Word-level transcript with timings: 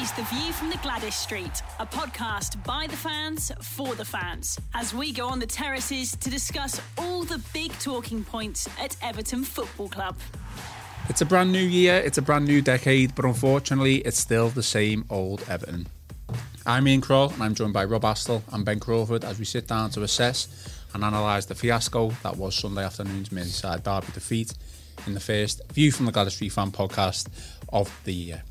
Is 0.00 0.12
The 0.12 0.22
View 0.22 0.52
from 0.52 0.70
the 0.70 0.76
Gwladys 0.76 1.12
Street, 1.12 1.60
a 1.80 1.86
podcast 1.86 2.62
by 2.64 2.86
the 2.86 2.94
fans 2.94 3.50
for 3.60 3.96
the 3.96 4.04
fans, 4.04 4.56
as 4.72 4.94
we 4.94 5.10
go 5.10 5.26
on 5.26 5.40
the 5.40 5.46
terraces 5.46 6.14
to 6.18 6.30
discuss 6.30 6.80
all 6.98 7.24
the 7.24 7.42
big 7.52 7.72
talking 7.80 8.22
points 8.22 8.68
at 8.80 8.96
Everton 9.02 9.42
Football 9.42 9.88
Club. 9.88 10.16
It's 11.08 11.20
a 11.20 11.26
brand 11.26 11.50
new 11.50 11.58
year, 11.58 11.96
it's 11.96 12.16
a 12.16 12.22
brand 12.22 12.46
new 12.46 12.62
decade, 12.62 13.16
but 13.16 13.24
unfortunately, 13.24 13.96
it's 13.96 14.18
still 14.18 14.50
the 14.50 14.62
same 14.62 15.04
old 15.10 15.42
Everton. 15.48 15.88
I'm 16.64 16.86
Ian 16.86 17.00
Croll, 17.00 17.32
and 17.32 17.42
I'm 17.42 17.56
joined 17.56 17.72
by 17.72 17.84
Rob 17.84 18.02
Astell 18.02 18.42
and 18.52 18.64
Ben 18.64 18.78
Crawford 18.78 19.24
as 19.24 19.40
we 19.40 19.44
sit 19.44 19.66
down 19.66 19.90
to 19.90 20.04
assess 20.04 20.78
and 20.94 21.02
analyse 21.02 21.46
the 21.46 21.56
fiasco 21.56 22.10
that 22.22 22.36
was 22.36 22.54
Sunday 22.54 22.84
afternoon's 22.84 23.30
Merseyside 23.30 23.82
derby 23.82 24.12
defeat 24.12 24.54
in 25.08 25.14
the 25.14 25.20
first 25.20 25.60
View 25.72 25.90
from 25.90 26.06
the 26.06 26.12
Gwladys 26.12 26.32
Street 26.32 26.52
fan 26.52 26.70
podcast 26.70 27.26
of 27.72 27.92
the 28.04 28.14
year. 28.14 28.44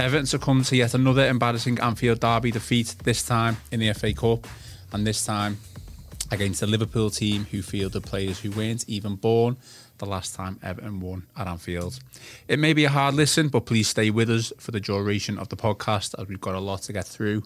Everton 0.00 0.24
succumbed 0.24 0.64
to 0.64 0.76
yet 0.76 0.94
another 0.94 1.26
embarrassing 1.26 1.78
Anfield 1.78 2.20
derby 2.20 2.50
defeat, 2.50 2.96
this 3.04 3.22
time 3.22 3.58
in 3.70 3.80
the 3.80 3.92
FA 3.92 4.14
Cup, 4.14 4.46
and 4.92 5.06
this 5.06 5.26
time 5.26 5.58
against 6.30 6.60
the 6.60 6.66
Liverpool 6.66 7.10
team 7.10 7.44
who 7.50 7.60
fielded 7.60 8.04
players 8.04 8.40
who 8.40 8.50
weren't 8.50 8.88
even 8.88 9.16
born 9.16 9.58
the 9.98 10.06
last 10.06 10.34
time 10.34 10.58
Everton 10.62 11.00
won 11.00 11.26
at 11.36 11.46
Anfield. 11.46 12.00
It 12.48 12.58
may 12.58 12.72
be 12.72 12.86
a 12.86 12.88
hard 12.88 13.14
listen, 13.14 13.48
but 13.48 13.66
please 13.66 13.88
stay 13.88 14.08
with 14.08 14.30
us 14.30 14.54
for 14.58 14.70
the 14.70 14.80
duration 14.80 15.38
of 15.38 15.50
the 15.50 15.56
podcast 15.56 16.18
as 16.18 16.26
we've 16.28 16.40
got 16.40 16.54
a 16.54 16.60
lot 16.60 16.80
to 16.84 16.94
get 16.94 17.06
through. 17.06 17.42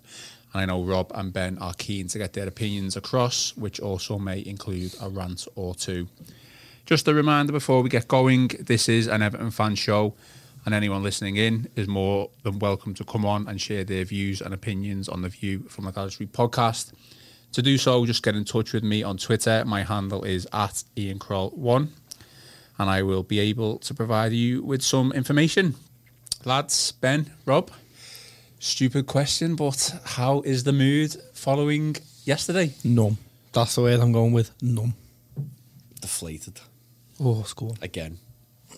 And 0.53 0.63
I 0.63 0.65
know 0.67 0.85
Rob 0.85 1.11
and 1.13 1.33
Ben 1.33 1.59
are 1.59 1.75
keen 1.75 2.07
to 2.07 2.19
get 2.19 2.35
their 2.35 2.47
opinions 2.47 2.97
across, 2.97 3.57
which 3.57 3.81
also 3.81 4.17
may 4.17 4.45
include 4.47 4.95
a 5.03 5.09
rant 5.09 5.49
or 5.57 5.75
two. 5.75 6.07
Just 6.87 7.09
a 7.09 7.15
reminder 7.15 7.53
before 7.53 7.83
we 7.83 7.89
get 7.89 8.07
going 8.07 8.49
this 8.61 8.89
is 8.89 9.09
an 9.09 9.23
Everton 9.23 9.51
fan 9.51 9.75
show 9.75 10.15
and 10.65 10.75
anyone 10.75 11.03
listening 11.03 11.37
in 11.37 11.69
is 11.77 11.87
more 11.89 12.31
than 12.43 12.59
welcome 12.59 12.95
to 12.95 13.05
come 13.05 13.25
on 13.27 13.47
and 13.49 13.61
share 13.61 13.85
their 13.85 14.05
views 14.05 14.41
and 14.41 14.55
opinions 14.55 15.09
on 15.09 15.23
the 15.23 15.29
View 15.29 15.61
from 15.69 15.85
the 15.85 15.93
Gwladys 15.93 16.13
Street 16.13 16.33
podcast. 16.33 16.93
To 17.53 17.63
do 17.63 17.79
so, 17.79 18.05
just 18.07 18.23
get 18.23 18.35
in 18.35 18.45
touch 18.45 18.73
with 18.73 18.83
me 18.83 19.03
on 19.03 19.17
Twitter. 19.17 19.65
My 19.65 19.83
handle 19.85 20.25
is 20.25 20.47
at 20.53 20.83
Ian 20.97 21.19
Croll1, 21.19 21.89
and 22.79 22.91
I 22.91 23.03
will 23.03 23.23
be 23.23 23.39
able 23.41 23.79
to 23.79 23.95
provide 23.95 24.33
you 24.33 24.63
with 24.63 24.83
some 24.83 25.13
information. 25.13 25.75
Lads, 26.45 26.93
Ben, 26.93 27.31
Rob, 27.47 27.71
stupid 28.59 29.07
question, 29.07 29.55
but 29.57 29.95
how 30.05 30.41
is 30.43 30.65
the 30.65 30.73
mood 30.73 31.15
following 31.33 31.97
yesterday? 32.25 32.73
Numb. 32.83 33.19
That's 33.53 33.77
the 33.77 33.83
word 33.83 34.01
I'm 34.01 34.13
going 34.13 34.33
with. 34.33 34.51
Numb. 34.63 34.95
deflated 36.01 36.61
Oh, 37.21 37.43
score. 37.45 37.75
again. 37.81 38.19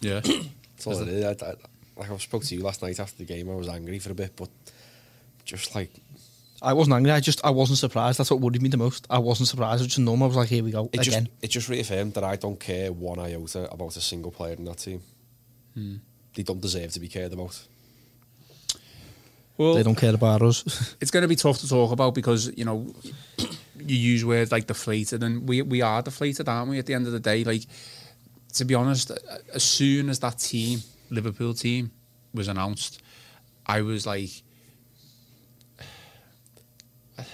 Yeah. 0.03 0.21
That's 0.21 0.87
all 0.87 1.01
it 1.01 1.09
is. 1.09 1.25
I, 1.25 1.47
I, 1.47 1.55
like 1.97 2.11
I 2.11 2.17
spoke 2.19 2.45
to 2.45 2.55
you 2.55 2.63
last 2.63 2.83
night 2.83 3.01
after 3.01 3.19
the 3.19 3.25
game. 3.25 3.51
I 3.51 3.55
was 3.55 3.69
angry 3.69 3.99
for 3.99 4.13
a 4.13 4.15
bit, 4.15 4.33
but 4.37 4.49
just 5.45 5.75
like 5.75 5.91
I 6.63 6.73
wasn't 6.73 6.97
angry. 6.97 7.13
I 7.13 7.21
just 7.21 7.45
I 7.45 7.51
wasn't 7.51 7.79
surprised. 7.79 8.19
That's 8.19 8.31
what 8.31 8.41
worried 8.41 8.63
me 8.63 8.69
the 8.69 8.77
most. 8.77 9.07
I 9.11 9.19
wasn't 9.19 9.49
surprised. 9.49 9.81
I 9.81 9.85
was 9.85 9.87
just 9.89 9.99
numb. 9.99 10.23
I 10.23 10.27
was 10.27 10.37
like, 10.37 10.49
here 10.49 10.65
we 10.65 10.71
go 10.71 10.91
it 10.93 11.07
again. 11.07 11.25
just 11.25 11.31
it 11.43 11.49
just 11.49 11.69
reaffirmed 11.69 12.15
that 12.15 12.25
I 12.25 12.37
don't 12.37 12.59
care 12.59 12.93
one 12.93 13.19
iota 13.19 13.71
about 13.73 13.97
a 13.97 14.01
single 14.01 14.31
player 14.31 14.55
in 14.55 14.65
that 14.65 14.79
team. 14.79 15.03
Hmm. 15.75 15.97
They 16.35 16.43
don't 16.43 16.61
deserve 16.61 16.93
to 16.93 17.01
be 17.01 17.09
cared 17.09 17.33
about. 17.33 17.63
Well, 19.57 19.75
they 19.75 19.83
don't 19.83 19.97
care 19.97 20.15
about 20.15 20.43
us. 20.43 20.95
it's 21.01 21.11
going 21.11 21.23
to 21.23 21.29
be 21.29 21.37
tough 21.37 21.59
to 21.61 21.69
talk 21.69 21.91
about 21.91 22.15
because 22.15 22.53
you 22.57 22.65
know 22.67 22.95
you 23.79 23.97
use 23.97 24.25
words 24.25 24.53
like 24.53 24.67
deflated, 24.67 25.23
and 25.23 25.49
we 25.49 25.63
we 25.63 25.83
are 25.83 26.03
deflated, 26.03 26.49
aren't 26.49 26.71
we? 26.71 26.79
At 26.79 26.87
the 26.87 26.95
end 26.95 27.07
of 27.07 27.13
the 27.13 27.21
day, 27.21 27.45
like 27.45 27.63
to 28.55 28.65
be 28.65 28.75
honest, 28.75 29.13
as 29.55 29.63
soon 29.63 30.09
as 30.09 30.19
that 30.21 30.39
team, 30.39 30.81
Liverpool 31.11 31.55
team, 31.55 31.91
was 32.35 32.49
announced, 32.49 33.03
I 33.67 33.83
was 33.83 34.07
like. 34.07 34.31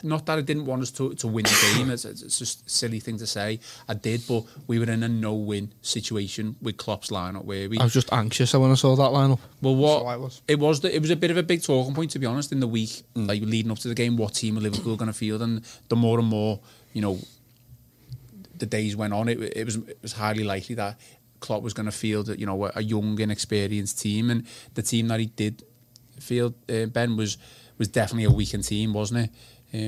Not 0.04 0.26
that 0.26 0.38
I 0.38 0.42
didn't 0.42 0.66
want 0.66 0.82
us 0.82 0.92
to, 0.92 1.12
to 1.14 1.26
win 1.26 1.42
the 1.44 1.74
game, 1.76 1.90
it's, 1.90 2.04
it's 2.04 2.38
just 2.38 2.66
a 2.66 2.70
silly 2.70 3.00
thing 3.00 3.18
to 3.18 3.26
say. 3.26 3.58
I 3.88 3.94
did, 3.94 4.22
but 4.28 4.44
we 4.68 4.78
were 4.78 4.88
in 4.88 5.02
a 5.02 5.08
no-win 5.08 5.72
situation 5.82 6.54
with 6.62 6.76
Klopp's 6.76 7.10
lineup, 7.10 7.44
where 7.44 7.68
we 7.68 7.78
I 7.78 7.82
was 7.82 7.92
just 7.92 8.12
anxious 8.12 8.54
when 8.54 8.70
I 8.70 8.74
saw 8.74 8.94
that 8.94 9.10
lineup. 9.10 9.40
well, 9.60 9.74
what 9.74 10.00
So 10.00 10.06
I 10.06 10.16
was. 10.16 10.42
it 10.46 10.58
was, 10.60 10.80
the, 10.80 10.94
it 10.94 11.00
was 11.00 11.10
a 11.10 11.16
bit 11.16 11.32
of 11.32 11.36
a 11.36 11.42
big 11.42 11.64
talking 11.64 11.94
point 11.94 12.12
to 12.12 12.20
be 12.20 12.26
honest 12.26 12.52
in 12.52 12.60
the 12.60 12.68
week, 12.68 13.02
mm. 13.16 13.26
like 13.26 13.42
leading 13.42 13.72
up 13.72 13.78
to 13.78 13.88
the 13.88 13.94
game. 13.94 14.16
What 14.16 14.34
team 14.34 14.56
are 14.56 14.60
Liverpool 14.60 14.96
going 14.96 15.10
to 15.10 15.12
field? 15.12 15.42
And 15.42 15.64
the 15.88 15.96
more 15.96 16.20
and 16.20 16.28
more, 16.28 16.60
you 16.92 17.02
know, 17.02 17.18
the 18.56 18.66
days 18.66 18.94
went 18.94 19.12
on, 19.12 19.28
it, 19.28 19.40
it 19.40 19.64
was 19.64 19.76
it 19.76 19.98
was 20.00 20.12
highly 20.12 20.44
likely 20.44 20.76
that 20.76 20.96
Klopp 21.42 21.62
was 21.62 21.74
going 21.74 21.86
to 21.86 21.92
field, 21.92 22.28
you 22.40 22.46
know, 22.46 22.64
a, 22.66 22.72
a 22.76 22.82
young, 22.82 23.18
inexperienced 23.20 24.00
team, 24.00 24.30
and 24.30 24.46
the 24.74 24.82
team 24.82 25.08
that 25.08 25.20
he 25.20 25.26
did 25.26 25.62
field, 26.18 26.54
uh, 26.70 26.86
Ben 26.86 27.16
was 27.16 27.36
was 27.78 27.88
definitely 27.88 28.24
a 28.24 28.30
weakened 28.30 28.64
team, 28.64 28.94
wasn't 28.94 29.20
it? 29.26 29.30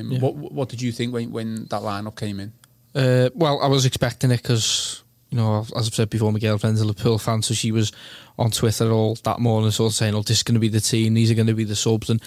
Um, 0.01 0.13
Yeah. 0.13 0.19
What 0.21 0.35
what 0.37 0.69
did 0.69 0.83
you 0.83 0.93
think 0.93 1.15
when 1.15 1.31
when 1.33 1.67
that 1.71 1.83
lineup 1.83 2.17
came 2.17 2.41
in? 2.41 2.53
Uh, 2.95 3.31
well, 3.35 3.61
I 3.61 3.67
was 3.69 3.85
expecting 3.87 4.31
it 4.31 4.43
because, 4.43 5.03
you 5.31 5.37
know, 5.39 5.67
as 5.77 5.87
I've 5.87 5.95
said 5.95 6.11
before, 6.11 6.33
my 6.33 6.39
girlfriend's 6.39 6.81
a 6.81 6.85
Liverpool 6.85 7.19
fan, 7.19 7.43
so 7.43 7.55
she 7.55 7.73
was 7.73 7.91
on 8.39 8.51
Twitter 8.51 8.91
all 8.93 9.17
that 9.25 9.41
morning, 9.41 9.71
sort 9.73 9.93
of 9.93 9.97
saying, 9.97 10.15
"Oh, 10.15 10.23
this 10.23 10.39
is 10.39 10.43
going 10.43 10.55
to 10.55 10.61
be 10.61 10.69
the 10.69 10.81
team. 10.81 11.15
These 11.15 11.31
are 11.31 11.35
going 11.35 11.49
to 11.49 11.55
be 11.55 11.65
the 11.65 11.77
subs," 11.77 12.11
and 12.11 12.23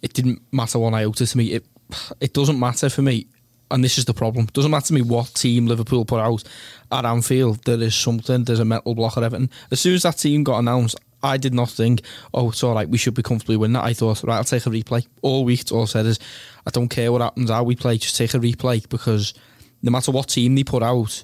it 0.00 0.12
didn't 0.14 0.42
matter 0.52 0.78
one 0.78 0.94
iota 0.94 1.26
to 1.26 1.36
me. 1.36 1.52
It 1.52 1.64
it 2.20 2.32
doesn't 2.34 2.58
matter 2.58 2.88
for 2.88 3.02
me, 3.02 3.26
and 3.72 3.82
this 3.82 3.98
is 3.98 4.04
the 4.04 4.14
problem. 4.14 4.46
Doesn't 4.52 4.70
matter 4.70 4.88
to 4.88 4.92
me 4.92 5.02
what 5.02 5.34
team 5.34 5.66
Liverpool 5.66 6.04
put 6.04 6.20
out 6.20 6.44
at 6.92 7.04
Anfield. 7.04 7.64
There 7.64 7.80
is 7.80 7.94
something. 7.94 8.44
There's 8.44 8.60
a 8.60 8.64
mental 8.64 8.94
block 8.94 9.16
at 9.16 9.22
Everton. 9.24 9.50
As 9.70 9.80
soon 9.80 9.94
as 9.94 10.02
that 10.02 10.18
team 10.18 10.44
got 10.44 10.58
announced. 10.58 10.98
I 11.24 11.36
did 11.36 11.54
not 11.54 11.70
think, 11.70 12.02
oh, 12.34 12.50
it's 12.50 12.64
all 12.64 12.74
right, 12.74 12.88
we 12.88 12.98
should 12.98 13.14
be 13.14 13.22
comfortably 13.22 13.56
winning 13.56 13.74
that. 13.74 13.84
I 13.84 13.92
thought, 13.92 14.24
right, 14.24 14.38
I'll 14.38 14.42
take 14.42 14.66
a 14.66 14.70
replay. 14.70 15.06
All 15.22 15.44
week, 15.44 15.70
all 15.70 15.86
said 15.86 16.04
is, 16.04 16.18
I 16.66 16.70
don't 16.70 16.88
care 16.88 17.12
what 17.12 17.20
happens, 17.20 17.48
how 17.48 17.62
we 17.62 17.76
play, 17.76 17.96
just 17.96 18.16
take 18.16 18.34
a 18.34 18.40
replay 18.40 18.88
because 18.88 19.32
no 19.82 19.92
matter 19.92 20.10
what 20.10 20.30
team 20.30 20.56
they 20.56 20.64
put 20.64 20.82
out, 20.82 21.22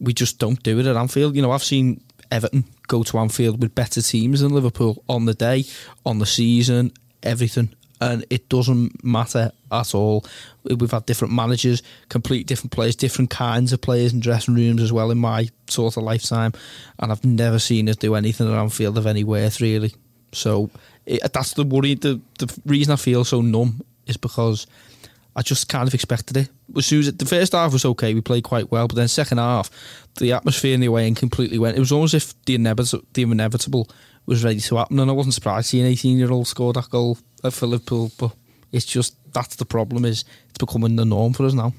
we 0.00 0.14
just 0.14 0.38
don't 0.38 0.62
do 0.62 0.78
it 0.78 0.86
at 0.86 0.96
Anfield. 0.96 1.36
You 1.36 1.42
know, 1.42 1.50
I've 1.50 1.62
seen 1.62 2.00
Everton 2.30 2.64
go 2.88 3.02
to 3.02 3.18
Anfield 3.18 3.60
with 3.60 3.74
better 3.74 4.00
teams 4.00 4.40
than 4.40 4.54
Liverpool 4.54 5.04
on 5.10 5.26
the 5.26 5.34
day, 5.34 5.64
on 6.06 6.20
the 6.20 6.26
season, 6.26 6.92
everything. 7.22 7.74
And 8.00 8.24
it 8.28 8.48
doesn't 8.48 9.04
matter 9.04 9.52
at 9.70 9.94
all. 9.94 10.24
We've 10.64 10.90
had 10.90 11.06
different 11.06 11.32
managers, 11.32 11.82
complete 12.08 12.46
different 12.46 12.72
players, 12.72 12.96
different 12.96 13.30
kinds 13.30 13.72
of 13.72 13.80
players 13.80 14.12
in 14.12 14.20
dressing 14.20 14.54
rooms 14.54 14.82
as 14.82 14.92
well 14.92 15.10
in 15.10 15.18
my 15.18 15.48
sort 15.68 15.96
of 15.96 16.02
lifetime. 16.02 16.52
And 16.98 17.12
I've 17.12 17.24
never 17.24 17.58
seen 17.58 17.88
us 17.88 17.96
do 17.96 18.14
anything 18.14 18.48
around 18.48 18.70
field 18.70 18.98
of 18.98 19.06
any 19.06 19.24
worth, 19.24 19.60
really. 19.60 19.94
So 20.32 20.70
it, 21.06 21.32
that's 21.32 21.54
the 21.54 21.64
worry. 21.64 21.94
The, 21.94 22.20
the 22.38 22.60
reason 22.66 22.92
I 22.92 22.96
feel 22.96 23.24
so 23.24 23.40
numb 23.40 23.82
is 24.06 24.16
because 24.16 24.66
I 25.36 25.42
just 25.42 25.68
kind 25.68 25.88
of 25.88 25.94
expected 25.94 26.36
it. 26.36 26.48
As 26.76 26.86
soon 26.86 27.00
as 27.00 27.08
it, 27.08 27.18
the 27.18 27.26
first 27.26 27.52
half 27.52 27.72
was 27.72 27.84
okay, 27.84 28.14
we 28.14 28.20
played 28.20 28.44
quite 28.44 28.70
well, 28.70 28.86
but 28.86 28.96
then 28.96 29.08
second 29.08 29.38
half, 29.38 29.70
the 30.18 30.32
atmosphere 30.32 30.74
in 30.74 30.80
the 30.80 30.86
away 30.86 31.06
end 31.06 31.16
completely 31.16 31.58
went. 31.58 31.76
It 31.76 31.80
was 31.80 31.92
almost 31.92 32.14
if 32.14 32.34
the 32.44 32.54
inevitable, 32.54 33.04
the 33.14 33.22
inevitable 33.22 33.88
was 34.26 34.44
ready 34.44 34.60
to 34.60 34.76
happen, 34.76 34.98
and 34.98 35.10
I 35.10 35.14
wasn't 35.14 35.34
surprised 35.34 35.68
seeing 35.68 35.84
an 35.84 35.92
18 35.92 36.18
year 36.18 36.30
old 36.30 36.46
score 36.46 36.72
that 36.72 36.90
goal 36.90 37.18
for 37.50 37.66
Liverpool. 37.66 38.10
But 38.18 38.32
it's 38.72 38.86
just 38.86 39.16
that's 39.32 39.56
the 39.56 39.64
problem 39.64 40.04
is 40.04 40.24
it's 40.48 40.58
becoming 40.58 40.96
the 40.96 41.04
norm 41.04 41.32
for 41.32 41.44
us 41.44 41.54
now. 41.54 41.72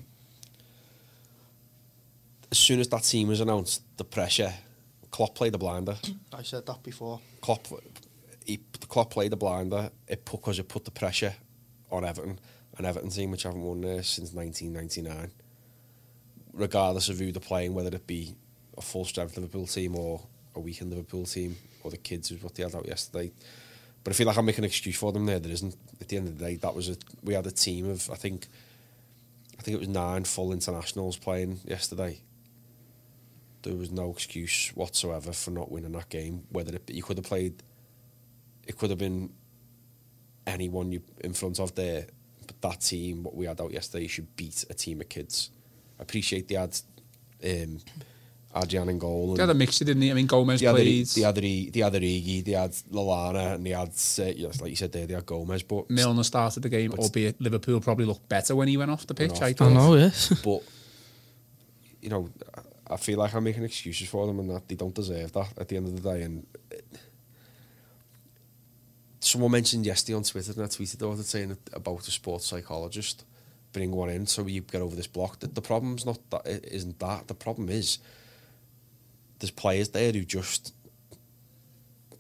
As 2.52 2.60
soon 2.60 2.80
as 2.80 2.88
that 2.90 3.04
team 3.04 3.28
was 3.28 3.42
announced, 3.42 3.82
the 3.98 4.04
pressure, 4.04 4.54
Klopp 5.12 5.36
played 5.36 5.54
the 5.54 5.58
blinder. 5.58 5.98
I 6.32 6.44
said 6.44 6.66
that 6.68 6.84
before. 6.84 7.20
Klopp, 7.42 7.68
he, 8.46 8.60
Klopp 8.88 9.10
played 9.10 9.32
the 9.32 9.38
blinder. 9.38 9.90
It 10.08 10.26
put 10.26 10.42
because 10.42 10.60
it 10.60 10.70
put 10.70 10.86
the 10.86 10.92
pressure 10.92 11.34
on 11.92 12.06
Everton, 12.06 12.40
an 12.78 12.86
Everton 12.86 13.10
team 13.10 13.32
which 13.32 13.44
haven't 13.44 13.64
won 13.64 13.82
there 13.82 14.04
since 14.04 14.32
1999. 14.32 15.32
Regardless 16.54 17.10
of 17.10 17.20
who 17.20 17.32
they're 17.32 17.42
playing, 17.42 17.74
whether 17.74 17.94
it 17.94 18.08
be 18.08 18.36
a 18.78 18.82
full 18.82 19.06
strength 19.06 19.36
Liverpool 19.36 19.68
team 19.68 19.96
or 19.96 20.22
a 20.56 20.60
weakened 20.60 20.92
Liverpool 20.92 21.26
team, 21.26 21.56
or 21.84 21.92
the 21.92 21.98
kids 21.98 22.32
was 22.32 22.42
what 22.42 22.56
they 22.56 22.64
had 22.64 22.76
out 22.76 22.88
yesterday. 22.88 23.32
But 24.04 24.14
I 24.14 24.16
feel 24.16 24.28
like 24.28 24.38
I'm 24.38 24.46
making 24.46 24.64
an 24.64 24.70
excuse 24.70 24.96
for 24.96 25.12
them 25.12 25.26
there. 25.26 25.40
There 25.40 25.52
isn't. 25.52 25.76
At 26.00 26.10
the 26.10 26.18
end 26.18 26.28
of 26.28 26.38
the 26.38 26.46
day, 26.46 26.56
that 26.58 26.76
was 26.76 26.90
a 26.90 26.98
we 27.24 27.34
had 27.34 27.48
a 27.48 27.52
team 27.52 27.90
of 27.90 28.10
I 28.12 28.16
think 28.16 28.48
I 29.58 29.62
think 29.62 29.76
it 29.76 29.80
was 29.80 29.88
nine 29.88 30.24
full 30.24 30.52
internationals 30.52 31.18
playing 31.18 31.60
yesterday. 31.66 32.20
There 33.64 33.76
was 33.76 33.92
no 33.92 34.12
excuse 34.12 34.70
whatsoever 34.76 35.34
for 35.34 35.52
not 35.52 35.72
winning 35.72 35.94
that 35.94 36.10
game. 36.10 36.44
Whether 36.50 36.76
it, 36.76 36.90
you 36.92 37.02
could 37.02 37.18
have 37.18 37.26
played, 37.26 37.64
it 38.68 38.78
could 38.78 38.92
have 38.92 39.00
been 39.00 39.34
anyone 40.46 40.92
you 40.92 41.02
in 41.22 41.34
front 41.34 41.60
of 41.60 41.74
there. 41.74 42.06
But 42.46 42.62
that 42.62 42.82
team, 42.82 43.24
what 43.24 43.36
we 43.36 43.48
had 43.48 43.60
out 43.60 43.72
yesterday, 43.72 44.06
should 44.06 44.36
beat 44.36 44.66
a 44.70 44.76
team 44.76 45.02
of 45.02 45.10
kids. 45.10 45.50
I 46.00 46.04
appreciate 46.04 46.48
they 46.48 46.56
had 46.56 46.80
um, 47.44 47.80
Adrian 48.56 48.88
in 48.90 48.98
goal. 49.00 49.34
They 49.36 49.42
had 49.44 49.50
a 49.50 49.54
mixture, 49.54 49.84
didn't 49.86 50.00
they? 50.02 50.12
I 50.12 50.14
mean, 50.14 50.28
Gomez 50.28 50.60
the 50.62 50.68
other, 50.68 50.78
played. 50.80 51.08
the 51.08 51.26
other, 51.26 51.42
the 51.42 51.84
other 51.84 52.00
Iggy, 52.00 52.44
they 52.46 52.52
had 52.54 52.72
Lallana, 52.92 53.56
and 53.56 53.66
they 53.66 53.72
had, 53.72 53.90
uh, 53.90 54.32
yes, 54.36 54.62
like 54.62 54.70
you 54.70 54.76
said 54.76 54.92
there, 54.94 55.06
they 55.06 55.14
had 55.14 55.26
Gomez, 55.26 55.64
but 55.64 55.90
Milner 55.90 56.24
started 56.24 56.64
the 56.64 56.70
game, 56.70 56.92
But- 56.92 57.00
albeit 57.00 57.42
Liverpool 57.42 57.82
probably 57.82 58.06
looked 58.06 58.30
better 58.30 58.56
when 58.56 58.68
he 58.68 58.78
went 58.78 58.92
off 58.92 59.06
the 59.08 59.14
pitch. 59.14 59.32
off. 59.32 59.42
I 59.44 59.48
I 59.48 59.54
thought. 59.54 59.72
know, 59.74 59.96
yes. 59.96 60.30
but 60.44 60.62
you 62.02 62.10
know, 62.10 62.30
I 62.88 62.98
feel 62.98 63.18
like 63.20 63.34
I'm 63.34 63.44
making 63.44 63.64
excuses 63.64 64.08
for 64.08 64.26
them, 64.28 64.40
and 64.40 64.50
that 64.52 64.68
they 64.68 64.76
don't 64.76 64.94
deserve 64.96 65.32
that 65.34 65.54
at 65.58 65.68
the 65.68 65.76
end 65.78 65.88
of 65.88 66.02
the 66.02 66.14
day. 66.14 66.22
And 66.24 66.46
it- 66.72 66.86
someone 69.20 69.52
mentioned 69.52 69.86
yesterday 69.86 70.16
on 70.16 70.24
Twitter, 70.24 70.52
and 70.54 70.62
I 70.64 70.66
tweeted 70.68 71.02
about 71.02 71.20
it 71.20 71.26
saying 71.26 71.58
about 71.74 72.08
a 72.08 72.12
sports 72.12 72.46
psychologist. 72.46 73.26
Bring 73.74 73.92
one 73.92 74.10
in 74.10 74.26
so 74.26 74.46
you 74.48 74.62
get 74.62 74.82
over 74.82 74.96
this 74.96 75.08
block. 75.08 75.40
The, 75.40 75.48
the 75.48 75.62
problem's 75.62 76.06
not 76.06 76.20
that 76.30 76.46
it 76.48 76.66
isn't 76.72 77.00
that. 77.00 77.28
The 77.28 77.34
problem 77.34 77.68
is 77.70 77.98
there's 79.40 79.52
players 79.52 79.90
there 79.90 80.12
who 80.12 80.24
just 80.24 80.74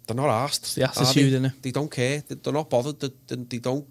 they're 0.07 0.15
not 0.15 0.29
asked. 0.29 0.63
It's 0.63 0.75
the 0.75 0.83
attitude, 0.83 1.33
they? 1.33 1.49
innit? 1.49 1.61
They 1.61 1.71
don't 1.71 1.89
care. 1.91 2.21
They- 2.27 2.35
They're 2.35 2.53
not 2.53 2.69
bothered. 2.69 2.99
They, 2.99 3.09
they, 3.27 3.35
they 3.35 3.57
don't. 3.57 3.87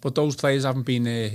But 0.00 0.14
those 0.14 0.36
players 0.36 0.64
haven't 0.64 0.82
been 0.82 1.04
there 1.04 1.30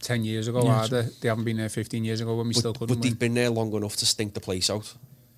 10 0.00 0.24
years 0.24 0.48
ago, 0.48 0.62
Yeah, 0.64 0.84
are 0.84 0.88
they? 0.88 1.08
They 1.20 1.28
haven't 1.28 1.44
been 1.44 1.56
there 1.56 1.68
15 1.68 2.04
years 2.04 2.20
ago 2.20 2.36
when 2.36 2.46
we 2.48 2.54
still 2.54 2.72
But, 2.72 2.78
couldn't 2.80 2.96
but 2.96 3.02
win. 3.02 3.10
they've 3.10 3.18
been 3.18 3.34
there 3.34 3.50
long 3.50 3.72
enough 3.74 3.96
to 3.96 4.06
stink 4.06 4.34
the 4.34 4.40
place 4.40 4.70
out. 4.70 4.94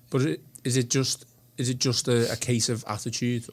But 0.09 0.21
is 0.63 0.77
it 0.77 0.89
just 0.89 1.25
is 1.57 1.69
it 1.69 1.79
just 1.79 2.07
a, 2.07 2.31
a 2.31 2.35
case 2.35 2.69
of 2.69 2.83
attitude? 2.87 3.45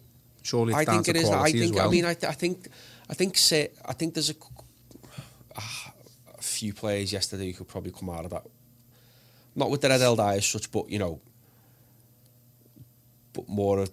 Surely 0.43 0.73
it's 0.73 0.81
I 0.81 0.85
think 0.85 1.09
it 1.09 1.17
is. 1.17 1.31
I 1.31 1.51
think. 1.51 1.75
well. 1.75 1.89
I 1.89 1.91
mean, 1.91 2.05
I, 2.05 2.15
th- 2.15 2.31
I 2.31 2.35
think. 2.35 2.69
I 3.11 3.15
think. 3.15 3.37
Say, 3.37 3.71
I 3.85 3.93
think 3.93 4.15
there's 4.15 4.31
a, 4.31 4.35
a 5.57 6.43
few 6.43 6.73
players 6.75 7.13
yesterday 7.13 7.47
who 7.51 7.59
could 7.59 7.69
probably 7.69 7.91
come 7.93 8.09
out 8.11 8.25
of 8.25 8.31
that. 8.31 8.45
Not 9.59 9.71
with 9.71 9.81
the 9.81 9.89
red 9.89 10.01
held 10.01 10.21
eye 10.21 10.37
as 10.37 10.47
such, 10.47 10.71
but 10.71 10.89
you 10.89 11.01
know. 11.01 11.21
But 13.33 13.49
more, 13.49 13.81
of, 13.81 13.91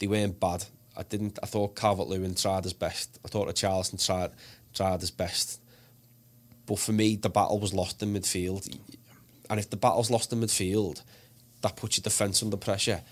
they 0.00 0.08
weren't 0.08 0.40
bad. 0.40 0.64
I 0.96 1.04
didn't. 1.04 1.38
I 1.40 1.46
thought 1.46 1.76
Calvert 1.76 2.08
Lewin 2.08 2.34
tried 2.34 2.64
his 2.64 2.72
best. 2.72 3.20
I 3.24 3.28
thought 3.28 3.54
Charleston 3.54 3.98
tried 3.98 4.32
tried 4.74 5.00
his 5.00 5.12
best. 5.12 5.60
But 6.66 6.80
for 6.80 6.90
me, 6.90 7.14
the 7.14 7.28
battle 7.28 7.60
was 7.60 7.72
lost 7.72 8.02
in 8.02 8.12
midfield. 8.12 8.76
And 9.48 9.60
if 9.60 9.70
the 9.70 9.76
battle's 9.76 10.10
lost 10.10 10.32
in 10.32 10.40
midfield, 10.40 11.00
that 11.62 11.76
puts 11.76 11.96
your 11.96 12.02
defence 12.02 12.42
under 12.42 12.56
pressure 12.56 13.02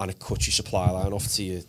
and 0.00 0.10
it 0.10 0.18
cuts 0.18 0.48
your 0.48 0.52
supply 0.52 0.90
line 0.90 1.12
off 1.12 1.28
to 1.34 1.44
your, 1.44 1.62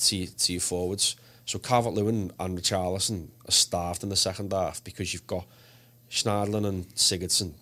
to 0.00 0.16
your, 0.16 0.26
to 0.26 0.52
your 0.52 0.60
forwards. 0.60 1.14
So 1.46 1.60
Calvert 1.60 1.94
Lewin 1.94 2.32
and 2.40 2.58
Richarlison 2.58 3.28
are 3.46 3.52
starved 3.52 4.02
in 4.02 4.08
the 4.08 4.16
second 4.16 4.52
half 4.52 4.82
because 4.82 5.12
you've 5.14 5.28
got 5.28 5.46
Schneiderlin 6.10 6.66
and 6.66 6.88
Sigurdsson. 6.88 7.52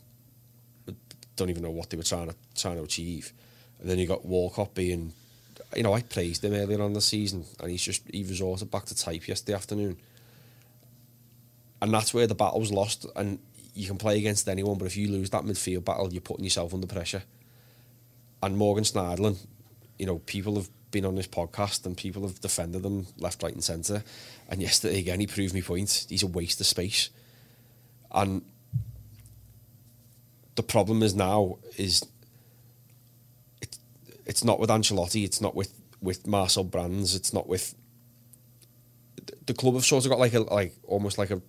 Don't 1.36 1.50
even 1.50 1.62
know 1.62 1.70
what 1.70 1.90
they 1.90 1.96
were 1.96 2.02
trying 2.02 2.28
to 2.28 2.34
trying 2.54 2.76
to 2.76 2.82
achieve. 2.82 3.32
And 3.80 3.90
then 3.90 3.98
you 3.98 4.06
got 4.06 4.24
Walcott 4.24 4.74
being, 4.74 5.12
you 5.74 5.82
know, 5.82 5.92
I 5.92 6.02
praised 6.02 6.44
him 6.44 6.54
earlier 6.54 6.82
on 6.82 6.94
the 6.94 7.00
season, 7.00 7.44
and 7.60 7.70
he's 7.70 7.82
just 7.82 8.02
he 8.10 8.22
resorted 8.22 8.70
back 8.70 8.86
to 8.86 8.96
type 8.96 9.28
yesterday 9.28 9.54
afternoon. 9.54 9.96
And 11.82 11.92
that's 11.92 12.14
where 12.14 12.26
the 12.26 12.34
battle 12.34 12.60
was 12.60 12.72
lost. 12.72 13.06
And 13.14 13.38
you 13.74 13.86
can 13.86 13.98
play 13.98 14.16
against 14.16 14.48
anyone, 14.48 14.78
but 14.78 14.86
if 14.86 14.96
you 14.96 15.08
lose 15.08 15.30
that 15.30 15.44
midfield 15.44 15.84
battle, 15.84 16.10
you're 16.10 16.22
putting 16.22 16.44
yourself 16.44 16.72
under 16.72 16.86
pressure. 16.86 17.22
And 18.42 18.56
Morgan 18.56 18.84
Schneiderlin, 18.84 19.36
you 19.98 20.06
know, 20.06 20.18
people 20.20 20.56
have 20.56 20.70
been 20.90 21.04
on 21.04 21.14
this 21.14 21.26
podcast 21.26 21.84
and 21.84 21.96
people 21.96 22.22
have 22.22 22.40
defended 22.40 22.84
him 22.84 23.06
left, 23.18 23.42
right, 23.42 23.52
and 23.52 23.62
centre. 23.62 24.02
And 24.48 24.62
yesterday 24.62 24.98
again, 24.98 25.20
he 25.20 25.26
proved 25.26 25.52
me 25.52 25.60
point. 25.60 26.06
He's 26.08 26.22
a 26.22 26.26
waste 26.26 26.60
of 26.60 26.66
space. 26.66 27.10
And 28.10 28.42
the 30.56 30.62
problem 30.62 31.02
is 31.02 31.14
now 31.14 31.58
is 31.76 32.04
it, 33.62 33.78
it's 34.24 34.42
not 34.42 34.58
with 34.58 34.70
Ancelotti, 34.70 35.24
it's 35.24 35.40
not 35.40 35.54
with 35.54 35.72
with 36.00 36.26
Marcel 36.26 36.64
Brands, 36.64 37.14
it's 37.14 37.32
not 37.32 37.46
with 37.46 37.74
the 39.46 39.54
club 39.54 39.74
have 39.74 39.84
sort 39.84 40.04
of 40.04 40.10
got 40.10 40.18
like 40.18 40.34
a 40.34 40.40
like 40.40 40.74
almost 40.86 41.18
like 41.18 41.30
a 41.30 41.40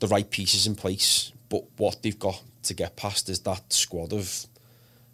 the 0.00 0.08
right 0.08 0.28
pieces 0.28 0.66
in 0.66 0.74
place, 0.74 1.32
but 1.48 1.64
what 1.76 2.02
they've 2.02 2.18
got 2.18 2.42
to 2.64 2.74
get 2.74 2.96
past 2.96 3.28
is 3.28 3.40
that 3.40 3.72
squad 3.72 4.12
of 4.12 4.46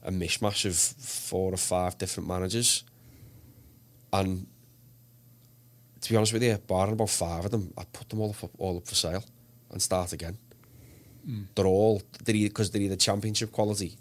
a 0.02 0.10
mishmash 0.10 0.64
of 0.64 0.76
four 0.76 1.52
or 1.52 1.58
five 1.58 1.98
different 1.98 2.28
managers. 2.28 2.84
And 4.12 4.46
to 6.00 6.10
be 6.10 6.16
honest 6.16 6.32
with 6.32 6.42
you, 6.42 6.56
barring 6.66 6.94
about 6.94 7.10
five 7.10 7.44
of 7.44 7.50
them, 7.50 7.72
I'd 7.76 7.92
put 7.92 8.08
them 8.08 8.20
all 8.20 8.34
up, 8.42 8.50
all 8.58 8.78
up 8.78 8.86
for 8.86 8.94
sale 8.94 9.24
and 9.70 9.82
start 9.82 10.12
again. 10.12 10.38
They're 11.54 11.66
all 11.66 12.02
they're 12.24 12.34
because 12.34 12.70
they're 12.70 12.82
either 12.82 12.96
championship 12.96 13.52
quality 13.52 13.96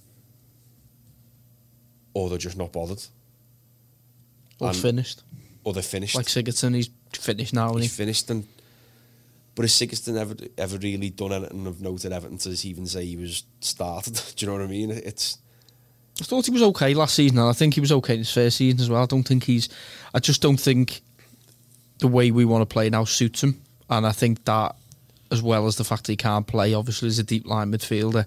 or 2.14 2.30
they're 2.30 2.38
just 2.38 2.58
not 2.58 2.72
bothered. 2.72 3.02
Or 4.60 4.70
And- 4.70 4.78
finished. 4.78 5.24
Or 5.64 5.74
they're 5.74 5.84
finished. 5.84 6.16
Like 6.16 6.26
Sigurdsson, 6.28 6.74
he's 6.76 6.90
finished 7.14 7.54
now, 7.54 7.74
he's 7.76 7.84
he 7.84 7.88
finished 7.90 8.30
and 8.30 8.48
but 9.56 9.64
has 9.64 9.74
Sigurdsson 9.74 10.18
ever 10.18 10.36
ever 10.58 10.78
really 10.78 11.10
done 11.10 11.34
anything 11.34 11.68
of 11.68 11.82
note 11.82 12.06
at 12.06 12.14
Everton 12.14 12.38
to 12.40 12.68
even 12.68 12.88
say 12.88 13.06
he 13.06 13.18
was 13.18 13.44
started? 13.60 14.14
Do 14.36 14.46
you 14.46 14.48
know 14.52 14.58
what 14.58 14.64
I 14.64 14.68
mean? 14.68 14.92
It's 14.92 15.38
I 16.22 16.24
thought 16.24 16.46
he 16.46 16.52
was 16.52 16.62
okay 16.62 16.94
last 16.94 17.16
season, 17.16 17.38
and 17.40 17.48
I 17.48 17.54
think 17.54 17.74
he 17.74 17.82
was 17.82 17.92
okay 17.92 18.14
in 18.14 18.20
his 18.20 18.32
first 18.34 18.58
season 18.58 18.80
as 18.80 18.90
well. 18.90 19.04
I 19.04 19.06
don't 19.06 19.24
think 19.28 19.44
he's. 19.44 19.70
I 20.14 20.20
just 20.20 20.42
don't 20.42 20.60
think 20.60 21.02
the 22.00 22.08
way 22.08 22.32
we 22.32 22.46
want 22.46 22.62
to 22.62 22.66
play 22.74 22.90
now 22.90 23.06
suits 23.06 23.44
him, 23.44 23.62
and 23.90 24.06
I 24.06 24.12
think 24.12 24.44
that, 24.46 24.76
as 25.32 25.42
well 25.42 25.68
as 25.68 25.76
the 25.76 25.84
fact 25.84 26.06
that 26.06 26.14
he 26.14 26.18
can't 26.18 26.48
play, 26.48 26.74
obviously 26.74 27.08
as 27.08 27.20
a 27.20 27.24
deep 27.24 27.48
line 27.48 27.72
midfielder, 27.72 28.26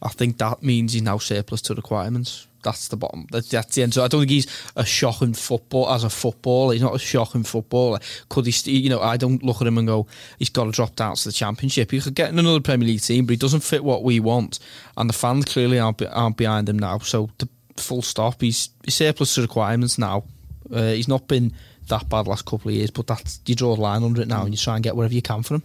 I 0.00 0.08
think 0.08 0.38
that 0.38 0.62
means 0.62 0.92
he's 0.92 1.02
now 1.02 1.18
surplus 1.18 1.62
to 1.62 1.74
requirements. 1.74 2.46
That's 2.62 2.88
the 2.88 2.96
bottom. 2.96 3.26
That's, 3.30 3.48
that's 3.48 3.74
the 3.74 3.82
end. 3.82 3.94
So 3.94 4.04
I 4.04 4.08
don't 4.08 4.20
think 4.22 4.30
he's 4.30 4.46
a 4.74 4.84
shocking 4.84 5.32
football 5.32 5.90
as 5.90 6.04
a 6.04 6.10
footballer. 6.10 6.72
He's 6.72 6.82
not 6.82 6.94
a 6.94 6.98
shocking 6.98 7.44
footballer. 7.44 8.00
Could 8.28 8.46
he? 8.46 8.52
St- 8.52 8.82
you 8.82 8.90
know, 8.90 9.00
I 9.00 9.16
don't 9.16 9.42
look 9.42 9.60
at 9.60 9.66
him 9.66 9.78
and 9.78 9.86
go, 9.86 10.06
he's 10.38 10.50
got 10.50 10.64
to 10.64 10.72
drop 10.72 10.96
down 10.96 11.14
to 11.16 11.24
the 11.24 11.32
championship. 11.32 11.90
He 11.90 12.00
could 12.00 12.14
get 12.14 12.30
in 12.30 12.38
another 12.38 12.60
Premier 12.60 12.88
League 12.88 13.00
team, 13.00 13.26
but 13.26 13.32
he 13.32 13.36
doesn't 13.36 13.60
fit 13.60 13.84
what 13.84 14.02
we 14.02 14.18
want. 14.18 14.58
And 14.96 15.08
the 15.08 15.14
fans 15.14 15.44
clearly 15.44 15.78
aren't, 15.78 15.98
be- 15.98 16.06
aren't 16.06 16.36
behind 16.36 16.68
him 16.68 16.78
now. 16.78 16.98
So 16.98 17.30
the 17.38 17.48
full 17.76 18.02
stop. 18.02 18.40
He's, 18.40 18.70
he's 18.84 18.96
surplus 18.96 19.34
to 19.36 19.42
requirements 19.42 19.96
now. 19.96 20.24
Uh, 20.72 20.92
he's 20.92 21.08
not 21.08 21.28
been 21.28 21.52
that 21.88 22.08
bad 22.08 22.26
last 22.26 22.44
couple 22.44 22.68
of 22.68 22.74
years, 22.74 22.90
but 22.90 23.06
that's 23.06 23.40
you 23.46 23.54
draw 23.54 23.72
a 23.72 23.74
line 23.74 24.02
under 24.02 24.20
it 24.20 24.28
now 24.28 24.42
and 24.42 24.52
you 24.52 24.58
try 24.58 24.74
and 24.74 24.84
get 24.84 24.96
whatever 24.96 25.14
you 25.14 25.22
can 25.22 25.42
for 25.42 25.54
him. 25.54 25.62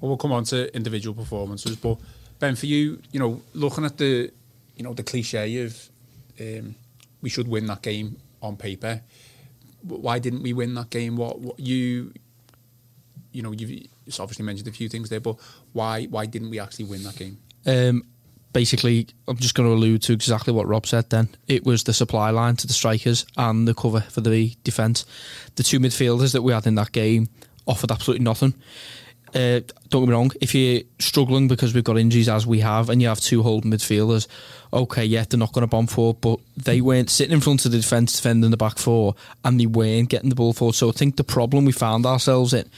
Well, 0.00 0.08
we'll 0.10 0.16
come 0.16 0.32
on 0.32 0.44
to 0.44 0.74
individual 0.74 1.14
performances, 1.14 1.76
but 1.76 1.98
Ben, 2.38 2.56
for 2.56 2.66
you, 2.66 3.00
you 3.12 3.20
know, 3.20 3.42
looking 3.54 3.84
at 3.84 3.96
the, 3.96 4.30
you 4.76 4.82
know, 4.82 4.92
the 4.92 5.02
cliche 5.02 5.62
of 5.62 5.88
um, 6.40 6.74
we 7.22 7.28
should 7.30 7.48
win 7.48 7.66
that 7.66 7.82
game 7.82 8.16
on 8.42 8.56
paper. 8.56 9.00
Why 9.82 10.18
didn't 10.18 10.42
we 10.42 10.52
win 10.52 10.74
that 10.74 10.90
game? 10.90 11.16
What, 11.16 11.40
what 11.40 11.60
you, 11.60 12.12
you 13.32 13.42
know, 13.42 13.52
you've 13.52 13.88
obviously 14.18 14.44
mentioned 14.44 14.68
a 14.68 14.72
few 14.72 14.88
things 14.88 15.08
there, 15.10 15.20
but 15.20 15.36
why 15.72 16.04
why 16.04 16.26
didn't 16.26 16.50
we 16.50 16.58
actually 16.58 16.86
win 16.86 17.02
that 17.04 17.16
game? 17.16 17.38
Um, 17.66 18.04
basically, 18.52 19.08
I'm 19.28 19.36
just 19.36 19.54
going 19.54 19.68
to 19.68 19.74
allude 19.74 20.02
to 20.02 20.12
exactly 20.12 20.52
what 20.52 20.66
Rob 20.66 20.86
said 20.86 21.10
then. 21.10 21.28
It 21.46 21.64
was 21.64 21.84
the 21.84 21.92
supply 21.92 22.30
line 22.30 22.56
to 22.56 22.66
the 22.66 22.72
strikers 22.72 23.26
and 23.36 23.68
the 23.68 23.74
cover 23.74 24.00
for 24.00 24.22
the 24.22 24.54
defence. 24.64 25.04
The 25.56 25.62
two 25.62 25.80
midfielders 25.80 26.32
that 26.32 26.42
we 26.42 26.52
had 26.52 26.66
in 26.66 26.74
that 26.76 26.92
game 26.92 27.28
offered 27.66 27.90
absolutely 27.90 28.24
nothing. 28.24 28.54
Uh, 29.34 29.60
don't 29.88 30.02
get 30.02 30.08
me 30.08 30.12
wrong, 30.12 30.30
if 30.40 30.54
you're 30.54 30.82
struggling 31.00 31.48
because 31.48 31.74
we've 31.74 31.82
got 31.82 31.98
injuries 31.98 32.28
as 32.28 32.46
we 32.46 32.60
have 32.60 32.88
and 32.88 33.02
you 33.02 33.08
have 33.08 33.20
two 33.20 33.42
holding 33.42 33.72
midfielders, 33.72 34.28
okay, 34.72 35.04
yeah, 35.04 35.24
they're 35.28 35.38
not 35.38 35.52
going 35.52 35.62
to 35.62 35.66
bomb 35.66 35.88
forward, 35.88 36.20
but 36.20 36.38
they 36.56 36.80
weren't 36.80 37.10
sitting 37.10 37.32
in 37.32 37.40
front 37.40 37.64
of 37.64 37.72
the 37.72 37.78
defence 37.78 38.12
defending 38.12 38.52
the 38.52 38.56
back 38.56 38.78
four 38.78 39.14
and 39.44 39.58
they 39.58 39.66
weren't 39.66 40.08
getting 40.08 40.28
the 40.28 40.36
ball 40.36 40.52
forward. 40.52 40.74
So 40.74 40.88
I 40.88 40.92
think 40.92 41.16
the 41.16 41.24
problem 41.24 41.64
we 41.64 41.72
found 41.72 42.06
ourselves 42.06 42.52
in, 42.52 42.70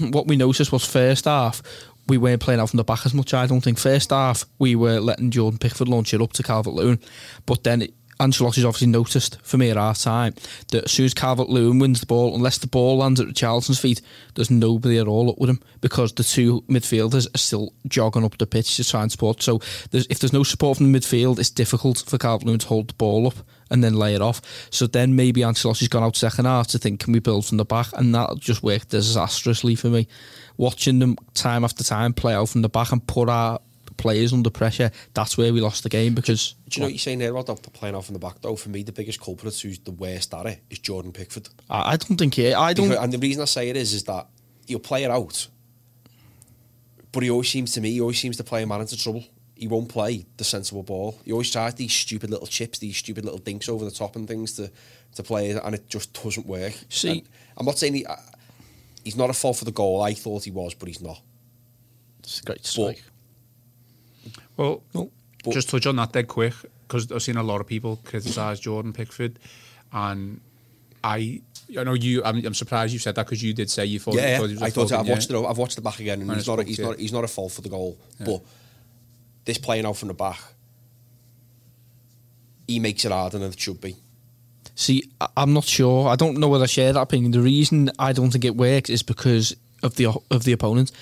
what 0.10 0.26
we 0.26 0.36
noticed 0.36 0.72
was 0.72 0.84
first 0.84 1.26
half, 1.26 1.62
we 2.08 2.18
weren't 2.18 2.42
playing 2.42 2.60
out 2.60 2.70
from 2.70 2.78
the 2.78 2.84
back 2.84 3.06
as 3.06 3.14
much. 3.14 3.32
I 3.32 3.46
don't 3.46 3.60
think 3.60 3.78
first 3.78 4.10
half 4.10 4.44
we 4.58 4.74
were 4.74 5.00
letting 5.00 5.30
Jordan 5.30 5.58
Pickford 5.58 5.88
launch 5.88 6.12
it 6.12 6.20
up 6.20 6.32
to 6.34 6.42
Calvert 6.42 6.74
Lewin, 6.74 6.98
but 7.46 7.62
then 7.62 7.82
it, 7.82 7.94
Ancelotti's 8.20 8.64
obviously 8.64 8.88
noticed 8.88 9.38
for 9.42 9.58
me 9.58 9.70
at 9.70 9.76
our 9.76 9.94
time 9.94 10.34
that 10.68 10.84
as 10.84 10.92
soon 10.92 11.06
as 11.06 11.14
Calvert 11.14 11.48
Lewin 11.48 11.78
wins 11.78 12.00
the 12.00 12.06
ball, 12.06 12.34
unless 12.34 12.58
the 12.58 12.66
ball 12.66 12.98
lands 12.98 13.20
at 13.20 13.34
Charlton's 13.34 13.80
feet, 13.80 14.00
there's 14.34 14.50
nobody 14.50 14.98
at 14.98 15.08
all 15.08 15.30
up 15.30 15.38
with 15.38 15.50
him 15.50 15.60
because 15.80 16.12
the 16.12 16.24
two 16.24 16.62
midfielders 16.62 17.32
are 17.34 17.38
still 17.38 17.72
jogging 17.88 18.24
up 18.24 18.38
the 18.38 18.46
pitch 18.46 18.76
to 18.76 18.84
try 18.84 19.02
and 19.02 19.10
support. 19.10 19.42
So 19.42 19.60
there's, 19.90 20.06
if 20.08 20.18
there's 20.18 20.32
no 20.32 20.42
support 20.42 20.78
from 20.78 20.92
the 20.92 20.98
midfield, 20.98 21.38
it's 21.38 21.50
difficult 21.50 22.04
for 22.06 22.18
Calvert 22.18 22.46
Lewin 22.46 22.60
to 22.60 22.68
hold 22.68 22.88
the 22.88 22.94
ball 22.94 23.26
up 23.26 23.34
and 23.70 23.82
then 23.82 23.94
lay 23.94 24.14
it 24.14 24.20
off. 24.20 24.40
So 24.70 24.86
then 24.86 25.16
maybe 25.16 25.40
Ancelotti's 25.40 25.88
gone 25.88 26.02
out 26.02 26.14
second 26.14 26.44
half 26.44 26.68
to 26.68 26.78
think, 26.78 27.00
can 27.00 27.12
we 27.12 27.18
build 27.18 27.46
from 27.46 27.56
the 27.56 27.64
back? 27.64 27.88
And 27.94 28.14
that 28.14 28.38
just 28.38 28.62
worked 28.62 28.90
disastrously 28.90 29.74
for 29.74 29.88
me. 29.88 30.06
Watching 30.58 30.98
them 30.98 31.16
time 31.34 31.64
after 31.64 31.82
time 31.82 32.12
play 32.12 32.34
out 32.34 32.50
from 32.50 32.62
the 32.62 32.68
back 32.68 32.92
and 32.92 33.04
put 33.04 33.30
our 33.30 33.60
players 34.02 34.32
under 34.32 34.50
pressure. 34.50 34.90
That's 35.14 35.38
where 35.38 35.52
we 35.52 35.60
lost 35.60 35.82
the 35.82 35.88
game 35.88 36.14
because. 36.14 36.54
Do 36.68 36.76
you 36.76 36.80
know 36.80 36.86
what 36.86 36.92
you're 36.92 36.98
saying 36.98 37.18
there 37.20 37.34
about 37.34 37.62
playing 37.72 37.94
off 37.94 38.08
in 38.08 38.12
the 38.14 38.18
back 38.18 38.40
though? 38.42 38.56
For 38.56 38.68
me, 38.68 38.82
the 38.82 38.92
biggest 38.92 39.20
culprit 39.20 39.58
who's 39.60 39.78
the 39.78 39.92
worst 39.92 40.34
at 40.34 40.46
it 40.46 40.60
is 40.70 40.78
Jordan 40.80 41.12
Pickford. 41.12 41.48
I, 41.70 41.92
I 41.92 41.96
don't 41.96 42.16
think 42.18 42.34
he. 42.34 42.52
I 42.52 42.72
don't. 42.74 42.88
Because, 42.88 43.02
and 43.04 43.12
the 43.12 43.18
reason 43.18 43.42
I 43.42 43.46
say 43.46 43.70
it 43.70 43.76
is, 43.76 43.94
is 43.94 44.04
that 44.04 44.26
he'll 44.66 44.78
play 44.80 45.04
it 45.04 45.10
out, 45.10 45.48
but 47.12 47.22
he 47.22 47.30
always 47.30 47.48
seems 47.48 47.72
to 47.72 47.80
me, 47.80 47.90
he 47.92 48.00
always 48.00 48.18
seems 48.18 48.36
to 48.38 48.44
play 48.44 48.62
a 48.62 48.66
man 48.66 48.80
into 48.80 48.96
trouble. 48.96 49.24
He 49.54 49.68
won't 49.68 49.88
play 49.88 50.26
the 50.38 50.44
sensible 50.44 50.82
ball. 50.82 51.20
He 51.24 51.30
always 51.32 51.50
tries 51.50 51.74
these 51.74 51.92
stupid 51.92 52.30
little 52.30 52.46
chips, 52.48 52.78
these 52.80 52.96
stupid 52.96 53.24
little 53.24 53.38
dinks 53.38 53.68
over 53.68 53.84
the 53.84 53.90
top 53.92 54.16
and 54.16 54.26
things 54.26 54.54
to 54.54 54.70
to 55.14 55.22
play, 55.22 55.50
and 55.50 55.74
it 55.74 55.88
just 55.88 56.12
doesn't 56.22 56.46
work. 56.46 56.72
See- 56.88 57.10
And 57.10 57.22
I'm 57.58 57.66
not 57.66 57.78
saying 57.78 57.94
he, 57.94 58.06
uh, 58.06 58.16
he's 59.04 59.14
not 59.14 59.28
a 59.28 59.34
fault 59.34 59.58
for 59.58 59.66
the 59.66 59.70
goal. 59.70 60.00
I 60.00 60.14
thought 60.14 60.44
he 60.44 60.50
was, 60.50 60.72
but 60.74 60.88
he's 60.88 61.02
not. 61.02 61.20
It's 62.20 62.40
a 62.40 62.44
great 62.44 62.64
strike. 62.64 63.02
Well, 64.62 64.82
No. 64.94 65.10
But- 65.44 65.54
just 65.54 65.68
touch 65.70 65.86
on 65.86 65.96
that 65.96 66.12
dead 66.12 66.28
quick 66.28 66.54
because 66.86 67.10
I've 67.10 67.22
seen 67.22 67.36
a 67.36 67.42
lot 67.42 67.60
of 67.60 67.66
people 67.66 67.98
criticise 68.04 68.60
Jordan 68.60 68.92
Pickford, 68.92 69.38
and 69.92 70.40
I, 71.02 71.40
I 71.76 71.82
know 71.84 71.94
you. 71.94 72.22
I'm, 72.24 72.44
I'm 72.46 72.54
surprised 72.54 72.92
you 72.92 73.00
said 73.00 73.16
that 73.16 73.26
because 73.26 73.42
you 73.42 73.52
did 73.52 73.68
say 73.70 73.84
you 73.86 73.98
thought. 73.98 74.14
Yeah, 74.14 74.38
thought 74.38 74.46
he 74.46 74.52
was 74.54 74.62
a 74.62 74.64
I 74.66 74.70
thought 74.70 74.82
fucking, 74.90 75.00
I've 75.00 75.06
yeah. 75.06 75.12
watched 75.14 75.30
it. 75.30 75.36
I've 75.44 75.58
watched 75.58 75.78
it 75.78 75.80
back 75.80 75.98
again, 75.98 76.20
and 76.20 76.30
And 76.30 76.38
he's 76.38 76.46
not. 76.46 76.54
A, 76.54 76.56
fucked, 76.58 76.68
he's 76.68 76.78
yeah. 76.78 76.86
not. 76.86 76.98
He's 77.00 77.12
not 77.12 77.24
a 77.24 77.28
fault 77.28 77.50
for 77.52 77.60
the 77.62 77.68
goal, 77.70 77.98
but 78.24 78.40
this 79.44 79.58
playing 79.58 79.84
out 79.84 79.96
from 79.96 80.08
the 80.08 80.14
back, 80.14 80.38
he 82.68 82.78
makes 82.78 83.04
it 83.04 83.10
harder 83.12 83.38
than 83.38 83.50
it 83.50 83.58
should 83.58 83.80
be. 83.80 83.96
See, 84.74 85.10
I- 85.20 85.28
I'm 85.36 85.52
not 85.52 85.64
sure. 85.64 86.08
I 86.08 86.16
don't 86.16 86.38
know 86.38 86.48
whether 86.48 86.64
I 86.64 86.68
share 86.68 86.92
that 86.92 87.00
opinion. 87.00 87.32
The 87.32 87.40
reason 87.40 87.90
I 87.98 88.12
don't 88.12 88.30
think 88.30 88.44
it 88.44 88.56
works 88.56 88.90
is 88.90 89.02
because 89.02 89.56
of 89.82 89.96
the 89.96 90.06
of 90.30 90.44
the 90.44 90.52
opponent. 90.52 90.92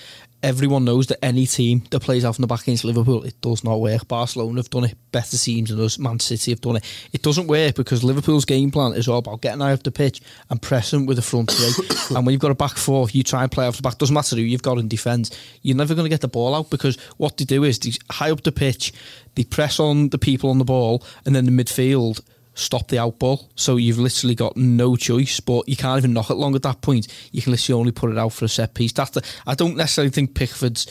Everyone 0.42 0.86
knows 0.86 1.06
that 1.08 1.22
any 1.22 1.44
team 1.44 1.82
that 1.90 2.00
plays 2.00 2.24
out 2.24 2.34
from 2.34 2.42
the 2.42 2.48
back 2.48 2.62
against 2.62 2.84
Liverpool, 2.84 3.24
it 3.24 3.38
does 3.42 3.62
not 3.62 3.78
work. 3.78 4.08
Barcelona 4.08 4.60
have 4.60 4.70
done 4.70 4.84
it, 4.84 4.96
better 5.12 5.36
teams 5.36 5.68
than 5.68 5.80
us. 5.80 5.98
Man 5.98 6.18
City 6.18 6.50
have 6.52 6.62
done 6.62 6.76
it. 6.76 7.08
It 7.12 7.22
doesn't 7.22 7.46
work 7.46 7.74
because 7.74 8.02
Liverpool's 8.02 8.46
game 8.46 8.70
plan 8.70 8.94
is 8.94 9.06
all 9.06 9.18
about 9.18 9.42
getting 9.42 9.60
out 9.60 9.72
of 9.72 9.82
the 9.82 9.90
pitch 9.90 10.22
and 10.48 10.62
pressing 10.62 11.04
with 11.04 11.16
the 11.16 11.22
front 11.22 11.50
three. 11.50 11.86
and 12.16 12.24
when 12.24 12.32
you've 12.32 12.40
got 12.40 12.50
a 12.50 12.54
back 12.54 12.76
four, 12.76 13.08
you 13.10 13.22
try 13.22 13.42
and 13.42 13.52
play 13.52 13.66
off 13.66 13.76
the 13.76 13.82
back. 13.82 13.98
Doesn't 13.98 14.14
matter 14.14 14.34
who 14.34 14.42
you've 14.42 14.62
got 14.62 14.78
in 14.78 14.88
defence. 14.88 15.30
You're 15.60 15.76
never 15.76 15.94
going 15.94 16.06
to 16.06 16.10
get 16.10 16.22
the 16.22 16.28
ball 16.28 16.54
out 16.54 16.70
because 16.70 16.96
what 17.18 17.36
they 17.36 17.44
do 17.44 17.64
is 17.64 17.78
they 17.78 17.92
high 18.10 18.30
up 18.30 18.42
the 18.42 18.52
pitch, 18.52 18.94
they 19.34 19.44
press 19.44 19.78
on 19.78 20.08
the 20.08 20.18
people 20.18 20.48
on 20.48 20.58
the 20.58 20.64
ball, 20.64 21.04
and 21.26 21.36
then 21.36 21.44
the 21.44 21.52
midfield 21.52 22.22
stop 22.54 22.88
the 22.88 22.98
out 22.98 23.18
ball. 23.18 23.50
So 23.54 23.76
you've 23.76 23.98
literally 23.98 24.34
got 24.34 24.56
no 24.56 24.96
choice, 24.96 25.40
but 25.40 25.68
you 25.68 25.76
can't 25.76 25.98
even 25.98 26.12
knock 26.12 26.30
it 26.30 26.34
long 26.34 26.54
at 26.54 26.62
that 26.62 26.82
point. 26.82 27.08
You 27.32 27.42
can 27.42 27.52
literally 27.52 27.78
only 27.78 27.92
put 27.92 28.10
it 28.10 28.18
out 28.18 28.32
for 28.32 28.44
a 28.44 28.48
set 28.48 28.74
piece. 28.74 28.92
That's 28.92 29.10
the, 29.10 29.26
I 29.46 29.54
don't 29.54 29.76
necessarily 29.76 30.10
think 30.10 30.34
Pickford's 30.34 30.86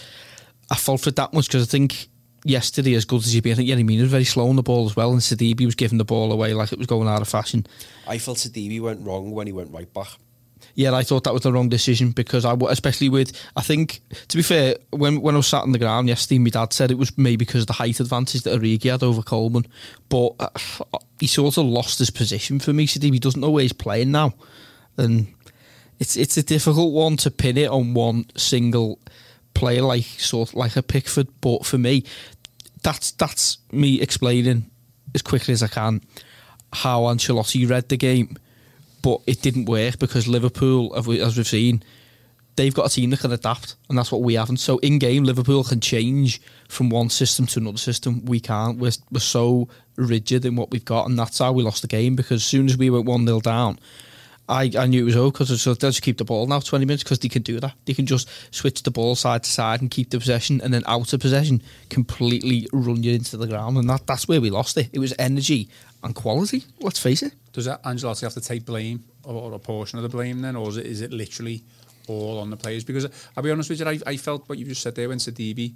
a 0.70 0.76
fault 0.76 1.02
for 1.02 1.12
that 1.12 1.34
much 1.34 1.48
because 1.48 1.68
I 1.68 1.70
think 1.70 2.08
yesterday, 2.46 2.94
as 2.94 3.06
good 3.06 3.24
as 3.24 3.34
he'd 3.34 3.44
been, 3.44 3.54
I 3.54 3.56
think 3.56 3.70
Yerry 3.70 3.86
Mina 3.86 4.04
was 4.04 4.12
very 4.12 4.24
slow 4.24 4.50
on 4.50 4.56
the 4.56 4.64
ball 4.64 4.86
as 4.86 4.96
well, 4.96 5.12
and 5.12 5.22
Sidibe 5.22 5.66
was 5.66 5.76
giving 5.76 5.98
the 5.98 6.06
ball 6.06 6.32
away 6.32 6.54
like 6.54 6.72
it 6.72 6.78
was 6.78 6.88
going 6.88 7.08
out 7.08 7.22
of 7.22 7.28
fashion. 7.28 7.66
I 8.08 8.18
felt 8.18 8.38
Sidibe 8.38 8.82
went 8.82 9.06
wrong 9.06 9.32
when 9.32 9.48
he 9.48 9.54
went 9.54 9.72
right 9.72 9.92
back. 9.94 10.10
Yeah, 10.76 10.94
I 10.94 11.04
thought 11.04 11.24
that 11.26 11.34
was 11.34 11.44
the 11.44 11.54
wrong 11.54 11.70
decision 11.70 12.12
because 12.12 12.46
I, 12.46 12.54
especially 12.70 13.10
with, 13.10 13.32
I 13.56 13.62
think, 13.62 14.02
to 14.28 14.38
be 14.38 14.44
fair, 14.44 14.76
when 14.92 15.22
when 15.22 15.36
I 15.36 15.38
was 15.38 15.48
sat 15.48 15.64
on 15.64 15.72
the 15.72 15.80
ground 15.80 16.08
yesterday, 16.08 16.40
my 16.40 16.50
dad 16.50 16.74
said 16.74 16.92
it 16.92 16.98
was 16.98 17.18
maybe 17.18 17.38
because 17.38 17.62
of 17.62 17.68
the 17.68 17.74
height 17.74 18.00
advantage 18.00 18.44
that 18.44 18.60
Origi 18.60 18.92
had 18.92 19.04
over 19.04 19.22
Coleman, 19.22 19.66
but 20.10 20.36
uh, 20.40 20.50
he 21.20 21.28
sort 21.28 21.58
of 21.58 21.66
lost 21.66 22.00
his 22.00 22.10
position 22.10 22.60
for 22.60 22.74
me. 22.74 22.88
Sidibe 22.88 23.14
he 23.14 23.20
doesn't 23.20 23.42
know 23.42 23.52
where 23.52 23.64
he's 23.64 23.74
playing 23.74 24.12
now, 24.12 24.34
and 24.98 25.34
it's 26.00 26.16
it's 26.16 26.38
a 26.38 26.44
difficult 26.44 26.94
one 26.94 27.18
to 27.18 27.32
pin 27.32 27.58
it 27.58 27.70
on 27.70 27.94
one 27.94 28.26
single 28.36 29.00
player 29.54 29.82
like 29.82 30.06
sort 30.06 30.54
like 30.54 30.76
a 30.76 30.84
Pickford. 30.84 31.28
But 31.42 31.66
for 31.66 31.78
me, 31.78 32.04
that's 32.84 33.12
that's 33.12 33.58
me 33.72 34.02
explaining 34.02 34.70
as 35.16 35.22
quickly 35.22 35.54
as 35.54 35.64
I 35.64 35.68
can 35.68 36.02
how 36.74 37.04
Ancelotti 37.04 37.70
read 37.70 37.90
the 37.90 37.98
game, 37.98 38.38
but 39.02 39.22
it 39.28 39.42
didn't 39.42 39.66
work 39.66 40.00
because 40.00 40.28
Liverpool, 40.28 40.94
as 40.96 41.08
we- 41.08 41.22
as 41.22 41.38
we've 41.38 41.48
seen, 41.48 41.84
they've 42.56 42.74
got 42.74 42.88
a 42.88 42.90
team 42.90 43.10
that 43.12 43.20
can 43.22 43.32
adapt, 43.32 43.76
and 43.88 43.98
that's 43.98 44.12
what 44.12 44.22
we 44.22 44.34
haven't. 44.34 44.58
So 44.58 44.78
in 44.80 45.00
game, 45.00 45.24
Liverpool 45.24 45.64
can 45.64 45.80
change 45.80 46.42
from 46.68 46.90
one 46.90 47.10
system 47.10 47.46
to 47.48 47.60
another 47.60 47.78
system. 47.78 48.26
We 48.26 48.40
can't. 48.42 48.78
We're, 48.78 48.92
we're 49.12 49.20
so 49.22 49.70
rigid 49.96 50.46
in 50.46 50.56
what 50.58 50.70
we've 50.72 50.84
got, 50.84 51.08
and 51.08 51.18
that's 51.18 51.40
how 51.40 51.54
we 51.54 51.64
lost 51.64 51.82
the 51.82 51.88
game. 51.88 52.16
Because 52.16 52.42
as 52.42 52.46
soon 52.46 52.66
as 52.68 52.76
we 52.78 52.90
went 52.90 53.06
one 53.06 53.26
0 53.26 53.40
down, 53.40 53.80
I, 54.50 54.72
I 54.78 54.88
knew 54.88 55.04
it 55.04 55.06
was 55.06 55.16
over 55.16 55.32
because 55.32 55.64
they'll 55.64 55.76
just 55.76 56.02
keep 56.02 56.18
the 56.18 56.26
ball 56.26 56.48
now 56.48 56.60
twenty 56.60 56.84
minutes 56.84 57.04
because 57.04 57.20
they 57.20 57.30
can 57.30 57.44
do 57.44 57.60
that. 57.60 57.74
They 57.86 57.94
can 57.94 58.08
just 58.08 58.28
switch 58.50 58.82
the 58.82 58.90
ball 58.90 59.16
side 59.16 59.44
to 59.44 59.50
side 59.50 59.80
and 59.80 59.92
keep 59.92 60.10
the 60.10 60.18
possession, 60.18 60.60
and 60.62 60.74
then 60.74 60.84
out 60.88 61.14
of 61.14 61.20
possession, 61.20 61.62
completely 61.90 62.68
run 62.74 63.04
you 63.04 63.14
into 63.14 63.38
the 63.38 63.46
ground, 63.48 63.78
and 63.78 63.88
that 63.90 64.08
that's 64.08 64.28
where 64.28 64.42
we 64.42 64.50
lost 64.50 64.76
it. 64.78 64.90
It 64.92 65.00
was 65.00 65.14
energy 65.20 65.70
and 66.04 66.16
quality. 66.16 66.64
Let's 66.82 67.00
face 67.00 67.22
it. 67.22 67.34
Does 67.60 67.66
that 67.66 67.84
Ancelotti 67.84 68.22
have 68.22 68.34
to 68.36 68.40
take 68.40 68.64
blame 68.66 69.04
or, 69.26 69.34
or 69.34 69.54
a 69.54 69.60
portion 69.60 70.00
of 70.00 70.04
the 70.04 70.08
blame 70.08 70.40
then, 70.40 70.56
or 70.56 70.70
is 70.70 70.78
it, 70.78 70.86
is 70.86 71.02
it 71.02 71.12
literally 71.12 71.62
all 72.08 72.40
on 72.40 72.52
the 72.52 72.56
players? 72.56 72.86
Because 72.86 73.06
I'll 73.36 73.44
be 73.44 73.52
honest 73.52 73.70
with 73.70 73.82
you, 73.82 73.86
I, 73.86 74.00
I 74.08 74.16
felt 74.16 74.48
what 74.48 74.58
you 74.58 74.64
just 74.64 74.82
said 74.82 74.96
there 74.96 75.10
when 75.10 75.18
Sidibe 75.18 75.74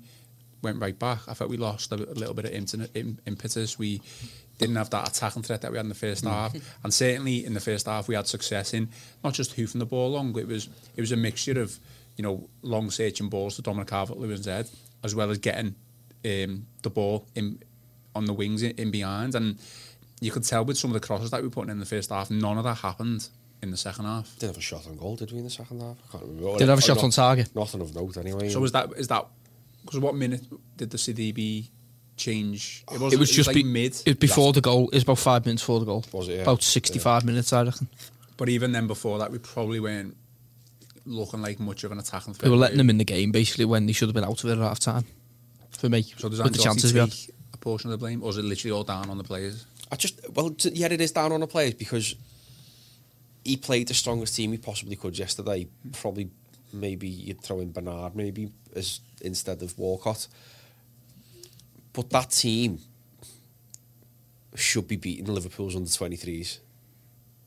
went 0.61 0.79
right 0.79 0.97
back. 0.97 1.19
I 1.27 1.33
felt 1.33 1.49
we 1.49 1.57
lost 1.57 1.91
a, 1.91 1.97
little 1.97 2.33
bit 2.33 2.45
of 2.45 2.51
impetus, 2.51 2.87
im, 2.93 3.19
impetus. 3.25 3.77
We 3.77 4.01
didn't 4.59 4.77
have 4.77 4.91
that 4.91 5.09
attacking 5.09 5.43
threat 5.43 5.61
that 5.63 5.71
we 5.71 5.77
had 5.77 5.83
in 5.85 5.89
the 5.89 5.93
first 5.95 6.23
half, 6.23 6.55
and 6.85 6.93
certainly 6.93 7.45
in 7.45 7.53
the 7.53 7.59
first 7.59 7.85
half 7.85 8.07
we 8.07 8.15
had 8.15 8.27
success 8.27 8.73
in 8.73 8.87
not 9.21 9.33
just 9.33 9.51
hoofing 9.51 9.79
the 9.79 9.85
ball 9.85 10.11
long. 10.11 10.39
It 10.39 10.47
was 10.47 10.69
it 10.95 11.01
was 11.01 11.11
a 11.11 11.17
mixture 11.17 11.59
of 11.59 11.77
you 12.15 12.23
know 12.23 12.47
long 12.61 12.91
searching 12.91 13.27
balls 13.27 13.57
to 13.57 13.61
Dominic 13.61 13.89
Calvert-Lewin's 13.89 14.45
head, 14.45 14.69
as 15.03 15.13
well 15.13 15.29
as 15.31 15.37
getting 15.37 15.75
um, 16.23 16.65
the 16.81 16.89
ball 16.89 17.27
in 17.35 17.61
on 18.15 18.23
the 18.23 18.33
wings 18.33 18.63
in, 18.63 18.71
in 18.77 18.89
behind 18.89 19.35
and. 19.35 19.59
You 20.23 20.31
could 20.31 20.43
tell 20.43 20.63
with 20.63 20.77
some 20.77 20.89
of 20.89 20.93
the 20.93 21.05
crosses 21.05 21.31
that 21.31 21.41
we 21.41 21.47
were 21.47 21.53
putting 21.53 21.69
in 21.71 21.79
the 21.79 21.85
first 21.85 22.09
half, 22.09 22.31
none 22.31 22.57
of 22.57 22.63
that 22.63 22.75
happened 22.75 23.27
in 23.61 23.71
the 23.71 23.77
second 23.77 24.05
half. 24.05 24.33
Didn't 24.39 24.51
have 24.51 24.57
a 24.57 24.61
shot 24.61 24.87
on 24.87 24.95
goal, 24.97 25.15
did 25.15 25.31
we 25.31 25.39
in 25.39 25.43
the 25.43 25.49
second 25.49 25.81
half? 25.81 25.97
I 26.07 26.11
can't 26.17 26.23
remember. 26.23 26.57
Did 26.57 26.69
have 26.69 26.79
a 26.79 26.81
shot 26.81 26.95
not- 26.97 27.03
on 27.05 27.11
target. 27.11 27.55
Nothing 27.55 27.81
of 27.81 27.93
note 27.95 28.17
anyway. 28.17 28.49
So 28.49 28.63
is 28.63 28.71
that 28.71 28.89
is 28.97 29.07
that 29.09 29.25
because 29.83 29.99
what 29.99 30.15
minute 30.15 30.43
did 30.77 30.89
the 30.91 30.97
Sidibe 30.97 31.67
change? 32.15 32.85
It, 32.91 33.13
It 33.13 33.19
was 33.19 33.31
just 33.31 33.47
like 33.47 33.55
be- 33.55 33.63
mid, 33.63 33.93
It 34.05 34.11
was 34.11 34.15
before 34.15 34.53
the 34.53 34.61
goal. 34.61 34.87
It 34.89 34.95
was 34.95 35.03
about 35.03 35.19
five 35.19 35.45
minutes 35.45 35.61
before 35.63 35.79
the 35.81 35.85
goal. 35.85 36.05
Was 36.13 36.29
it, 36.29 36.35
yeah? 36.35 36.41
About 36.43 36.63
sixty-five 36.63 37.25
minutes, 37.25 37.51
I 37.51 37.63
reckon. 37.63 37.89
but 38.37 38.47
even 38.49 38.71
then 38.71 38.87
before 38.87 39.19
that, 39.19 39.29
we 39.31 39.39
probably 39.39 39.79
weren't 39.81 40.15
looking 41.05 41.41
like 41.41 41.59
much 41.59 41.83
of 41.83 41.91
an 41.91 41.99
attacking 41.99 42.33
threat. 42.33 42.43
They 42.45 42.49
were 42.49 42.55
letting 42.55 42.77
them 42.77 42.89
in 42.89 42.97
the 42.97 43.03
game 43.03 43.31
basically 43.33 43.65
when 43.65 43.87
they 43.87 43.93
should 43.93 44.07
have 44.07 44.15
been 44.15 44.23
out 44.23 44.41
of 44.41 44.49
it 44.49 44.53
at 44.53 44.57
half 44.59 44.79
time. 44.79 45.03
For 45.71 45.89
me, 45.89 46.03
So 46.17 46.29
does 46.29 46.41
with 46.41 46.53
the 46.53 46.59
chances 46.63 46.93
we 46.93 46.99
had. 47.01 47.11
take 47.11 47.31
a 47.53 47.57
portion 47.57 47.91
of 47.91 47.99
the 47.99 48.03
blame, 48.05 48.23
or 48.23 48.29
is 48.29 48.37
it 48.37 48.45
literally 48.45 48.71
all 48.71 48.85
down 48.85 49.09
on 49.09 49.17
the 49.17 49.23
players? 49.25 49.65
I 49.93 49.95
just 49.95 50.27
well, 50.33 50.49
t- 50.49 50.71
yeah, 50.73 50.87
it 50.87 50.99
is 50.99 51.11
down 51.11 51.31
on 51.31 51.41
the 51.41 51.45
players 51.45 51.75
because 51.75 52.15
he 53.45 53.57
played 53.57 53.89
the 53.89 53.93
strongest 53.93 54.35
team 54.35 54.51
he 54.51 54.57
possibly 54.57 54.95
could 54.95 55.15
yesterday. 55.19 55.67
Probably, 55.91 56.31
maybe 56.73 57.07
you'd 57.07 57.41
throw 57.41 57.59
in 57.59 57.71
Bernard 57.71 58.15
maybe 58.15 58.49
as 58.75 59.01
instead 59.21 59.61
of 59.61 59.77
Walcott. 59.77 60.27
But 61.93 62.09
that 62.09 62.31
team 62.31 62.79
should 64.55 64.87
be 64.87 64.95
beating 64.95 65.27
Liverpool's 65.27 65.75
under 65.75 65.91
twenty 65.91 66.15
threes. 66.15 66.59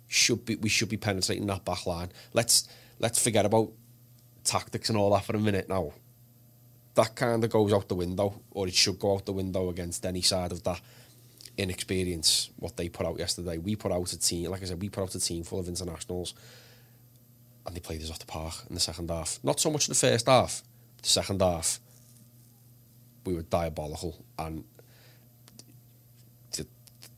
Should 0.06 0.44
be 0.44 0.54
we 0.54 0.68
should 0.68 0.88
be 0.88 0.96
penetrating 0.96 1.48
that 1.48 1.64
back 1.64 1.84
line. 1.84 2.12
Let's 2.32 2.68
let's 3.00 3.20
forget 3.20 3.44
about 3.44 3.72
tactics 4.44 4.88
and 4.88 4.96
all 4.96 5.10
that 5.14 5.24
for 5.24 5.34
a 5.34 5.40
minute 5.40 5.68
now. 5.68 5.94
That 6.94 7.16
kind 7.16 7.42
of 7.42 7.50
goes 7.50 7.72
out 7.72 7.88
the 7.88 7.96
window, 7.96 8.40
or 8.52 8.68
it 8.68 8.74
should 8.74 9.00
go 9.00 9.16
out 9.16 9.26
the 9.26 9.32
window 9.32 9.68
against 9.68 10.06
any 10.06 10.22
side 10.22 10.52
of 10.52 10.62
that 10.62 10.80
inexperience. 11.58 12.50
What 12.56 12.76
they 12.76 12.88
put 12.88 13.06
out 13.06 13.18
yesterday, 13.18 13.58
we 13.58 13.76
put 13.76 13.92
out 13.92 14.12
a 14.12 14.18
team. 14.18 14.50
Like 14.50 14.62
I 14.62 14.66
said, 14.66 14.80
we 14.80 14.88
put 14.88 15.02
out 15.02 15.14
a 15.14 15.20
team 15.20 15.44
full 15.44 15.58
of 15.58 15.68
internationals, 15.68 16.34
and 17.66 17.74
they 17.74 17.80
played 17.80 18.02
us 18.02 18.10
off 18.10 18.18
the 18.18 18.26
park 18.26 18.54
in 18.68 18.74
the 18.74 18.80
second 18.80 19.10
half. 19.10 19.38
Not 19.42 19.60
so 19.60 19.70
much 19.70 19.88
in 19.88 19.92
the 19.92 19.98
first 19.98 20.26
half. 20.26 20.62
The 21.02 21.08
second 21.08 21.40
half, 21.40 21.80
we 23.24 23.34
were 23.34 23.42
diabolical, 23.42 24.24
and 24.38 24.64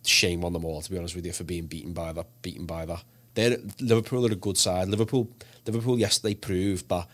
shame 0.04 0.44
on 0.44 0.52
them 0.52 0.64
all. 0.64 0.80
To 0.80 0.90
be 0.90 0.98
honest 0.98 1.14
with 1.14 1.26
you, 1.26 1.32
for 1.32 1.44
being 1.44 1.66
beaten 1.66 1.92
by 1.92 2.12
that, 2.12 2.26
beaten 2.42 2.66
by 2.66 2.86
that. 2.86 3.04
They're, 3.34 3.58
Liverpool 3.80 4.26
are 4.26 4.32
a 4.32 4.36
good 4.36 4.56
side. 4.56 4.88
Liverpool, 4.88 5.30
Liverpool 5.66 5.98
yesterday 5.98 6.34
proved 6.34 6.88
that 6.88 7.06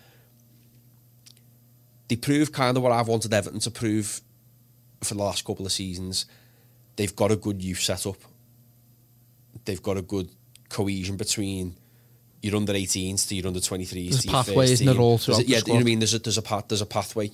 they 2.09 2.17
proved 2.17 2.53
kind 2.53 2.77
of 2.77 2.83
what 2.83 2.93
I've 2.93 3.09
wanted 3.09 3.33
Everton 3.33 3.61
to 3.61 3.71
prove 3.71 4.21
for 5.03 5.15
the 5.15 5.23
last 5.23 5.45
couple 5.45 5.67
of 5.67 5.73
seasons. 5.73 6.27
They've 6.97 7.15
got 7.15 7.33
a 7.33 7.37
good 7.37 7.63
youth 7.63 7.81
setup. 7.81 8.17
They've 9.65 9.83
got 9.83 9.97
a 9.97 10.03
good 10.03 10.31
cohesion 10.69 11.17
between 11.17 11.77
your 12.43 12.57
under 12.57 12.73
18s 12.75 13.27
to 13.29 13.35
your 13.35 13.47
under 13.47 13.61
23s. 13.61 13.89
There's 14.11 14.23
to 14.23 14.29
a 14.29 14.33
your 14.33 14.45
pathway, 14.45 14.65
isn't 14.73 14.87
there, 14.87 14.97
all 14.97 15.11
There's 15.17 15.25
throughout 15.25 15.39
the 15.39 15.47
Yeah, 15.47 15.59
you 15.59 15.65
know 15.69 15.75
what 15.75 15.81
I 15.81 15.85
mean. 15.85 15.99
There's 16.01 16.15
a 16.15 16.19
there's 16.19 16.39
a 16.39 16.43
path. 16.43 16.69
There's 16.69 16.83
a 16.83 16.87
pathway. 16.87 17.31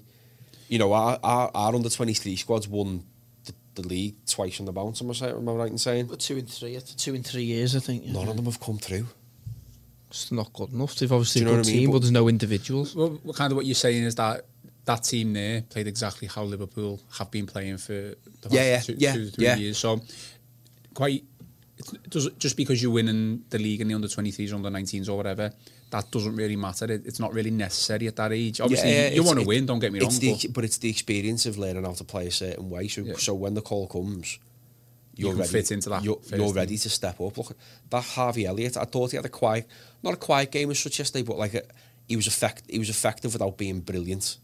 You 0.68 0.78
know, 0.78 0.92
our 0.92 1.18
our, 1.22 1.50
our 1.54 1.74
under 1.74 1.88
23 1.90 2.36
squad's 2.36 2.68
won 2.68 3.02
the, 3.44 3.52
the 3.74 3.82
league 3.88 4.14
twice 4.26 4.60
on 4.60 4.66
the 4.66 4.72
bounce. 4.72 5.02
Am 5.02 5.10
I, 5.10 5.14
saying, 5.14 5.34
am 5.36 5.48
I 5.48 5.52
right 5.52 5.70
in 5.70 5.78
saying? 5.78 6.08
two 6.18 6.38
and 6.38 6.48
three, 6.48 6.76
after 6.76 6.94
two 6.94 7.14
and 7.14 7.26
three 7.26 7.42
years, 7.44 7.74
I 7.74 7.80
think. 7.80 8.04
None 8.06 8.28
of 8.28 8.36
them 8.36 8.44
have 8.44 8.60
come 8.60 8.78
through. 8.78 9.06
It's 10.08 10.30
not 10.32 10.52
good 10.52 10.72
enough. 10.72 10.94
They've 10.96 11.10
obviously 11.10 11.40
Do 11.40 11.46
you 11.46 11.52
a 11.52 11.54
know 11.56 11.56
good 11.62 11.66
what 11.66 11.68
I 11.68 11.72
mean? 11.72 11.80
team, 11.80 11.88
But- 11.88 11.92
but 11.94 11.98
there's 12.02 12.10
no 12.12 12.28
individuals. 12.28 12.94
Well, 12.96 13.20
what 13.22 13.36
kind 13.36 13.52
of 13.52 13.56
what 13.56 13.66
you're 13.66 13.74
saying 13.74 14.04
is 14.04 14.14
that 14.16 14.44
that 14.90 15.02
team 15.10 15.28
there 15.40 15.56
played 15.72 15.86
exactly 15.94 16.26
how 16.34 16.42
Liverpool 16.54 17.00
have 17.18 17.30
been 17.30 17.46
playing 17.54 17.78
for 17.86 17.92
the 18.42 18.46
last 18.48 18.52
Yeah, 18.56 18.64
yeah, 18.72 18.80
two, 18.80 18.94
yeah, 19.04 19.14
two 19.14 19.26
three 19.34 19.44
yeah. 19.46 19.56
years. 19.62 19.78
So 19.78 20.00
quite 20.94 21.24
does 22.08 22.28
just 22.44 22.56
because 22.56 22.82
you're 22.82 22.92
winning 22.92 23.42
the 23.48 23.58
league 23.58 23.80
in 23.80 23.88
the 23.88 23.94
under 23.94 24.08
23s, 24.08 24.52
under 24.52 24.70
19s, 24.70 25.08
or 25.08 25.16
whatever, 25.16 25.46
that 25.90 26.10
doesn't 26.10 26.36
really 26.36 26.56
matter. 26.56 26.84
It, 26.94 27.02
it's 27.06 27.18
not 27.24 27.32
really 27.32 27.50
necessary 27.50 28.06
at 28.06 28.16
that 28.16 28.32
age. 28.32 28.60
Obviously, 28.60 28.92
Yeah, 28.92 29.08
you 29.16 29.22
want 29.24 29.38
to 29.40 29.46
win. 29.46 29.64
Don't 29.66 29.78
get 29.78 29.92
me 29.92 30.00
wrong. 30.00 30.10
the, 30.18 30.32
but 30.32 30.52
but 30.56 30.64
it's 30.64 30.78
the 30.78 30.90
experience 30.90 31.46
of 31.46 31.56
learning 31.58 31.84
how 31.84 31.92
to 31.92 32.04
play 32.04 32.26
a 32.26 32.30
certain 32.30 32.68
way. 32.74 32.86
So, 32.88 33.00
Yeah. 33.02 33.14
so 33.16 33.32
when 33.34 33.54
the 33.54 33.62
call 33.62 33.86
comes, 33.96 34.38
You 35.16 35.22
you're 35.24 35.32
can 35.32 35.40
ready. 35.40 35.52
fit 35.52 35.70
into 35.72 35.88
that 35.92 36.04
You're, 36.04 36.20
you're 36.36 36.52
ready 36.52 36.76
to 36.78 36.88
step 36.88 37.20
up. 37.20 37.36
Look, 37.38 37.56
that 37.90 38.04
Harvey 38.04 38.44
Elliott. 38.46 38.76
I 38.76 38.84
thought 38.84 39.10
he 39.12 39.16
had 39.16 39.24
a 39.26 39.34
quiet, 39.42 39.66
not 40.02 40.14
a 40.14 40.20
quiet 40.28 40.50
game 40.52 40.70
as 40.70 40.78
such 40.78 40.98
yesterday, 40.98 41.22
but 41.30 41.38
like 41.38 41.54
a, 41.54 41.62
he 42.08 42.16
was 42.16 42.26
effect, 42.26 42.62
he 42.68 42.78
was 42.78 42.90
effective 42.90 43.32
without 43.32 43.56
being 43.56 43.80
brilliant. 43.80 44.36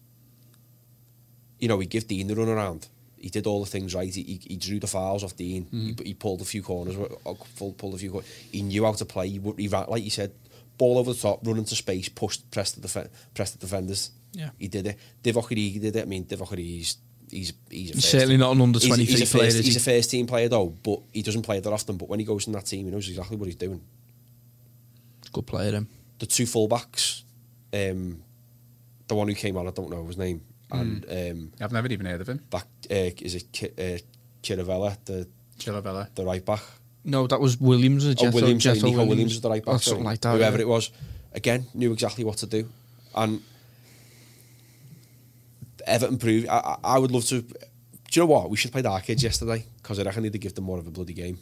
You 1.59 1.69
know, 1.69 1.79
he 1.79 1.87
gave 1.87 2.07
Digne 2.09 2.27
the 2.29 2.35
run 2.37 2.49
around. 2.49 2.89
He 3.17 3.31
did 3.31 3.47
all 3.47 3.65
the 3.65 3.71
things 3.71 3.95
right. 3.95 4.13
He, 4.15 4.23
he, 4.23 4.41
he 4.51 4.57
drew 4.57 4.79
the 4.79 4.87
fouls 4.87 5.25
off 5.25 5.37
Digne. 5.37 5.65
Mm-hmm. 5.65 6.03
He, 6.03 6.09
he 6.09 6.15
pulled 6.15 6.41
a 6.43 6.45
few 6.45 6.63
corners. 6.63 6.97
uh, 6.97 7.35
Pulled, 7.57 7.79
pulled 7.79 7.95
a 7.95 7.99
few. 7.99 8.11
Corners. 8.11 8.29
He 8.53 8.63
knew 8.63 8.85
how 8.85 8.93
to 8.93 9.05
play. 9.05 9.29
He, 9.29 9.41
he 9.57 9.69
ran, 9.69 9.87
like 9.89 10.05
you 10.05 10.11
said, 10.11 10.33
ball 10.79 10.99
over 10.99 11.13
the 11.13 11.19
top, 11.19 11.47
run 11.47 11.57
into 11.59 11.75
space, 11.75 12.09
pushed, 12.11 12.51
pressed 12.51 12.75
the 12.81 12.83
def- 12.83 13.09
pressed 13.35 13.55
the 13.55 13.67
defenders. 13.67 14.11
Yeah. 14.33 14.51
he 14.59 14.69
did 14.69 14.87
it. 14.87 14.99
Divock 15.25 15.45
Origi 15.49 15.81
did 15.81 15.97
it. 15.97 16.03
I 16.03 16.05
mean, 16.05 16.25
Divock 16.27 16.49
Origi's 16.49 16.99
he's 17.31 17.53
he's, 17.71 17.91
a 17.91 17.95
He's 17.95 17.95
first 17.95 18.11
certainly 18.11 18.35
team- 18.35 18.41
not 18.41 18.55
an 18.55 18.61
under 18.61 18.79
he's- 18.79 18.89
23 18.89 19.15
he's 19.19 19.23
a 19.23 19.37
player, 19.39 19.51
First, 19.51 19.65
he's 19.65 19.75
he? 19.85 19.93
a 19.93 19.95
first 19.97 20.11
team 20.11 20.27
player 20.27 20.49
though, 20.49 20.67
but 20.69 21.01
he 21.13 21.23
doesn't 21.23 21.43
play 21.43 21.59
that 21.59 21.73
often. 21.73 21.97
But 21.97 22.09
when 22.11 22.19
he 22.21 22.27
goes 22.27 22.47
in 22.47 22.53
that 22.53 22.67
team, 22.67 22.85
he 22.85 22.91
knows 22.91 23.09
exactly 23.09 23.37
what 23.39 23.47
he's 23.47 23.57
doing. 23.57 23.81
Good 25.33 25.47
player, 25.47 25.73
him. 25.73 25.89
The 26.19 26.27
two 26.27 26.45
fullbacks, 26.45 27.23
um, 27.73 28.23
the 29.09 29.15
one 29.15 29.29
who 29.29 29.35
came 29.35 29.57
on, 29.57 29.67
I 29.67 29.71
don't 29.71 29.91
know 29.91 30.07
his 30.07 30.17
name, 30.19 30.41
and 30.71 31.05
um, 31.11 31.53
I've 31.61 31.73
never 31.73 31.89
even 31.89 32.07
heard 32.07 32.21
of 32.21 32.29
him. 32.29 32.41
back 32.51 32.67
uh, 32.91 32.95
is 33.21 33.35
it 33.37 33.53
Ki- 33.53 33.71
uh, 33.79 33.99
Chirivella, 34.43 34.97
the 35.05 35.29
Chilavella. 35.59 36.15
the 36.15 36.25
right 36.25 36.45
back. 36.45 36.63
No, 37.05 37.27
that 37.29 37.41
was 37.41 37.61
Williams. 37.61 38.05
Or 38.07 38.15
Oh, 38.19 38.31
Williams, 38.31 38.65
sorry, 38.65 38.77
Jethro 38.77 38.91
Neco 38.91 39.05
Williams 39.05 39.33
was 39.35 39.41
the 39.41 39.49
right 39.51 39.65
back. 39.65 39.75
Or 39.77 39.79
something 39.79 40.05
like 40.05 40.21
that. 40.23 40.37
Whoever 40.37 40.57
yeah. 40.57 40.63
it 40.63 40.69
was, 40.69 40.91
again 41.33 41.67
knew 41.75 41.93
exactly 41.93 42.25
what 42.25 42.39
to 42.39 42.47
do, 42.47 42.69
and 43.15 43.41
Everton 45.87 46.19
proved. 46.19 46.49
I, 46.49 46.59
I 46.59 46.77
I 46.95 46.99
would 46.99 47.11
love 47.11 47.25
to. 47.27 47.43
Do 47.43 48.21
you 48.21 48.23
know 48.23 48.27
what? 48.27 48.51
We 48.51 48.57
should 48.57 48.73
play 48.73 48.83
the 48.83 48.99
kids 49.01 49.23
yesterday 49.23 49.65
because 49.83 49.99
I 49.99 50.03
reckon 50.03 50.23
they'd 50.23 50.41
give 50.41 50.55
them 50.55 50.65
more 50.65 50.79
of 50.79 50.87
a 50.87 50.91
bloody 50.91 51.13
game. 51.13 51.39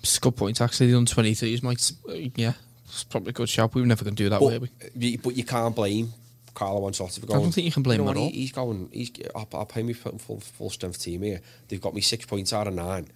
It's 0.00 0.16
a 0.16 0.20
good 0.20 0.36
point, 0.36 0.60
actually. 0.60 0.90
The 0.90 0.96
under 0.96 1.12
23s 1.12 1.62
might. 1.62 1.92
uh, 2.08 2.30
Yeah, 2.36 2.54
it's 2.86 3.04
probably 3.04 3.30
a 3.30 3.32
good 3.32 3.48
shout. 3.48 3.74
We 3.74 3.80
were 3.82 3.86
never 3.86 4.02
going 4.04 4.14
to 4.16 4.22
do 4.22 4.28
that, 4.30 4.40
were 4.40 4.60
we? 4.60 4.70
you- 4.94 5.18
but 5.18 5.36
you 5.36 5.44
can't 5.44 5.74
blame 5.76 6.12
Carlo 6.54 6.88
Ancelotti 6.88 7.20
for 7.20 7.34
I 7.34 7.38
don't 7.38 7.52
think 7.52 7.64
you 7.64 7.72
can 7.72 7.82
blame 7.82 7.98
know 7.98 8.10
him 8.10 8.16
at 8.16 8.20
all. 8.20 8.30
He's 8.30 8.52
going. 8.52 8.88
He's. 8.92 9.10
I'll, 9.34 9.48
I'll 9.54 9.66
pay 9.66 9.82
me 9.82 9.92
full, 9.92 10.40
full 10.40 10.70
strength 10.70 11.02
team 11.02 11.22
here. 11.22 11.40
They've 11.68 11.80
got 11.80 11.94
me 11.94 12.00
six 12.00 12.26
points 12.26 12.52
out 12.52 12.66
of 12.66 12.74
nine. 12.74 13.08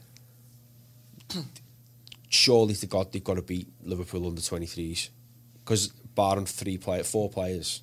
Surely 2.28 2.74
to 2.74 2.86
God, 2.86 3.12
they've 3.12 3.22
got 3.22 3.34
to 3.34 3.42
beat 3.42 3.68
Liverpool 3.84 4.26
under 4.26 4.40
twenty 4.40 4.66
threes 4.66 5.10
because 5.64 5.88
barring 5.88 6.46
three 6.46 6.78
player, 6.78 7.04
four 7.04 7.30
players, 7.30 7.82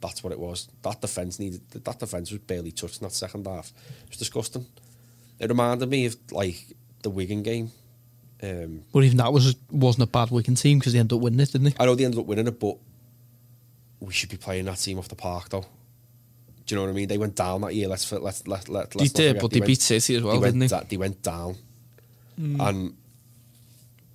that's 0.00 0.22
what 0.24 0.32
it 0.32 0.38
was. 0.38 0.68
That 0.82 1.00
defense 1.00 1.38
needed. 1.38 1.60
That 1.70 1.98
defense 1.98 2.30
was 2.30 2.40
barely 2.40 2.72
touched 2.72 3.00
in 3.00 3.06
that 3.06 3.12
second 3.12 3.46
half. 3.46 3.72
It 4.04 4.08
was 4.10 4.18
disgusting. 4.18 4.66
It 5.38 5.48
reminded 5.48 5.88
me 5.88 6.06
of 6.06 6.16
like 6.32 6.76
the 7.02 7.10
Wigan 7.10 7.42
game. 7.42 7.72
Um, 8.42 8.82
But 8.92 9.04
even 9.04 9.18
that 9.18 9.32
was 9.32 9.54
wasn't 9.70 10.04
a 10.04 10.06
bad 10.10 10.30
Wigan 10.30 10.54
team 10.54 10.78
because 10.78 10.92
they 10.92 10.98
ended 10.98 11.16
up 11.16 11.22
winning 11.22 11.40
it, 11.40 11.52
didn't 11.52 11.64
they? 11.70 11.74
I 11.78 11.86
know 11.86 11.94
they 11.94 12.04
ended 12.04 12.20
up 12.20 12.26
winning 12.26 12.46
it, 12.46 12.58
but 12.58 12.76
we 14.04 14.12
should 14.12 14.30
be 14.30 14.36
playing 14.36 14.66
that 14.66 14.78
team 14.78 14.98
off 14.98 15.08
the 15.08 15.14
park, 15.14 15.48
though. 15.48 15.64
Do 16.66 16.74
you 16.74 16.76
know 16.76 16.84
what 16.84 16.90
I 16.90 16.94
mean? 16.94 17.08
They 17.08 17.18
went 17.18 17.34
down 17.34 17.60
that 17.62 17.74
year. 17.74 17.88
Let's 17.88 18.10
let's 18.12 18.46
let 18.46 18.68
let. 18.68 18.90
They 18.92 19.00
let's 19.00 19.12
did, 19.12 19.38
but 19.38 19.50
they 19.50 19.60
went- 19.60 19.66
beat 19.68 19.82
City 19.82 20.16
as 20.16 20.22
well, 20.22 20.40
they 20.40 20.48
didn't 20.48 20.60
they? 20.60 20.68
da- 20.68 20.82
they 20.88 20.96
went 20.96 21.22
down, 21.22 21.56
hmm. 22.36 22.60
and 22.60 22.94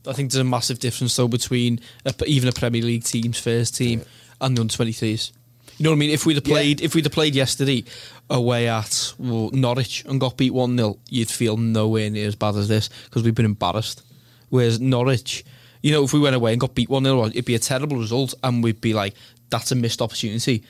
I 0.08 0.14
think 0.14 0.32
there's 0.32 0.42
a 0.42 0.44
massive 0.46 0.80
difference 0.80 1.16
though 1.16 1.28
between 1.28 1.80
a, 2.06 2.14
even 2.26 2.50
a 2.50 2.52
Premier 2.52 2.82
League 2.82 3.04
team's 3.04 3.40
first 3.40 3.76
team 3.76 4.02
and 4.42 4.58
the 4.58 4.62
under 4.62 4.74
23s. 4.74 5.32
You 5.78 5.84
know 5.84 5.92
what 5.92 5.96
I 5.96 6.00
mean? 6.00 6.10
If 6.10 6.26
we'd 6.26 6.36
have 6.36 6.48
Yeah. 6.48 6.54
played, 6.54 6.82
if 6.82 6.96
we'd 6.96 7.06
have 7.06 7.14
played 7.14 7.36
yesterday 7.36 7.84
away 8.30 8.68
at 8.68 9.14
well, 9.18 9.50
Norwich 9.52 10.04
and 10.06 10.20
got 10.20 10.36
beat 10.38 10.52
one 10.52 10.76
0 10.78 10.98
you'd 11.10 11.30
feel 11.30 11.56
nowhere 11.58 12.10
near 12.10 12.28
as 12.28 12.36
bad 12.36 12.56
as 12.56 12.68
this 12.68 12.90
because 13.06 13.24
we've 13.24 13.36
been 13.36 13.46
embarrassed. 13.46 14.02
Whereas 14.50 14.80
Norwich, 14.80 15.46
you 15.82 15.92
know, 15.92 16.04
if 16.04 16.14
we 16.14 16.20
went 16.20 16.36
away 16.36 16.52
and 16.52 16.60
got 16.60 16.76
beat 16.76 16.90
one 16.90 17.04
0 17.04 17.26
it'd 17.28 17.46
be 17.46 17.56
a 17.56 17.60
terrible 17.60 17.98
result, 17.98 18.34
and 18.44 18.64
we'd 18.64 18.82
be 18.82 18.94
like, 18.94 19.14
"That's 19.50 19.72
a 19.72 19.76
missed 19.76 20.02
opportunity." 20.02 20.64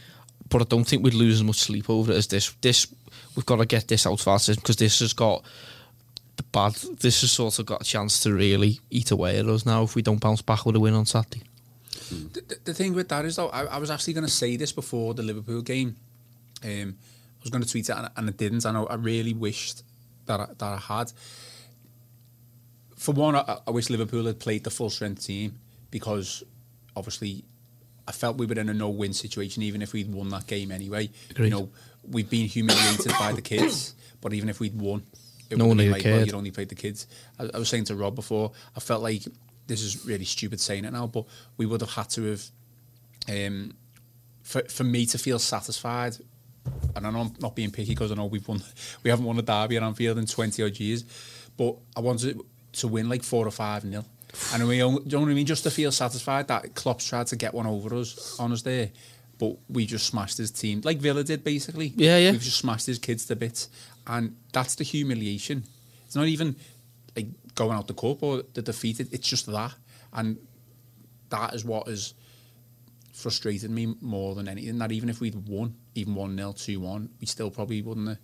But 0.50 0.62
I 0.62 0.66
don't 0.66 0.86
think 0.86 1.04
we'd 1.04 1.14
lose 1.14 1.36
as 1.36 1.44
much 1.44 1.58
sleep 1.58 1.90
over 1.90 2.12
it 2.12 2.16
as 2.16 2.28
this. 2.28 2.54
This 2.62 2.88
we've 3.36 3.46
got 3.46 3.58
to 3.58 3.66
get 3.66 3.88
this 3.88 4.06
out 4.08 4.20
fast 4.20 4.50
because 4.56 4.78
this 4.78 5.00
has 5.00 5.14
got 5.14 5.44
the 6.38 6.44
bad. 6.44 6.74
This 7.00 7.22
has 7.22 7.32
sort 7.32 7.60
of 7.60 7.66
got 7.66 7.82
a 7.82 7.86
chance 7.86 8.20
to 8.22 8.34
really 8.34 8.80
eat 8.90 9.12
away 9.12 9.38
at 9.40 9.46
us 9.46 9.66
now 9.66 9.84
if 9.84 9.96
we 9.96 10.02
don't 10.02 10.20
bounce 10.22 10.42
back 10.42 10.66
with 10.66 10.76
a 10.76 10.80
win 10.80 10.94
on 10.96 11.06
Saturday. 11.06 11.44
The, 12.10 12.42
the- 12.48 12.60
the 12.66 12.74
thing 12.74 12.94
with 12.96 13.10
that 13.10 13.26
is, 13.26 13.36
though, 13.36 13.50
I, 13.50 13.66
I 13.66 13.78
was 13.78 13.92
actually 13.92 14.14
going 14.14 14.26
to 14.26 14.32
say 14.32 14.56
this 14.58 14.72
before 14.72 15.14
the 15.14 15.22
Liverpool 15.24 15.62
game. 15.62 15.96
Um, 16.64 16.98
I 17.40 17.42
was 17.44 17.52
going 17.52 17.64
to 17.64 17.70
tweet 17.70 17.88
it 17.90 17.96
and, 17.96 18.10
and 18.16 18.30
I 18.30 18.32
didn't. 18.32 18.66
I, 18.66 18.72
I 18.72 18.96
really 18.96 19.34
wished 19.34 19.84
that 20.26 20.40
I, 20.40 20.46
that 20.58 20.62
I 20.64 20.78
had. 20.78 21.12
For 22.96 23.14
one, 23.14 23.36
I, 23.36 23.60
I 23.68 23.72
wish 23.72 23.90
Liverpool 23.90 24.26
had 24.26 24.40
played 24.40 24.64
the 24.64 24.72
full 24.72 24.90
strength 24.90 25.26
team 25.26 25.60
because 25.92 26.44
obviously 26.96 27.44
I 28.10 28.12
felt 28.12 28.38
we 28.38 28.48
were 28.48 28.60
in 28.60 28.70
a 28.70 28.74
no 28.74 28.90
win 28.90 29.14
situation, 29.14 29.62
even 29.62 29.84
if 29.84 29.94
we'd 29.94 30.12
won 30.12 30.30
that 30.30 30.48
game 30.48 30.72
anyway. 30.72 31.12
Agreed. 31.30 31.46
You 31.46 31.52
know, 31.52 31.70
we've 32.10 32.30
been 32.30 32.48
humiliated 32.48 33.12
by 33.20 33.34
the 33.34 33.42
kids, 33.42 33.94
but 34.20 34.34
even 34.34 34.50
if 34.50 34.60
we'd 34.60 34.76
won, 34.82 35.04
it 35.52 35.60
No 35.60 35.68
would 35.68 35.78
be 35.78 35.90
like, 35.90 36.04
well, 36.04 36.26
you'd 36.26 36.34
only 36.34 36.50
played 36.50 36.70
the 36.70 36.76
kids. 36.76 37.06
I, 37.38 37.48
I 37.54 37.60
was 37.60 37.70
saying 37.70 37.84
to 37.86 37.96
Rob 37.96 38.16
before, 38.16 38.52
I 38.76 38.80
felt 38.80 39.04
like 39.04 39.22
this 39.68 39.84
is 39.84 40.08
really 40.08 40.26
stupid 40.26 40.60
saying 40.60 40.86
it 40.86 40.92
now, 40.92 41.06
but 41.06 41.26
we 41.58 41.68
would 41.68 41.82
have 41.82 41.92
had 41.92 42.10
to 42.10 42.32
have, 42.32 42.46
um, 43.30 43.74
for 44.42 44.64
for 44.64 44.84
me 44.84 45.06
to 45.06 45.20
feel 45.20 45.38
satisfied. 45.38 46.18
And 46.96 47.06
I 47.06 47.12
know 47.12 47.20
I'm 47.20 47.34
not 47.40 47.56
being 47.56 47.70
picky 47.70 47.92
because 47.92 48.12
I 48.12 48.16
know 48.16 48.26
we've 48.26 48.48
won, 48.48 48.64
we 49.04 49.12
haven't 49.12 49.26
won 49.26 49.38
a 49.38 49.44
derby 49.44 49.78
at 49.78 49.84
Anfield 49.84 50.18
in 50.18 50.26
twenty 50.26 50.64
odd 50.64 50.80
years, 50.80 51.04
but 51.58 51.76
I 51.96 52.00
wanted 52.00 52.42
to 52.74 52.88
win 52.88 53.08
like 53.08 53.22
four 53.22 53.46
or 53.46 53.52
five 53.52 53.86
nil. 53.86 54.06
And 54.54 54.68
we, 54.68 54.78
do 54.78 54.84
you 54.84 55.00
know 55.12 55.22
what 55.22 55.30
I 55.30 55.34
mean? 55.34 55.46
Just 55.46 55.64
to 55.64 55.72
feel 55.72 55.92
satisfied 55.92 56.48
that 56.50 56.76
Klopp's 56.76 57.08
tried 57.08 57.28
to 57.28 57.36
get 57.36 57.54
one 57.54 57.66
over 57.66 57.96
us 57.96 58.40
on 58.40 58.52
us 58.52 58.62
there, 58.62 58.92
but 59.38 59.58
we 59.68 59.86
just 59.86 60.06
smashed 60.06 60.38
his 60.38 60.52
team 60.52 60.82
like 60.84 61.00
Villa 61.00 61.24
did 61.24 61.44
basically. 61.44 61.94
Yeah, 61.96 62.18
yeah. 62.18 62.32
We've 62.32 62.42
just 62.42 62.58
smashed 62.58 62.86
his 62.86 63.00
kids 63.00 63.26
to 63.26 63.36
bits, 63.36 63.70
and 64.06 64.36
that's 64.54 64.76
the 64.76 64.84
humiliation. 64.84 65.64
It's 66.06 66.16
not 66.16 66.28
even 66.28 66.56
like 67.16 67.28
going 67.56 67.78
out 67.78 67.88
the 67.88 67.94
cup 67.94 68.22
or 68.22 68.44
the 68.54 68.62
defeat. 68.62 69.00
It's 69.00 69.28
just 69.28 69.48
that, 69.48 69.74
and 70.14 70.38
that 71.30 71.54
is 71.54 71.66
what 71.66 71.88
has 71.88 72.14
frustrated 73.14 73.70
me 73.70 73.96
more 74.02 74.36
than 74.36 74.48
anything. 74.48 74.78
That 74.78 74.92
even 74.92 75.10
if 75.10 75.20
we'd 75.20 75.48
won, 75.48 75.76
even 75.96 76.16
one 76.16 76.38
0 76.38 76.54
two 76.54 76.80
one, 76.80 77.10
we 77.20 77.28
still 77.28 77.50
probably 77.52 77.82
wouldn't 77.82 78.08
have 78.10 78.18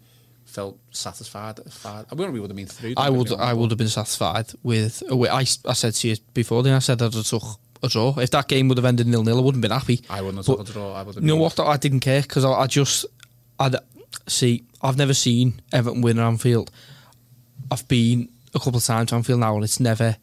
felt 0.45 0.79
satisfied. 0.91 1.59
I 1.83 2.05
wouldn't 2.15 2.33
we 2.33 2.39
would 2.39 2.49
have 2.49 2.55
been 2.55 2.67
through. 2.67 2.93
I 2.97 3.09
would, 3.09 3.31
I 3.33 3.53
would 3.53 3.71
have 3.71 3.77
been 3.77 3.89
satisfied 3.89 4.47
with. 4.63 5.03
Uh, 5.11 5.15
a. 5.17 5.29
I, 5.29 5.39
I 5.39 5.73
said 5.73 5.93
to 5.95 6.07
you 6.07 6.15
before, 6.33 6.63
then 6.63 6.73
I 6.73 6.79
said 6.79 7.01
I'd 7.01 7.13
have 7.13 7.25
took 7.25 7.43
a 7.83 7.89
draw. 7.89 8.17
If 8.17 8.31
that 8.31 8.47
game 8.47 8.67
would 8.69 8.77
have 8.77 8.85
ended 8.85 9.07
nil 9.07 9.23
nil, 9.23 9.37
I 9.37 9.41
wouldn't 9.41 9.63
have 9.63 9.69
been 9.69 9.77
happy. 9.77 10.01
I 10.09 10.21
wouldn't 10.21 10.37
have 10.37 10.45
But 10.47 10.65
took 10.65 10.69
a 10.69 10.73
draw. 10.73 10.93
I 10.93 11.03
would 11.03 11.15
have 11.15 11.23
You 11.23 11.27
know 11.27 11.35
what? 11.35 11.59
I 11.59 11.77
didn't 11.77 11.99
care 11.99 12.21
because 12.21 12.45
I, 12.45 12.51
I 12.51 12.67
just, 12.67 13.05
I 13.59 13.71
see. 14.27 14.63
I've 14.81 14.97
never 14.97 15.13
seen 15.13 15.61
Everton 15.73 16.01
win 16.01 16.19
at 16.19 16.27
Anfield. 16.27 16.71
I've 17.71 17.87
been 17.87 18.29
a 18.53 18.59
couple 18.59 18.77
of 18.77 18.83
times 18.85 19.09
to 19.09 19.15
Anfield 19.15 19.39
now, 19.39 19.55
and 19.55 19.63
it's 19.63 19.79
never, 19.79 20.15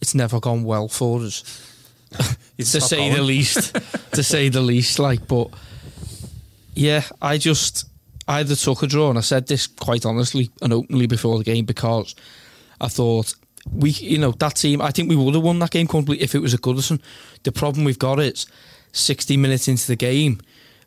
it's 0.00 0.14
never 0.14 0.40
gone 0.40 0.64
well 0.64 0.88
for 0.88 1.20
us. 1.20 1.72
To 2.56 2.80
say 2.80 3.12
the 3.12 3.20
least. 3.20 3.74
to 4.12 4.22
say 4.22 4.48
the 4.48 4.62
least, 4.62 4.98
like, 4.98 5.28
but 5.28 5.50
yeah, 6.74 7.02
I 7.20 7.36
just 7.36 7.84
I 8.28 8.40
either 8.40 8.56
took 8.56 8.82
a 8.82 8.86
draw, 8.86 9.08
and 9.08 9.18
I 9.18 9.22
said 9.22 9.46
this 9.46 9.66
quite 9.66 10.04
honestly 10.04 10.50
and 10.60 10.72
openly 10.72 11.06
before 11.06 11.38
the 11.38 11.44
game 11.44 11.64
because 11.64 12.14
I 12.80 12.88
thought 12.88 13.34
we, 13.72 13.90
you 13.90 14.18
know, 14.18 14.32
that 14.32 14.56
team. 14.56 14.80
I 14.80 14.90
think 14.90 15.08
we 15.08 15.16
would 15.16 15.34
have 15.34 15.42
won 15.42 15.58
that 15.60 15.70
game 15.70 15.86
completely 15.86 16.24
if 16.24 16.34
it 16.34 16.40
was 16.42 16.54
a 16.54 16.58
Goodison. 16.58 17.00
The 17.42 17.52
problem 17.52 17.84
we've 17.84 17.98
got 17.98 18.20
is 18.20 18.46
sixty 18.92 19.36
minutes 19.36 19.68
into 19.68 19.86
the 19.86 19.96
game. 19.96 20.40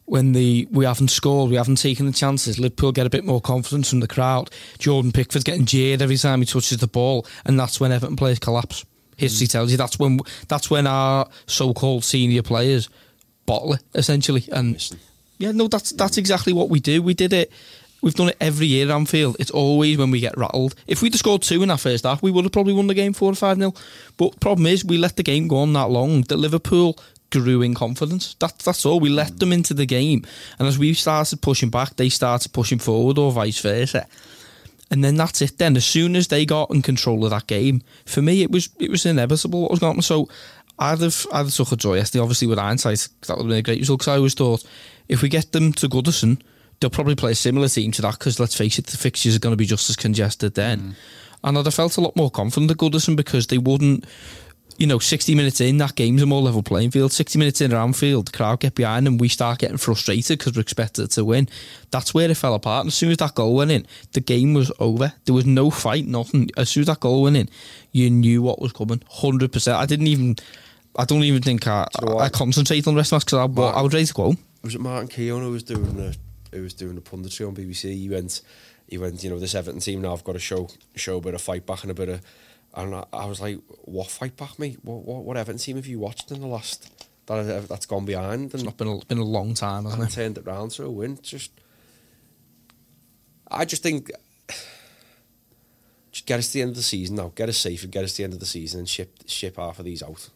When 0.06 0.32
the 0.32 0.68
we 0.72 0.86
haven't 0.86 1.10
scored, 1.10 1.52
we 1.52 1.58
haven't 1.58 1.76
taken 1.76 2.08
the 2.08 2.12
chances. 2.12 2.58
Liverpool 2.58 2.92
get 2.92 3.06
a 3.06 3.12
bit 3.12 3.26
more 3.26 3.42
confidence 3.42 3.90
from 3.90 4.00
the 4.00 4.08
crowd. 4.08 4.50
Jordan 4.80 5.12
Pickford's 5.12 5.44
getting 5.44 5.66
jeered 5.66 6.02
every 6.02 6.18
time 6.18 6.40
he 6.40 6.46
touches 6.46 6.80
the 6.80 6.88
ball, 6.88 7.28
and 7.46 7.60
that's 7.60 7.80
when 7.80 7.92
Everton 7.92 8.16
players 8.16 8.40
collapse. 8.40 8.86
History 9.18 9.48
mm. 9.48 9.52
tells 9.52 9.72
you 9.72 9.78
that's 9.78 10.00
when 10.00 10.20
that's 10.48 10.72
when 10.72 10.88
our 10.88 11.30
so-called 11.46 12.04
senior 12.04 12.42
players 12.42 12.90
bottle 13.46 13.74
it 13.74 13.84
essentially. 13.94 14.46
And 14.52 14.76
yeah, 15.40 15.52
no, 15.52 15.68
that's 15.68 15.92
that's 15.94 16.18
exactly 16.18 16.54
what 16.54 16.70
we 16.70 16.80
do. 16.80 17.02
We 17.02 17.14
did 17.16 17.34
it. 17.34 17.52
We've 18.02 18.14
done 18.14 18.30
it 18.30 18.38
every 18.40 18.68
year 18.68 18.86
at 18.86 18.96
Anfield. 18.96 19.36
It's 19.40 19.52
always 19.52 19.98
when 19.98 20.12
we 20.12 20.22
get 20.22 20.38
rattled. 20.38 20.74
If 20.88 21.02
we'd 21.02 21.14
have 21.14 21.20
scored 21.20 21.42
two 21.42 21.64
in 21.64 21.72
our 21.72 21.78
first 21.78 22.06
half, 22.06 22.24
we 22.24 22.32
would 22.32 22.46
have 22.46 22.54
probably 22.54 22.74
won 22.74 22.88
the 22.88 22.94
game 22.94 23.12
four 23.12 23.32
or 23.32 23.36
five 23.36 23.58
nil. 23.58 23.76
But 24.16 24.40
problem 24.40 24.68
is, 24.68 24.86
we 24.86 24.98
let 24.98 25.18
the 25.18 25.24
game 25.24 25.48
go 25.48 25.58
on 25.58 25.74
that 25.74 25.90
long 25.90 26.22
that 26.24 26.38
Liverpool 26.38 26.98
grew 27.30 27.62
in 27.62 27.74
confidence. 27.74 28.36
That, 28.40 28.58
that's 28.60 28.86
all. 28.86 29.00
We 29.00 29.10
let 29.10 29.40
them 29.40 29.54
into 29.54 29.74
the 29.74 29.86
game. 29.86 30.26
And 30.58 30.68
as 30.68 30.80
we 30.80 30.94
started 30.94 31.42
pushing 31.42 31.70
back, 31.70 31.96
they 31.96 32.10
started 32.10 32.54
pushing 32.54 32.80
forward 32.80 33.18
or 33.18 33.32
vice 33.32 33.60
versa. 33.60 34.08
And 34.92 35.04
then 35.04 35.16
that's 35.16 35.42
it. 35.42 35.58
Then 35.58 35.78
as 35.78 35.86
soon 35.86 36.16
as 36.16 36.30
they 36.30 36.46
got 36.46 36.72
in 36.72 36.82
control 36.82 37.24
of 37.24 37.32
that 37.32 37.48
game, 37.48 37.84
for 38.06 38.22
me 38.22 38.42
it 38.42 38.50
was 38.50 38.70
it 38.80 38.90
was 38.90 39.06
inevitable 39.06 39.62
what 39.62 39.72
was 39.72 39.80
going 39.80 39.98
on. 39.98 40.02
So 40.02 40.28
I'd 40.80 41.02
have 41.02 41.28
I'd 41.32 41.46
have 41.46 41.54
took 41.54 41.72
a 41.72 41.76
draw 41.76 41.94
yesterday. 41.94 42.24
Obviously 42.24 42.48
with 42.48 42.58
hindsight, 42.58 43.08
that 43.28 43.38
would 43.38 43.44
have 43.44 43.50
been 43.50 43.58
a 43.58 43.62
great 43.62 43.80
result. 43.80 44.00
Because 44.00 44.12
I 44.14 44.18
always 44.18 44.34
thought 44.34 44.64
if 45.10 45.22
we 45.22 45.30
get 45.30 45.52
them 45.52 45.74
to 45.74 45.90
Goodison, 45.90 46.42
they'll 46.80 46.90
probably 46.90 47.16
play 47.16 47.32
a 47.32 47.36
similar 47.36 47.68
team 47.68 47.92
to 47.92 48.02
that. 48.04 48.20
Because 48.20 48.40
let's 48.40 48.56
face 48.56 48.80
it, 48.80 48.88
the 48.88 48.98
fixtures 48.98 49.36
are 49.36 49.40
going 49.40 49.54
to 49.54 49.58
be 49.58 49.66
just 49.66 49.90
as 49.90 49.96
congested 49.96 50.54
then. 50.54 50.96
And 51.44 51.58
I'd 51.58 51.66
have 51.66 51.74
felt 51.74 51.98
a 51.98 52.02
lot 52.02 52.16
more 52.16 52.32
confident 52.32 52.72
at 52.72 52.78
Goodison 52.78 53.16
because 53.16 53.48
they 53.48 53.58
wouldn't 53.58 54.06
you 54.80 54.88
know, 54.88 54.98
60 54.98 55.36
minutes 55.36 55.60
in, 55.60 55.78
that 55.78 55.96
game's 55.96 56.22
a 56.22 56.26
more 56.26 56.42
level 56.42 56.64
playing 56.64 56.92
field. 56.92 57.12
60 57.12 57.38
minutes 57.38 57.60
in 57.60 57.74
around 57.74 57.98
field, 57.98 58.28
the 58.28 58.32
crowd 58.32 58.62
get 58.62 58.76
behind 58.76 59.08
and 59.08 59.20
we 59.20 59.28
start 59.28 59.60
getting 59.60 59.76
frustrated 59.76 60.40
because 60.40 60.56
we're 60.56 60.62
expected 60.62 61.12
to 61.12 61.26
win. 61.26 61.50
That's 61.92 62.14
where 62.14 62.32
it 62.32 62.38
fell 62.38 62.56
apart. 62.56 62.86
And 62.86 62.88
as 62.88 62.96
soon 62.96 63.12
as 63.12 63.18
that 63.18 63.36
goal 63.36 63.56
went 63.56 63.72
in, 63.72 63.86
the 64.14 64.22
game 64.22 64.54
was 64.54 64.72
over. 64.80 65.12
There 65.26 65.36
was 65.36 65.46
no 65.46 65.70
fight, 65.70 66.06
nothing. 66.06 66.50
As 66.56 66.70
soon 66.70 66.82
as 66.82 66.88
that 66.88 67.02
goal 67.02 67.24
went 67.24 67.36
in, 67.36 67.50
you 67.92 68.10
knew 68.10 68.42
what 68.42 68.62
was 68.62 68.72
coming. 68.72 69.00
100%. 69.00 69.74
I 69.74 69.86
didn't 69.86 70.08
even, 70.08 70.38
I 70.96 71.04
don't 71.04 71.24
even 71.24 71.42
think 71.42 71.68
I, 71.68 71.86
you 72.00 72.08
know 72.08 72.16
what? 72.16 72.24
I 72.24 72.30
concentrated 72.30 72.88
on 72.88 72.94
the 72.94 73.00
rest 73.00 73.12
of 73.12 73.26
the 73.26 73.36
match 73.38 73.52
because 73.52 73.74
I, 73.76 73.80
I 73.80 73.82
was 73.82 73.94
ready 73.94 74.06
to 74.06 74.14
go 74.14 74.24
home. 74.24 74.38
Was 74.62 74.76
it 74.76 74.82
Martin 74.82 75.08
Keown 75.08 75.42
who 75.42 75.52
was 75.52 75.64
doing 75.64 75.96
the 75.96 76.16
who 76.52 76.64
was 76.64 76.74
doing 76.74 76.96
the 76.96 77.02
punditry 77.02 77.48
on 77.48 77.56
BBC? 77.56 77.94
He 77.94 78.10
went, 78.10 78.42
he 78.88 78.98
went. 78.98 79.24
You 79.24 79.30
know, 79.30 79.40
this 79.40 79.56
Everton 79.56 79.80
team 79.80 80.02
now. 80.02 80.14
I've 80.14 80.24
got 80.24 80.34
to 80.34 80.40
show 80.40 80.70
show 80.96 81.18
a 81.18 81.22
bit 81.22 81.34
of 81.34 81.42
fight 81.42 81.66
back 81.66 81.84
and 81.84 81.92
a 81.92 81.96
bit 81.96 82.10
of. 82.10 82.22
And 82.76 82.94
I, 82.94 83.06
I 83.12 83.26
was 83.26 83.42
like, 83.42 83.58
what 83.86 84.10
fight 84.12 84.38
back, 84.38 84.60
mate? 84.60 84.80
What, 84.84 85.04
what 85.04 85.24
what 85.24 85.38
Everton 85.38 85.58
team 85.60 85.76
have 85.78 85.88
you 85.88 86.00
watched 86.00 86.32
in 86.32 86.42
the 86.42 86.48
last 86.48 86.92
that 87.26 87.68
that's 87.68 87.86
gone 87.86 88.06
behind 88.06 88.54
and 88.54 88.64
It's 88.64 88.74
been 88.74 88.88
a, 88.88 89.06
been 89.06 89.18
a 89.20 89.24
long 89.24 89.54
time, 89.54 89.84
hasn't 89.86 90.02
and 90.02 90.12
it? 90.12 90.14
turned 90.16 90.38
it 90.38 90.46
round 90.46 90.72
to 90.72 90.86
a 90.86 90.90
win? 90.90 91.20
Just, 91.22 91.52
I 93.50 93.66
just 93.66 93.84
think. 93.84 94.12
Just 96.12 96.26
get 96.26 96.40
us 96.40 96.48
to 96.48 96.54
the 96.54 96.62
end 96.64 96.70
of 96.72 96.76
the 96.76 96.82
season 96.82 97.18
now. 97.18 97.32
Get 97.36 97.50
us 97.50 97.58
safe 97.58 97.84
and 97.84 97.92
get 97.92 98.04
us 98.04 98.14
to 98.14 98.18
the 98.18 98.24
end 98.24 98.34
of 98.34 98.40
the 98.40 98.46
season 98.48 98.80
and 98.80 98.90
ship 98.90 99.20
ship 99.28 99.58
half 99.58 99.78
of 99.78 99.86
these 99.86 100.02
out. 100.02 100.30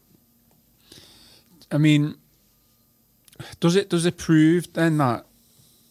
I 1.71 1.79
mean, 1.79 2.15
does 3.59 3.75
it 3.75 3.89
does 3.89 4.05
it 4.05 4.17
prove 4.17 4.71
then 4.73 4.97
that 4.97 5.25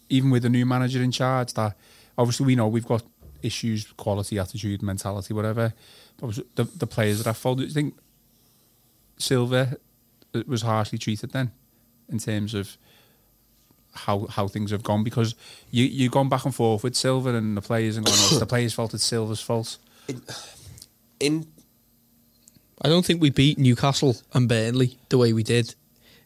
even 0.08 0.30
with 0.30 0.44
a 0.44 0.48
new 0.48 0.66
manager 0.66 1.02
in 1.02 1.10
charge, 1.10 1.54
that 1.54 1.74
obviously 2.18 2.46
we 2.46 2.54
know 2.54 2.68
we've 2.68 2.86
got 2.86 3.02
issues, 3.42 3.86
quality, 3.96 4.38
attitude, 4.38 4.82
mentality, 4.82 5.34
whatever. 5.34 5.72
But 6.18 6.38
the 6.54 6.64
the 6.64 6.86
players 6.86 7.18
that 7.18 7.26
have 7.26 7.36
followed, 7.36 7.58
do 7.58 7.64
you 7.64 7.70
think 7.70 7.94
Silva 9.18 9.76
uh, 10.34 10.42
was 10.46 10.62
harshly 10.62 10.98
treated 10.98 11.32
then 11.32 11.50
in 12.08 12.18
terms 12.18 12.54
of 12.54 12.76
how 13.94 14.26
how 14.26 14.48
things 14.48 14.70
have 14.70 14.82
gone? 14.82 15.02
Because 15.02 15.34
you 15.70 15.84
you've 15.84 16.12
gone 16.12 16.28
back 16.28 16.44
and 16.44 16.54
forth 16.54 16.84
with 16.84 16.94
Silva 16.94 17.34
and 17.34 17.56
the 17.56 17.62
players 17.62 17.96
and 17.96 18.06
going, 18.06 18.18
oh, 18.18 18.38
the 18.38 18.46
players' 18.46 18.74
fault, 18.74 18.94
it's 18.94 19.04
Silva's 19.04 19.40
fault. 19.40 19.78
In 21.18 21.46
I 22.84 22.88
don't 22.88 23.04
think 23.04 23.20
we 23.20 23.30
beat 23.30 23.58
Newcastle 23.58 24.16
and 24.34 24.48
Burnley 24.48 24.98
the 25.08 25.18
way 25.18 25.32
we 25.32 25.42
did 25.42 25.74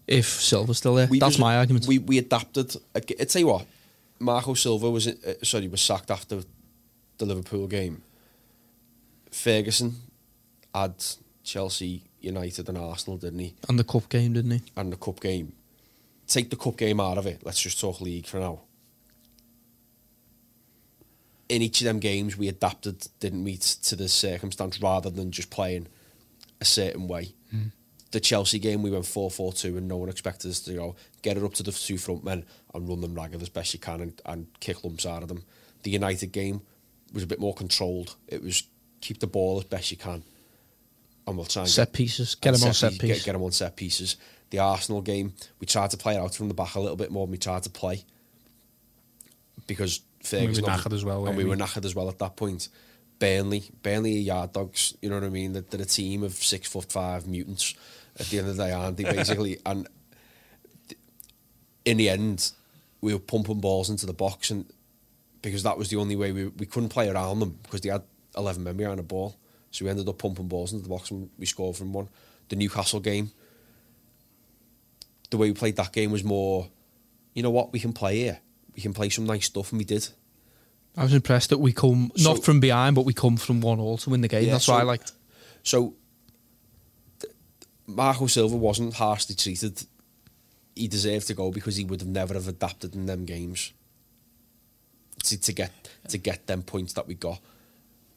if 0.06 0.26
Silva's 0.26 0.78
still 0.78 0.94
there. 0.94 1.08
We 1.08 1.18
That's 1.18 1.38
my 1.38 1.56
argument. 1.56 1.86
We 1.86 1.98
we 1.98 2.18
adapted. 2.18 2.76
I 2.94 3.00
tell 3.00 3.40
you 3.40 3.48
what, 3.48 3.66
Marco 4.18 4.54
Silva 4.54 4.90
was 4.90 5.06
uh, 5.06 5.34
sorry 5.42 5.68
was 5.68 5.80
sacked 5.80 6.10
after 6.10 6.42
the 7.18 7.24
Liverpool 7.26 7.66
game. 7.66 8.02
Ferguson 9.30 9.96
had 10.74 10.94
Chelsea, 11.42 12.02
United, 12.20 12.68
and 12.68 12.78
Arsenal, 12.78 13.18
didn't 13.18 13.38
he? 13.40 13.54
and 13.68 13.78
the 13.78 13.84
cup 13.84 14.08
game, 14.08 14.32
didn't 14.32 14.50
he? 14.50 14.62
And 14.76 14.92
the 14.92 14.96
cup 14.96 15.20
game. 15.20 15.52
Take 16.26 16.50
the 16.50 16.56
cup 16.56 16.76
game 16.76 17.00
out 17.00 17.18
of 17.18 17.26
it. 17.26 17.40
Let's 17.44 17.60
just 17.60 17.80
talk 17.80 18.00
league 18.00 18.26
for 18.26 18.38
now. 18.40 18.60
In 21.48 21.62
each 21.62 21.80
of 21.80 21.84
them 21.84 22.00
games, 22.00 22.36
we 22.36 22.48
adapted, 22.48 23.06
didn't 23.20 23.44
we, 23.44 23.56
to 23.56 23.94
the 23.94 24.08
circumstance 24.08 24.82
rather 24.82 25.08
than 25.10 25.30
just 25.30 25.50
playing 25.50 25.86
a 26.60 26.64
certain 26.64 27.06
way. 27.06 27.34
The 28.16 28.20
Chelsea 28.20 28.58
game, 28.58 28.82
we 28.82 28.90
went 28.90 29.04
4 29.04 29.30
4 29.30 29.52
2, 29.52 29.76
and 29.76 29.86
no 29.86 29.98
one 29.98 30.08
expected 30.08 30.50
us 30.50 30.60
to 30.60 30.70
you 30.70 30.78
know, 30.78 30.96
get 31.20 31.36
it 31.36 31.42
up 31.42 31.52
to 31.52 31.62
the 31.62 31.70
two 31.70 31.98
front 31.98 32.24
men 32.24 32.46
and 32.72 32.88
run 32.88 33.02
them 33.02 33.14
ragged 33.14 33.42
as 33.42 33.50
best 33.50 33.74
you 33.74 33.78
can 33.78 34.00
and, 34.00 34.22
and 34.24 34.46
kick 34.58 34.82
lumps 34.84 35.04
out 35.04 35.20
of 35.20 35.28
them. 35.28 35.44
The 35.82 35.90
United 35.90 36.32
game 36.32 36.62
was 37.12 37.24
a 37.24 37.26
bit 37.26 37.38
more 37.38 37.52
controlled. 37.52 38.16
It 38.26 38.42
was 38.42 38.62
keep 39.02 39.18
the 39.20 39.26
ball 39.26 39.58
as 39.58 39.64
best 39.64 39.90
you 39.90 39.98
can, 39.98 40.22
and 41.26 41.36
we'll 41.36 41.44
try 41.44 41.64
and 41.64 41.70
Set 41.70 41.92
pieces. 41.92 42.36
Get 42.36 42.54
them 42.54 42.66
on 42.66 42.72
set 42.72 42.92
piece- 42.92 43.00
piece. 43.00 43.16
Get, 43.18 43.24
get 43.26 43.34
'em 43.34 43.42
on 43.42 43.52
set 43.52 43.76
pieces. 43.76 44.16
The 44.48 44.60
Arsenal 44.60 45.02
game, 45.02 45.34
we 45.60 45.66
tried 45.66 45.90
to 45.90 45.98
play 45.98 46.14
it 46.14 46.18
out 46.18 46.34
from 46.34 46.48
the 46.48 46.54
back 46.54 46.74
a 46.74 46.80
little 46.80 46.96
bit 46.96 47.10
more 47.10 47.26
than 47.26 47.32
we 47.32 47.36
tried 47.36 47.64
to 47.64 47.70
play 47.70 48.02
because 49.66 50.00
Ferguson 50.22 50.64
were 50.64 50.70
knackered 50.70 50.94
as 50.94 51.04
well, 51.04 51.26
and 51.26 51.36
we 51.36 51.44
we? 51.44 51.50
were 51.50 51.56
knackered 51.56 51.84
as 51.84 51.94
well 51.94 52.08
at 52.08 52.18
that 52.20 52.34
point. 52.34 52.70
Burnley, 53.18 53.70
Burnley 53.82 54.16
are 54.16 54.20
yard 54.20 54.52
dogs. 54.54 54.94
You 55.02 55.10
know 55.10 55.16
what 55.16 55.24
I 55.24 55.28
mean? 55.28 55.52
They're, 55.52 55.62
they're 55.62 55.82
a 55.82 55.84
team 55.84 56.22
of 56.22 56.32
six 56.32 56.66
foot 56.66 56.90
five 56.90 57.26
mutants. 57.26 57.74
At 58.18 58.26
the 58.26 58.38
end 58.38 58.48
of 58.48 58.56
the 58.56 58.64
day, 58.64 58.72
aren't 58.72 58.96
they? 58.96 59.04
Basically, 59.04 59.58
and 59.66 59.86
in 61.84 61.96
the 61.98 62.08
end, 62.08 62.52
we 63.00 63.12
were 63.12 63.20
pumping 63.20 63.60
balls 63.60 63.90
into 63.90 64.06
the 64.06 64.12
box, 64.14 64.50
and 64.50 64.64
because 65.42 65.62
that 65.62 65.76
was 65.78 65.90
the 65.90 65.96
only 65.96 66.16
way 66.16 66.32
we 66.32 66.46
we 66.48 66.66
couldn't 66.66 66.88
play 66.88 67.08
around 67.08 67.40
them 67.40 67.58
because 67.62 67.80
they 67.82 67.90
had 67.90 68.02
eleven 68.36 68.64
men 68.64 68.76
behind 68.76 68.98
the 68.98 69.02
ball. 69.02 69.36
So 69.70 69.84
we 69.84 69.90
ended 69.90 70.08
up 70.08 70.18
pumping 70.18 70.48
balls 70.48 70.72
into 70.72 70.82
the 70.84 70.88
box 70.88 71.10
and 71.10 71.28
we 71.38 71.44
scored 71.46 71.76
from 71.76 71.92
one. 71.92 72.08
The 72.48 72.56
Newcastle 72.56 73.00
game, 73.00 73.32
the 75.30 75.36
way 75.36 75.48
we 75.48 75.54
played 75.54 75.76
that 75.76 75.92
game 75.92 76.10
was 76.12 76.24
more, 76.24 76.68
you 77.34 77.42
know 77.42 77.50
what, 77.50 77.72
we 77.72 77.80
can 77.80 77.92
play 77.92 78.16
here. 78.16 78.38
We 78.74 78.80
can 78.82 78.94
play 78.94 79.08
some 79.10 79.26
nice 79.26 79.46
stuff, 79.46 79.72
and 79.72 79.78
we 79.78 79.84
did. 79.84 80.08
I 80.96 81.02
was 81.02 81.12
impressed 81.12 81.50
that 81.50 81.58
we 81.58 81.72
come 81.72 82.10
So- 82.16 82.32
not 82.34 82.44
from 82.44 82.60
behind, 82.60 82.94
but 82.94 83.04
we 83.04 83.12
come 83.12 83.36
from 83.36 83.60
one 83.60 83.80
all 83.80 83.98
to 83.98 84.10
win 84.10 84.20
the 84.22 84.28
game. 84.28 84.44
Yeah, 84.46 84.52
That's 84.52 84.68
what 84.68 84.80
I 84.80 84.84
liked. 84.84 85.12
So, 85.62 85.80
th- 85.82 85.94
Marco 87.86 88.26
Silva 88.26 88.56
wasn't 88.56 88.94
harshly 88.94 89.34
treated. 89.34 89.84
He 90.74 90.88
deserved 90.88 91.26
to 91.28 91.34
go 91.34 91.50
because 91.50 91.76
he 91.76 91.84
would 91.84 92.00
have 92.00 92.08
never 92.08 92.34
have 92.34 92.48
adapted 92.48 92.94
in 92.94 93.06
them 93.06 93.24
games 93.24 93.72
to, 95.24 95.40
to 95.40 95.52
get 95.52 95.70
to 96.08 96.18
get 96.18 96.46
them 96.46 96.62
points 96.62 96.92
that 96.94 97.06
we 97.06 97.14
got. 97.14 97.40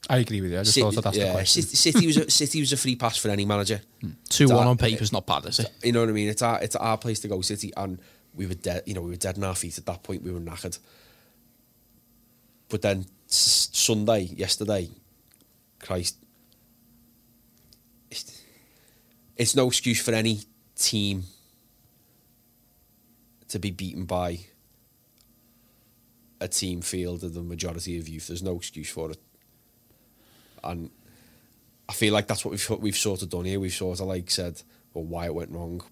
I 0.08 0.18
agree 0.18 0.40
with 0.40 0.52
you. 0.52 0.58
I 0.58 0.62
just 0.64 0.78
thought 0.78 0.94
that 0.94 1.04
that's 1.04 1.16
the 1.16 1.24
yeah, 1.24 1.32
question. 1.32 1.62
City, 1.62 1.76
City 1.76 2.06
was 2.06 2.16
a, 2.16 2.30
City 2.30 2.60
was 2.60 2.72
a 2.72 2.76
free 2.76 2.96
pass 2.96 3.16
for 3.16 3.28
any 3.28 3.44
manager. 3.44 3.80
Hmm. 4.00 4.10
Two 4.28 4.44
It's 4.44 4.52
one 4.52 4.64
our- 4.64 4.70
on 4.70 4.76
paper's 4.78 5.12
not 5.12 5.26
bad, 5.26 5.44
is 5.46 5.60
it? 5.60 5.70
You 5.84 5.92
know 5.92 6.00
what 6.00 6.08
I 6.08 6.12
mean? 6.12 6.28
It's 6.28 6.42
our 6.42 6.60
it's 6.62 6.76
our 6.76 6.98
place 6.98 7.20
to 7.20 7.28
go, 7.28 7.40
City, 7.42 7.72
and 7.76 7.98
we 8.34 8.46
were 8.46 8.54
dead. 8.54 8.82
You 8.86 8.94
know, 8.94 9.02
we 9.02 9.10
were 9.10 9.16
dead 9.16 9.36
in 9.36 9.44
our 9.44 9.54
feet 9.54 9.78
at 9.78 9.86
that 9.86 10.02
point. 10.02 10.22
We 10.22 10.32
were 10.32 10.40
knackered. 10.40 10.78
But 12.68 12.82
then 12.82 13.06
Sunday, 13.26 14.22
yesterday, 14.22 14.88
Christ, 15.80 16.16
it's, 19.40 19.56
no 19.56 19.68
excuse 19.68 20.00
for 20.00 20.12
any 20.12 20.40
team 20.76 21.24
to 23.48 23.58
be 23.58 23.70
beaten 23.70 24.04
by 24.04 24.40
a 26.40 26.48
team 26.48 26.80
field 26.80 27.24
of 27.24 27.34
the 27.34 27.42
majority 27.42 27.98
of 27.98 28.08
youth. 28.08 28.28
There's 28.28 28.42
no 28.42 28.56
excuse 28.56 28.90
for 28.90 29.10
it, 29.10 29.18
and 30.62 30.90
I 31.88 31.92
feel 31.92 32.12
like 32.12 32.26
that's 32.26 32.44
what 32.44 32.52
we've 32.52 32.70
we've 32.80 32.96
sort 32.96 33.22
of 33.22 33.30
done 33.30 33.44
here. 33.46 33.58
We've 33.58 33.72
sort 33.72 34.00
of 34.00 34.06
like 34.06 34.30
said, 34.30 34.62
well, 34.94 35.04
why 35.04 35.26
it 35.26 35.34
went 35.34 35.50
wrong. 35.50 35.82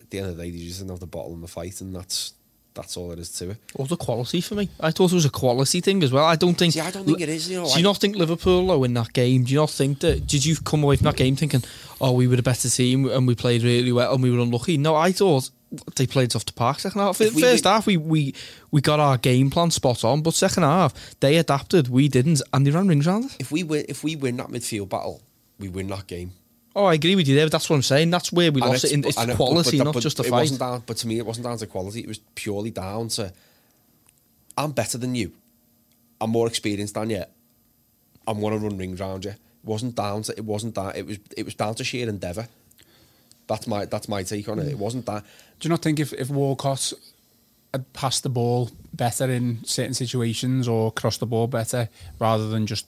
At 0.00 0.10
the 0.10 0.18
end 0.18 0.30
of 0.30 0.36
the 0.36 0.42
day, 0.42 0.50
they 0.50 0.58
just 0.58 0.78
didn't 0.78 0.90
have 0.90 1.00
the 1.00 1.06
bottle 1.06 1.34
in 1.34 1.40
the 1.40 1.48
fight, 1.48 1.80
and 1.80 1.94
that's 1.94 2.34
that's 2.78 2.96
all 2.96 3.08
there 3.08 3.18
is 3.18 3.30
to 3.38 3.50
it. 3.50 3.56
Or 3.74 3.86
the 3.86 3.96
quality 3.96 4.40
for 4.40 4.54
me. 4.54 4.68
I 4.80 4.90
thought 4.92 5.10
it 5.12 5.14
was 5.16 5.24
a 5.24 5.30
quality 5.30 5.80
thing 5.80 6.02
as 6.02 6.12
well. 6.12 6.24
I 6.24 6.36
don't 6.36 6.54
think. 6.54 6.72
See, 6.74 6.80
I 6.80 6.90
don't 6.90 7.04
think 7.04 7.20
it 7.20 7.28
is, 7.28 7.50
you 7.50 7.58
know, 7.58 7.66
Do 7.66 7.72
I- 7.72 7.76
you 7.78 7.82
not 7.82 7.98
think 7.98 8.16
Liverpool 8.16 8.66
though 8.68 8.84
in 8.84 8.94
that 8.94 9.12
game? 9.12 9.44
Do 9.44 9.52
you 9.52 9.58
not 9.58 9.70
think 9.70 9.98
that? 10.00 10.26
Did 10.26 10.44
you 10.46 10.56
come 10.56 10.82
away 10.84 10.96
from 10.96 11.04
that 11.06 11.16
game 11.16 11.36
thinking, 11.36 11.62
"Oh, 12.00 12.12
we 12.12 12.26
were 12.26 12.36
the 12.36 12.42
better 12.42 12.68
team 12.70 13.06
and 13.10 13.26
we 13.26 13.34
played 13.34 13.62
really 13.62 13.92
well 13.92 14.14
and 14.14 14.22
we 14.22 14.30
were 14.30 14.38
unlucky"? 14.38 14.76
No, 14.78 14.94
I 14.94 15.12
thought 15.12 15.50
they 15.96 16.06
played 16.06 16.34
off 16.34 16.46
the 16.46 16.52
park 16.52 16.80
second 16.80 17.00
half. 17.00 17.20
If 17.20 17.34
we 17.34 17.42
First 17.42 17.64
half, 17.64 17.86
we, 17.86 17.96
we 17.98 18.34
we 18.70 18.80
got 18.80 19.00
our 19.00 19.18
game 19.18 19.50
plan 19.50 19.70
spot 19.70 20.02
on, 20.04 20.22
but 20.22 20.32
second 20.34 20.62
half 20.62 20.94
they 21.20 21.36
adapted. 21.36 21.88
We 21.88 22.08
didn't, 22.08 22.40
and 22.52 22.66
they 22.66 22.70
ran 22.70 22.88
rings 22.88 23.06
around 23.06 23.24
it. 23.26 23.36
If 23.38 23.50
we 23.50 23.64
win, 23.64 23.84
if 23.88 24.02
we 24.04 24.16
win 24.16 24.36
that 24.38 24.48
midfield 24.48 24.88
battle, 24.88 25.20
we 25.58 25.68
win 25.68 25.88
that 25.88 26.06
game. 26.06 26.32
Oh, 26.76 26.84
I 26.84 26.94
agree 26.94 27.16
with 27.16 27.26
you 27.26 27.34
there. 27.34 27.46
But 27.46 27.52
that's 27.52 27.68
what 27.68 27.76
I'm 27.76 27.82
saying. 27.82 28.10
That's 28.10 28.32
where 28.32 28.52
we 28.52 28.60
And 28.60 28.70
lost 28.70 28.84
it. 28.84 28.92
In, 28.92 29.04
it's 29.04 29.16
and 29.18 29.32
quality, 29.34 29.78
but- 29.78 29.84
not 29.84 29.94
but 29.94 30.02
just 30.02 30.20
a 30.20 30.22
fight. 30.24 30.30
Wasn't 30.32 30.60
down, 30.60 30.82
but 30.86 30.96
to 30.98 31.06
me, 31.08 31.18
it 31.18 31.26
wasn't 31.26 31.46
down 31.46 31.58
to 31.58 31.66
quality. 31.66 32.00
It 32.00 32.08
was 32.08 32.18
purely 32.34 32.70
down 32.70 33.08
to 33.08 33.32
I'm 34.56 34.72
better 34.72 34.98
than 34.98 35.14
you. 35.14 35.32
I'm 36.20 36.30
more 36.30 36.46
experienced 36.48 36.94
than 36.94 37.10
you. 37.10 37.24
I'm 38.26 38.40
going 38.40 38.58
to 38.58 38.64
run 38.64 38.76
rings 38.76 39.00
around 39.00 39.24
you. 39.24 39.30
It 39.30 39.36
wasn't 39.64 39.94
down 39.94 40.22
to. 40.22 40.36
It 40.36 40.44
wasn't 40.44 40.74
that. 40.74 40.96
It 40.96 41.06
was. 41.06 41.18
It 41.36 41.44
was 41.44 41.54
down 41.54 41.74
to 41.76 41.84
sheer 41.84 42.08
endeavour. 42.08 42.48
That's 43.46 43.66
my. 43.66 43.84
That's 43.86 44.08
my 44.08 44.22
take 44.22 44.48
on 44.48 44.58
it. 44.58 44.68
It 44.68 44.78
wasn't 44.78 45.06
that. 45.06 45.24
Do 45.60 45.66
you 45.66 45.70
not 45.70 45.82
think 45.82 45.98
if, 46.00 46.12
if 46.12 46.28
Walcott 46.30 46.92
had 47.72 47.92
passed 47.92 48.22
the 48.22 48.28
ball 48.28 48.70
better 48.92 49.30
in 49.30 49.64
certain 49.64 49.94
situations 49.94 50.66
or 50.68 50.90
crossed 50.92 51.20
the 51.20 51.26
ball 51.26 51.46
better 51.46 51.88
rather 52.18 52.48
than 52.48 52.66
just, 52.66 52.86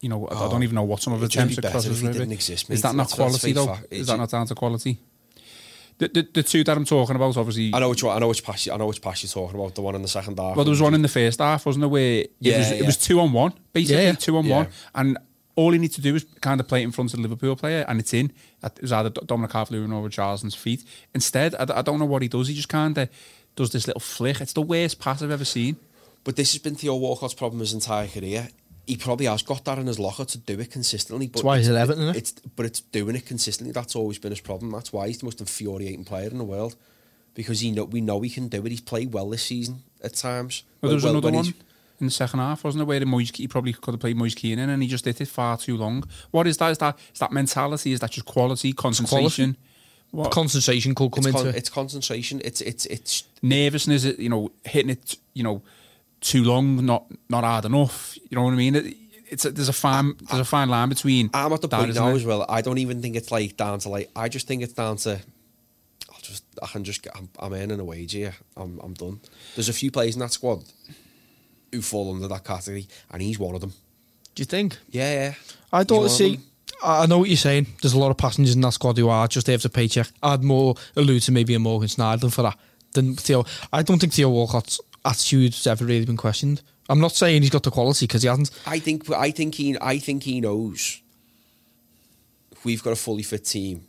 you 0.00 0.08
know, 0.08 0.26
I 0.28 0.46
I 0.46 0.48
don't 0.50 0.62
even 0.62 0.74
know 0.74 0.82
what 0.84 1.00
some 1.02 1.12
of 1.12 1.20
the 1.20 1.26
attempts 1.26 1.56
be 1.56 1.62
crosses 1.62 2.02
were. 2.02 2.12
didn't 2.12 2.32
exist, 2.32 2.68
mate. 2.68 2.76
Is 2.76 2.82
that 2.82 2.94
not 2.94 3.08
That's- 3.08 3.14
quality 3.16 3.52
though? 3.52 3.66
fact. 3.66 3.86
Is 3.90 4.00
It's 4.00 4.08
that 4.10 4.18
not 4.18 4.30
down 4.30 4.46
to 4.46 4.54
quality? 4.54 4.98
The, 5.98 6.08
the, 6.08 6.28
the 6.34 6.42
two 6.42 6.62
that 6.62 6.76
I'm 6.76 6.84
talking 6.84 7.16
about, 7.16 7.36
obviously. 7.38 7.70
I 7.72 7.78
know 7.78 7.88
which 7.88 8.02
one. 8.02 8.14
I 8.14 8.20
know 8.20 8.28
which 8.28 8.44
pass. 8.44 8.68
I 8.68 8.76
know 8.76 8.86
which 8.86 9.00
pass 9.00 9.22
you're 9.22 9.30
talking 9.30 9.58
about. 9.58 9.74
The 9.74 9.80
one 9.80 9.94
in 9.94 10.02
the 10.02 10.08
second 10.08 10.38
half. 10.38 10.54
Well, 10.54 10.64
there 10.66 10.70
was 10.70 10.82
one 10.82 10.92
in 10.94 11.00
the 11.00 11.08
first 11.08 11.38
half, 11.40 11.64
wasn't 11.64 11.80
there? 11.84 11.88
Where 11.88 12.20
it 12.20 12.32
Yeah, 12.38 12.58
was 12.58 12.70
yeah. 12.70 12.76
it 12.76 12.84
was 12.86 12.96
two 12.98 13.18
on 13.18 13.32
one, 13.32 13.54
basically 13.72 14.02
Yeah, 14.04 14.12
two 14.12 14.36
on 14.36 14.44
Yeah. 14.44 14.56
one, 14.56 14.68
and 14.94 15.18
all 15.54 15.72
he 15.72 15.78
needs 15.78 15.94
to 15.94 16.02
do 16.02 16.14
is 16.14 16.26
kind 16.42 16.60
of 16.60 16.68
play 16.68 16.82
it 16.82 16.84
in 16.84 16.92
front 16.92 17.14
of 17.14 17.16
the 17.16 17.22
Liverpool 17.22 17.56
player, 17.56 17.86
and 17.88 17.98
it's 17.98 18.12
in. 18.12 18.30
It 18.62 18.78
was 18.82 18.92
either 18.92 19.08
Dominic 19.08 19.52
Calvert-Lewin 19.52 19.90
or 19.90 20.06
Charleston's 20.10 20.54
feet. 20.54 20.84
Instead, 21.14 21.54
I 21.54 21.80
don't 21.80 21.98
know 21.98 22.04
what 22.04 22.20
he 22.20 22.28
does. 22.28 22.48
He 22.48 22.54
just 22.54 22.68
kind 22.68 22.98
of 22.98 23.08
does 23.54 23.70
this 23.70 23.86
little 23.86 24.00
flick. 24.00 24.42
It's 24.42 24.52
the 24.52 24.60
worst 24.60 24.98
pass 25.00 25.22
I've 25.22 25.30
ever 25.30 25.46
seen. 25.46 25.76
But 26.24 26.36
this 26.36 26.52
has 26.52 26.60
been 26.60 26.74
Theo 26.74 26.96
Walcott's 26.96 27.32
problem 27.32 27.60
his 27.60 27.72
entire 27.72 28.06
career. 28.06 28.50
He 28.86 28.96
probably 28.96 29.26
has 29.26 29.42
got 29.42 29.64
that 29.64 29.78
in 29.78 29.86
his 29.86 29.98
locker 29.98 30.24
to 30.24 30.38
do 30.38 30.60
it 30.60 30.70
consistently. 30.70 31.26
But 31.26 31.34
That's 31.38 31.44
why 31.44 31.58
he's 31.58 31.68
it's- 31.68 31.80
at 31.80 31.82
Everton, 31.82 32.02
isn't 32.04 32.16
it? 32.16 32.18
It's 32.18 32.32
but 32.54 32.66
it's 32.66 32.80
doing 32.80 33.16
it 33.16 33.26
consistently. 33.26 33.72
That's 33.72 33.96
always 33.96 34.18
been 34.18 34.30
his 34.32 34.40
problem. 34.40 34.70
That's 34.70 34.92
why 34.92 35.08
he's 35.08 35.18
the 35.18 35.24
most 35.24 35.40
infuriating 35.40 36.04
player 36.04 36.28
in 36.30 36.38
the 36.38 36.44
world. 36.44 36.76
Because 37.34 37.60
he 37.60 37.70
know 37.72 37.84
we 37.84 38.00
know 38.00 38.20
he 38.22 38.30
can 38.30 38.48
do 38.48 38.64
it. 38.64 38.70
He's 38.70 38.80
played 38.80 39.12
well 39.12 39.28
this 39.28 39.42
season 39.42 39.82
at 40.02 40.14
times. 40.14 40.62
Well, 40.80 40.90
there 40.90 40.94
was 40.96 41.04
Well, 41.04 41.12
another 41.16 41.30
one 41.32 41.54
in 41.98 42.06
the 42.06 42.10
second 42.12 42.38
half, 42.40 42.62
wasn't 42.64 42.80
there, 42.80 42.86
where 42.86 43.04
Moise, 43.06 43.30
he 43.34 43.48
probably 43.48 43.72
could 43.72 43.92
have 43.92 44.00
played 44.00 44.16
Moise 44.16 44.34
Kean 44.34 44.58
in, 44.58 44.68
and 44.70 44.82
he 44.82 44.88
just 44.88 45.04
did 45.04 45.20
it 45.20 45.28
far 45.28 45.56
too 45.58 45.76
long. 45.76 46.04
What 46.30 46.46
is 46.46 46.56
that? 46.58 46.70
Is 46.70 46.78
that 46.78 46.98
is 47.12 47.18
that 47.20 47.32
mentality? 47.32 47.92
Is 47.92 48.00
that 48.00 48.10
just 48.12 48.26
quality, 48.26 48.72
concentration? 48.72 49.56
What? 50.12 50.30
Concentration 50.30 50.94
could 50.94 51.10
come 51.10 51.18
It's, 51.18 51.26
into 51.26 51.38
con- 51.38 51.46
it. 51.48 51.56
it's 51.56 51.68
concentration. 51.68 52.40
It's 52.44 52.60
it's 52.62 52.86
it's 52.86 53.24
nervousness, 53.42 54.04
you 54.18 54.28
know, 54.28 54.52
hitting 54.64 54.90
it, 54.90 55.16
you 55.34 55.42
know, 55.42 55.62
too 56.20 56.44
long, 56.44 56.84
not 56.84 57.06
not 57.28 57.44
hard 57.44 57.64
enough. 57.64 58.16
You 58.30 58.36
know 58.36 58.44
what 58.44 58.52
I 58.52 58.56
mean? 58.56 58.76
It, 58.76 58.96
it's 59.28 59.44
a, 59.44 59.50
there's 59.50 59.68
a 59.68 59.72
fine 59.72 60.14
there's 60.28 60.40
a 60.40 60.44
fine 60.44 60.68
line 60.68 60.88
between. 60.88 61.30
I'm 61.34 61.52
at 61.52 61.60
the 61.60 61.68
that, 61.68 61.80
point 61.80 61.94
now 61.94 62.08
it? 62.08 62.14
as 62.14 62.24
well. 62.24 62.46
I 62.48 62.60
don't 62.60 62.78
even 62.78 63.02
think 63.02 63.16
it's 63.16 63.30
like 63.30 63.56
down 63.56 63.78
to 63.80 63.88
like. 63.88 64.10
I 64.14 64.28
just 64.28 64.46
think 64.46 64.62
it's 64.62 64.72
down 64.72 64.96
to. 64.98 65.20
I'll 66.12 66.20
just. 66.20 66.44
I 66.62 66.66
can 66.66 66.84
just. 66.84 67.02
Get, 67.02 67.16
I'm, 67.16 67.28
I'm 67.38 67.52
earning 67.52 67.80
a 67.80 67.84
wage 67.84 68.12
here. 68.12 68.34
I'm. 68.56 68.80
I'm 68.82 68.94
done. 68.94 69.20
There's 69.54 69.68
a 69.68 69.72
few 69.72 69.90
players 69.90 70.14
in 70.14 70.20
that 70.20 70.32
squad 70.32 70.64
who 71.72 71.82
fall 71.82 72.14
under 72.14 72.28
that 72.28 72.44
category, 72.44 72.86
and 73.10 73.20
he's 73.22 73.38
one 73.38 73.54
of 73.54 73.60
them. 73.60 73.72
Do 74.34 74.42
you 74.42 74.46
think? 74.46 74.78
Yeah, 74.90 75.12
yeah. 75.12 75.34
I 75.72 75.80
He's 75.80 75.90
one 75.90 76.00
don't 76.02 76.08
see. 76.08 76.40
I 76.82 77.02
I 77.02 77.06
know 77.06 77.18
what 77.18 77.28
you're 77.28 77.36
saying. 77.36 77.66
There's 77.82 77.94
a 77.94 77.98
lot 77.98 78.10
of 78.10 78.16
passengers 78.16 78.54
in 78.54 78.60
that 78.60 78.72
squad 78.72 78.98
who 78.98 79.08
are 79.08 79.26
just 79.28 79.46
there 79.46 79.58
for 79.58 79.68
paycheck. 79.68 80.08
I'd 80.22 80.44
more 80.44 80.74
allude 80.94 81.22
to 81.22 81.32
maybe 81.32 81.54
a 81.54 81.58
Morgan 81.58 81.88
Snyder 81.88 82.28
for 82.30 82.42
that 82.42 82.58
than 82.92 83.16
Theo. 83.16 83.44
I 83.72 83.82
don't 83.82 83.98
think 83.98 84.12
Theo 84.12 84.30
Walcott's 84.30 84.80
attitude 85.06 85.54
has 85.54 85.66
ever 85.66 85.84
really 85.84 86.04
been 86.04 86.16
questioned. 86.16 86.60
I'm 86.88 87.00
not 87.00 87.12
saying 87.12 87.42
he's 87.42 87.50
got 87.50 87.62
the 87.62 87.70
quality 87.70 88.06
because 88.06 88.22
he 88.22 88.28
hasn't. 88.28 88.50
I 88.66 88.78
think. 88.78 89.10
I 89.10 89.30
think 89.30 89.54
he. 89.54 89.76
I 89.80 89.98
think 89.98 90.22
he 90.24 90.40
knows. 90.40 91.00
We've 92.64 92.82
got 92.82 92.92
a 92.92 92.96
fully 92.96 93.22
fit 93.22 93.44
team, 93.44 93.84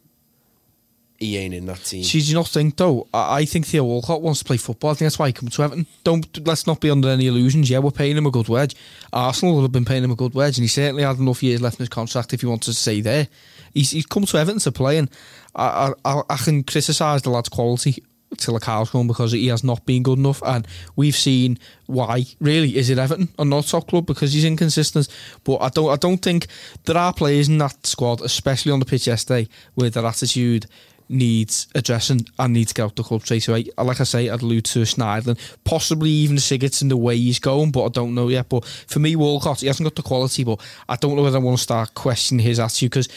he 1.18 1.36
ain't 1.38 1.54
in 1.54 1.66
that 1.66 1.84
team. 1.84 2.04
See, 2.04 2.20
do 2.22 2.26
you 2.28 2.36
not 2.36 2.48
think 2.48 2.76
though? 2.78 3.08
I, 3.14 3.40
I 3.40 3.46
think 3.46 3.66
Theo 3.66 3.84
Walcott 3.86 4.22
wants 4.22 4.40
to 4.40 4.46
play 4.46 4.58
football. 4.58 4.92
I 4.92 4.94
think 4.94 5.06
that's 5.08 5.18
why 5.18 5.28
he 5.28 5.34
come 5.34 5.50
to 5.50 5.64
Everton. 5.64 5.88
Don't 6.04 6.48
let's 6.48 6.68
not 6.68 6.80
be 6.80 6.90
under 6.92 7.10
any 7.10 7.28
illusions. 7.28 7.70
Yeah, 7.70 7.80
we're 7.80 7.92
paying 7.92 8.18
him 8.18 8.28
a 8.28 8.32
good 8.32 8.48
wedge. 8.50 8.76
Arsenal 9.12 9.56
will 9.56 9.64
have 9.64 9.72
been 9.72 9.86
paying 9.86 10.04
him 10.04 10.12
a 10.12 10.16
good 10.16 10.34
wedge, 10.36 10.58
and 10.58 10.64
he 10.64 10.68
certainly 10.68 11.04
had 11.04 11.18
enough 11.18 11.42
years 11.42 11.62
left 11.62 11.80
in 11.80 11.84
his 11.84 11.90
contract 11.90 12.34
if 12.34 12.42
he 12.42 12.48
wants 12.48 12.68
to 12.68 12.74
stay 12.74 13.02
there. 13.02 13.28
He's, 13.74 13.92
he's 13.92 14.06
come 14.06 14.26
to 14.26 14.38
Everton 14.38 14.60
to 14.62 14.72
play, 14.72 14.98
and 14.98 15.10
I, 15.56 15.94
I- 16.06 16.22
I 16.30 16.38
can 16.38 16.64
criticise 16.64 17.22
the 17.24 17.30
lad's 17.32 17.50
quality 17.50 18.04
till 18.36 18.56
the 18.56 18.60
cows 18.60 18.90
come 18.90 19.08
because 19.08 19.32
he 19.32 19.48
has 19.48 19.64
not 19.64 19.86
been 19.86 20.04
good 20.04 20.20
enough, 20.20 20.42
and 20.46 20.68
we've 20.96 21.16
seen 21.16 21.58
why. 21.86 22.26
Really, 22.42 22.76
is 22.78 22.90
it 22.90 22.98
Everton 22.98 23.30
or 23.40 23.46
not 23.46 23.66
top 23.68 23.88
club 23.88 24.06
because 24.06 24.34
he's 24.34 24.44
inconsistent? 24.46 25.08
But 25.44 25.58
I 25.62 25.70
don't 25.70 25.90
I 25.90 25.96
don't 25.96 26.18
think 26.22 26.48
there 26.86 26.98
are 26.98 27.14
players 27.14 27.48
in 27.48 27.58
that 27.60 27.86
squad, 27.88 28.22
especially 28.22 28.72
on 28.74 28.80
the 28.80 28.86
pitch 28.86 29.08
yesterday, 29.08 29.48
where 29.76 29.90
their 29.90 30.06
attitude 30.06 30.66
needs 31.10 31.68
addressing 31.74 32.28
and 32.38 32.54
needs 32.54 32.74
to 32.74 32.82
get 32.82 32.84
out 32.84 32.96
the 32.98 33.04
club 33.04 33.22
straight 33.22 33.48
away. 33.48 33.66
Uh, 33.78 33.84
like 33.86 34.02
I 34.02 34.04
say, 34.04 34.30
I'd 34.30 34.42
allude 34.42 34.66
to 34.66 34.80
Schneiderlin, 34.80 35.40
possibly 35.64 36.10
even 36.10 36.36
Sigurdsson 36.36 36.82
in 36.82 36.88
the 36.90 36.98
way 36.98 37.16
he's 37.18 37.40
going, 37.40 37.72
but 37.72 37.86
I 37.86 37.88
don't 37.90 38.14
know 38.14 38.28
yet. 38.28 38.50
But 38.50 38.66
for 38.66 39.00
me, 39.00 39.16
Walcott, 39.16 39.62
he 39.62 39.68
hasn't 39.68 39.86
got 39.86 39.96
the 39.96 40.02
quality, 40.04 40.44
but 40.44 40.60
I 40.90 40.98
don't 40.98 41.16
know 41.16 41.24
whether 41.24 41.38
I 41.38 41.42
want 41.42 41.58
to 41.58 41.64
start 41.64 41.94
questioning 41.94 42.46
his 42.46 42.60
attitude 42.60 42.90
because, 42.92 43.08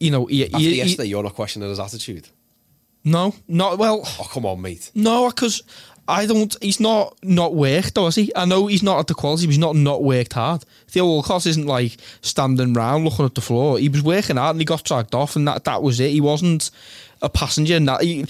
you 0.00 0.10
know, 0.10 0.24
he, 0.24 0.46
After 0.46 0.56
he- 0.58 0.70
he- 0.70 0.76
yesterday, 0.76 1.08
you're 1.08 1.22
not 1.22 1.34
questioning 1.34 1.68
his 1.68 1.78
attitude. 1.80 2.28
No, 3.04 3.34
not 3.46 3.78
well. 3.78 4.02
Oh 4.04 4.28
come 4.32 4.46
on, 4.46 4.62
mate. 4.62 4.90
No, 4.94 5.28
because 5.28 5.62
I 6.08 6.26
don't. 6.26 6.54
He's 6.62 6.80
not 6.80 7.16
not 7.22 7.54
worked, 7.54 7.94
though, 7.94 8.06
is 8.06 8.14
he? 8.14 8.32
I 8.34 8.44
know 8.44 8.66
he's 8.66 8.82
not 8.82 8.98
at 8.98 9.06
the 9.06 9.14
quality, 9.14 9.46
but 9.46 9.50
he's 9.50 9.58
not 9.58 9.76
not 9.76 10.02
worked 10.02 10.32
hard. 10.32 10.64
Theo 10.88 11.06
Walcott 11.06 11.46
isn't 11.46 11.66
like 11.66 11.98
standing 12.22 12.72
round 12.72 13.04
looking 13.04 13.24
at 13.24 13.34
the 13.34 13.40
floor. 13.40 13.78
He 13.78 13.88
was 13.88 14.02
working 14.02 14.36
hard 14.36 14.54
and 14.54 14.60
he 14.60 14.64
got 14.64 14.84
dragged 14.84 15.14
off, 15.14 15.36
and 15.36 15.46
that 15.48 15.64
that 15.64 15.82
was 15.82 16.00
it. 16.00 16.10
He 16.10 16.20
wasn't 16.20 16.70
a 17.22 17.28
passenger. 17.28 17.76
And 17.76 17.88
that 17.88 18.02
he, 18.02 18.26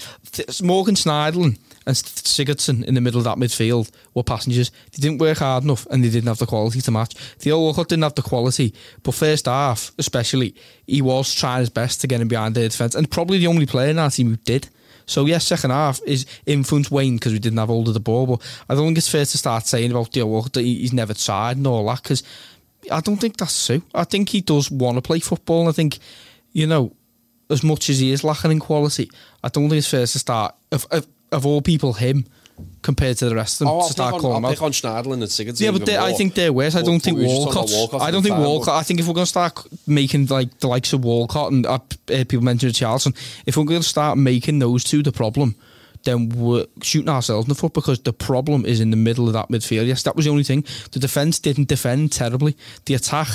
Morgan 0.61 0.95
Schneiderlin 0.95 1.57
and 1.85 1.95
Sigurdsson 1.95 2.83
in 2.83 2.95
the 2.95 3.01
middle 3.01 3.19
of 3.19 3.25
that 3.25 3.37
midfield 3.37 3.91
were 4.13 4.23
passengers. 4.23 4.71
They 4.91 5.01
didn't 5.01 5.19
work 5.19 5.39
hard 5.39 5.63
enough, 5.63 5.85
and 5.91 6.03
they 6.03 6.09
didn't 6.09 6.27
have 6.27 6.39
the 6.39 6.45
quality 6.45 6.81
to 6.81 6.91
match. 6.91 7.13
Theo 7.13 7.59
Walcott 7.59 7.89
didn't 7.89 8.03
have 8.03 8.15
the 8.15 8.21
quality, 8.21 8.73
but 9.03 9.13
first 9.13 9.45
half 9.45 9.91
especially, 9.97 10.55
he 10.87 11.01
was 11.01 11.33
trying 11.33 11.59
his 11.59 11.69
best 11.69 12.01
to 12.01 12.07
get 12.07 12.21
him 12.21 12.27
behind 12.27 12.55
the 12.55 12.67
defence, 12.67 12.95
and 12.95 13.09
probably 13.09 13.37
the 13.37 13.47
only 13.47 13.65
player 13.65 13.89
in 13.89 13.99
our 13.99 14.09
team 14.09 14.29
who 14.29 14.37
did. 14.37 14.69
So 15.05 15.25
yes, 15.25 15.45
second 15.45 15.71
half 15.71 15.99
is 16.05 16.25
influence 16.45 16.89
waned 16.89 17.19
because 17.19 17.33
we 17.33 17.39
didn't 17.39 17.59
have 17.59 17.69
hold 17.69 17.87
of 17.87 17.93
the 17.93 17.99
ball. 17.99 18.25
But 18.25 18.41
I 18.69 18.75
don't 18.75 18.85
think 18.85 18.97
it's 18.97 19.09
fair 19.09 19.25
to 19.25 19.37
start 19.37 19.67
saying 19.67 19.91
about 19.91 20.11
Theo 20.11 20.25
Walcott 20.25 20.53
that 20.53 20.61
he's 20.63 20.93
never 20.93 21.13
tried 21.13 21.57
and 21.57 21.67
all 21.67 21.85
that 21.87 22.01
because 22.01 22.23
I 22.91 23.01
don't 23.01 23.17
think 23.17 23.37
that's 23.37 23.67
true. 23.67 23.83
I 23.93 24.03
think 24.03 24.29
he 24.29 24.41
does 24.41 24.71
want 24.71 24.97
to 24.97 25.01
play 25.01 25.19
football. 25.19 25.61
And 25.61 25.69
I 25.69 25.73
think 25.73 25.99
you 26.53 26.65
know, 26.65 26.95
as 27.49 27.63
much 27.63 27.89
as 27.89 27.99
he 27.99 28.11
is 28.11 28.23
lacking 28.23 28.51
in 28.51 28.59
quality, 28.59 29.11
I 29.43 29.49
don't 29.49 29.69
think 29.69 29.79
it's 29.79 29.89
fair 29.89 30.07
to 30.07 30.19
start 30.19 30.55
of 30.71 30.87
of, 30.89 31.05
of 31.31 31.45
all 31.45 31.61
people 31.61 31.93
him 31.93 32.25
compared 32.81 33.17
to 33.17 33.27
the 33.27 33.35
rest 33.35 33.59
of 33.59 33.67
them 33.67 33.75
Oh, 33.75 33.85
to 33.87 33.91
start 33.91 34.21
calling 34.21 34.43
pick 34.49 34.61
on 34.61 34.71
Schneiderlin 34.71 35.13
and 35.15 35.23
Sigurdsson. 35.23 35.59
Yeah, 35.61 35.71
but 35.71 35.85
they, 35.85 35.97
I 35.97 36.13
think 36.13 36.35
they're 36.35 36.53
worse. 36.53 36.75
I 36.75 36.81
don't 36.81 37.01
think 37.01 37.17
Walcott. 37.19 37.69
I 38.01 38.11
don't 38.11 38.23
think 38.23 38.37
Walcott. 38.37 38.75
I 38.75 38.83
think 38.83 38.99
if 38.99 39.07
we're 39.07 39.13
going 39.13 39.25
to 39.25 39.29
start 39.29 39.59
making 39.87 40.27
like 40.27 40.57
the 40.59 40.67
likes 40.67 40.93
of 40.93 41.03
Walcott 41.03 41.51
and 41.51 41.65
uh, 41.65 41.73
uh, 41.73 41.79
people 42.07 42.41
mentioned 42.41 42.75
Charlton, 42.75 43.13
if 43.45 43.57
we're 43.57 43.65
going 43.65 43.81
to 43.81 43.87
start 43.87 44.17
making 44.17 44.59
those 44.59 44.83
two 44.83 45.03
the 45.03 45.11
problem, 45.11 45.55
then 46.03 46.29
we're 46.29 46.67
shooting 46.81 47.09
ourselves 47.09 47.45
in 47.45 47.49
the 47.49 47.55
foot 47.55 47.73
because 47.73 47.99
the 47.99 48.13
problem 48.13 48.65
is 48.65 48.79
in 48.79 48.91
the 48.91 48.97
middle 48.97 49.27
of 49.27 49.33
that 49.33 49.49
midfield. 49.49 49.87
Yes, 49.87 50.03
that 50.03 50.15
was 50.15 50.25
the 50.25 50.31
only 50.31 50.43
thing. 50.43 50.63
The 50.91 50.99
defence 50.99 51.39
didn't 51.39 51.67
defend 51.67 52.11
terribly. 52.13 52.55
The 52.85 52.93
attack. 52.93 53.27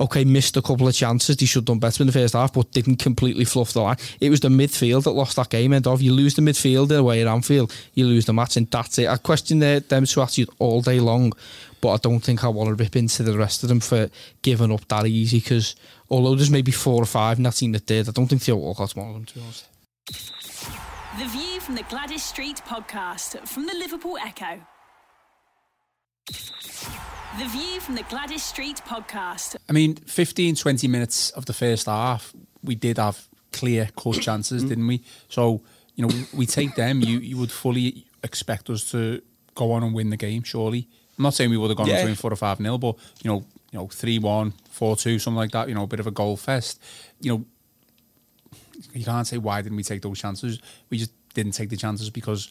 Okay, 0.00 0.24
missed 0.24 0.56
a 0.56 0.62
couple 0.62 0.88
of 0.88 0.94
chances. 0.94 1.38
He 1.38 1.46
should 1.46 1.60
have 1.60 1.66
done 1.66 1.78
better 1.78 2.02
in 2.02 2.06
the 2.06 2.12
first 2.12 2.34
half, 2.34 2.52
but 2.52 2.72
didn't 2.72 2.96
completely 2.96 3.44
fluff 3.44 3.72
the 3.72 3.82
line. 3.82 3.96
It 4.20 4.30
was 4.30 4.40
the 4.40 4.48
midfield 4.48 5.04
that 5.04 5.10
lost 5.12 5.36
that 5.36 5.50
game. 5.50 5.72
End 5.72 5.86
of 5.86 6.02
you 6.02 6.12
lose 6.12 6.34
the 6.34 6.42
midfield 6.42 6.96
away 6.96 7.20
at 7.20 7.28
Anfield, 7.28 7.74
you 7.94 8.06
lose 8.06 8.26
the 8.26 8.32
match, 8.32 8.56
and 8.56 8.70
that's 8.70 8.98
it. 8.98 9.08
I 9.08 9.16
question 9.16 9.58
them 9.60 9.82
to 9.82 10.22
attitude 10.22 10.50
all 10.58 10.80
day 10.82 11.00
long, 11.00 11.32
but 11.80 11.92
I 11.92 11.96
don't 11.98 12.20
think 12.20 12.44
I 12.44 12.48
want 12.48 12.68
to 12.68 12.74
rip 12.74 12.96
into 12.96 13.22
the 13.22 13.36
rest 13.36 13.62
of 13.62 13.68
them 13.68 13.80
for 13.80 14.10
giving 14.42 14.72
up 14.72 14.86
that 14.88 15.06
easy. 15.06 15.38
Because 15.38 15.76
although 16.10 16.34
there's 16.34 16.50
maybe 16.50 16.72
four 16.72 17.02
or 17.02 17.06
five 17.06 17.38
in 17.38 17.44
that 17.44 17.54
team 17.54 17.72
that 17.72 17.86
did, 17.86 18.08
I 18.08 18.12
don't 18.12 18.26
think 18.26 18.42
Theo 18.42 18.56
Walcott's 18.56 18.96
one 18.96 19.08
of 19.08 19.14
them. 19.14 19.24
To 19.26 19.34
be 19.34 19.40
honest. 19.40 19.68
The 21.18 21.26
View 21.26 21.60
from 21.60 21.74
the 21.74 21.82
Gwladys 21.82 22.20
Street 22.20 22.62
podcast 22.66 23.46
from 23.46 23.66
the 23.66 23.74
Liverpool 23.74 24.16
Echo. 24.18 24.60
The 27.38 27.46
View 27.46 27.80
from 27.80 27.94
the 27.94 28.02
Gwladys 28.02 28.40
Street 28.40 28.82
podcast. 28.86 29.56
I 29.68 29.72
mean, 29.72 29.96
15, 29.96 30.54
20 30.56 30.88
minutes 30.88 31.30
of 31.30 31.46
the 31.46 31.52
first 31.52 31.86
half, 31.86 32.34
we 32.62 32.74
did 32.74 32.98
have 32.98 33.26
clear 33.52 33.86
cut 33.96 34.16
mm. 34.16 34.22
chances, 34.22 34.64
mm. 34.64 34.68
didn't 34.68 34.86
we? 34.86 35.02
So, 35.28 35.62
you 35.94 36.06
know, 36.06 36.14
we 36.34 36.46
take 36.46 36.74
them. 36.74 37.00
You 37.00 37.18
you 37.18 37.36
would 37.38 37.50
fully 37.50 38.06
expect 38.22 38.70
us 38.70 38.90
to 38.92 39.22
go 39.54 39.72
on 39.72 39.82
and 39.82 39.94
win 39.94 40.10
the 40.10 40.16
game, 40.16 40.42
surely. 40.42 40.88
I'm 41.18 41.24
not 41.24 41.34
saying 41.34 41.50
we 41.50 41.56
would 41.56 41.70
have 41.70 41.76
gone 41.76 41.88
on 41.88 41.94
Yeah. 41.94 42.00
to 42.00 42.06
win 42.06 42.14
four 42.14 42.32
or 42.32 42.36
five 42.36 42.60
nil, 42.60 42.78
but 42.78 42.96
you 43.22 43.30
know, 43.30 43.44
you 43.70 43.78
know, 43.78 43.86
three 43.88 44.18
one, 44.18 44.52
four 44.70 44.96
two, 44.96 45.18
something 45.18 45.36
like 45.36 45.52
that. 45.52 45.68
You 45.68 45.74
know, 45.74 45.84
a 45.84 45.86
bit 45.86 46.00
of 46.00 46.06
a 46.06 46.10
goal 46.10 46.36
fest. 46.36 46.80
You 47.20 47.32
know, 47.32 47.44
you 48.94 49.04
can't 49.04 49.26
say 49.26 49.38
why 49.38 49.62
didn't 49.62 49.76
we 49.76 49.82
take 49.82 50.02
those 50.02 50.18
chances. 50.18 50.58
We 50.90 50.98
just 50.98 51.12
didn't 51.34 51.52
take 51.52 51.70
the 51.70 51.76
chances 51.76 52.10
because 52.10 52.50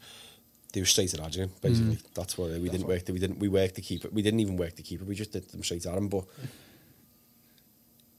They 0.73 0.79
were 0.79 0.85
straight 0.85 1.13
at 1.13 1.19
Adrian, 1.19 1.51
basically. 1.61 1.97
That's 2.13 2.37
what 2.37 2.51
we 2.51 2.69
didn't 2.69 2.87
work. 2.87 3.03
We 3.07 3.19
didn't. 3.19 3.39
We 3.39 3.49
worked 3.49 3.75
to 3.75 3.81
keep 3.81 4.05
it. 4.05 4.13
We 4.13 4.21
didn't 4.21 4.39
even 4.39 4.55
work 4.55 4.75
to 4.77 4.81
keep 4.83 5.01
it. 5.01 5.07
We 5.07 5.15
just 5.15 5.33
did 5.33 5.49
them 5.49 5.63
straight 5.63 5.85
at 5.85 5.97
him. 5.97 6.07
But 6.07 6.23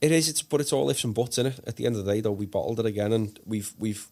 it 0.01 0.11
is. 0.11 0.29
It's 0.29 0.41
but 0.41 0.61
it's 0.61 0.73
all 0.73 0.89
ifs 0.89 1.03
and 1.03 1.15
buts 1.15 1.37
in 1.37 1.47
it. 1.47 1.59
At 1.65 1.77
the 1.77 1.85
end 1.85 1.95
of 1.95 2.05
the 2.05 2.13
day, 2.13 2.21
though, 2.21 2.31
we 2.31 2.45
bottled 2.45 2.79
it 2.79 2.85
again, 2.85 3.11
and 3.13 3.39
we've 3.45 3.73
we've, 3.79 4.07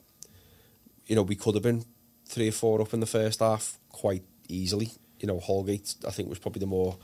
you 1.05 1.15
know, 1.15 1.21
we 1.21 1.35
could 1.35 1.53
have 1.55 1.63
been 1.63 1.85
three 2.25 2.47
or 2.47 2.53
four 2.53 2.81
up 2.81 2.93
in 2.93 2.99
the 2.99 3.05
first 3.05 3.41
half 3.41 3.77
quite 3.89 4.23
easily. 4.47 4.91
You 5.19 5.27
know, 5.27 5.39
Holgate, 5.39 5.95
I 6.07 6.11
think, 6.11 6.29
was 6.29 6.39
probably 6.39 6.61
the 6.61 6.65
more 6.65 6.97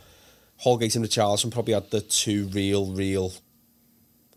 Holgate 0.58 0.95
and 0.95 1.04
the 1.06 1.10
Richarlison 1.10 1.52
probably 1.52 1.73
had 1.73 1.91
the 1.91 2.02
two 2.02 2.47
real, 2.47 2.91
real 2.93 3.34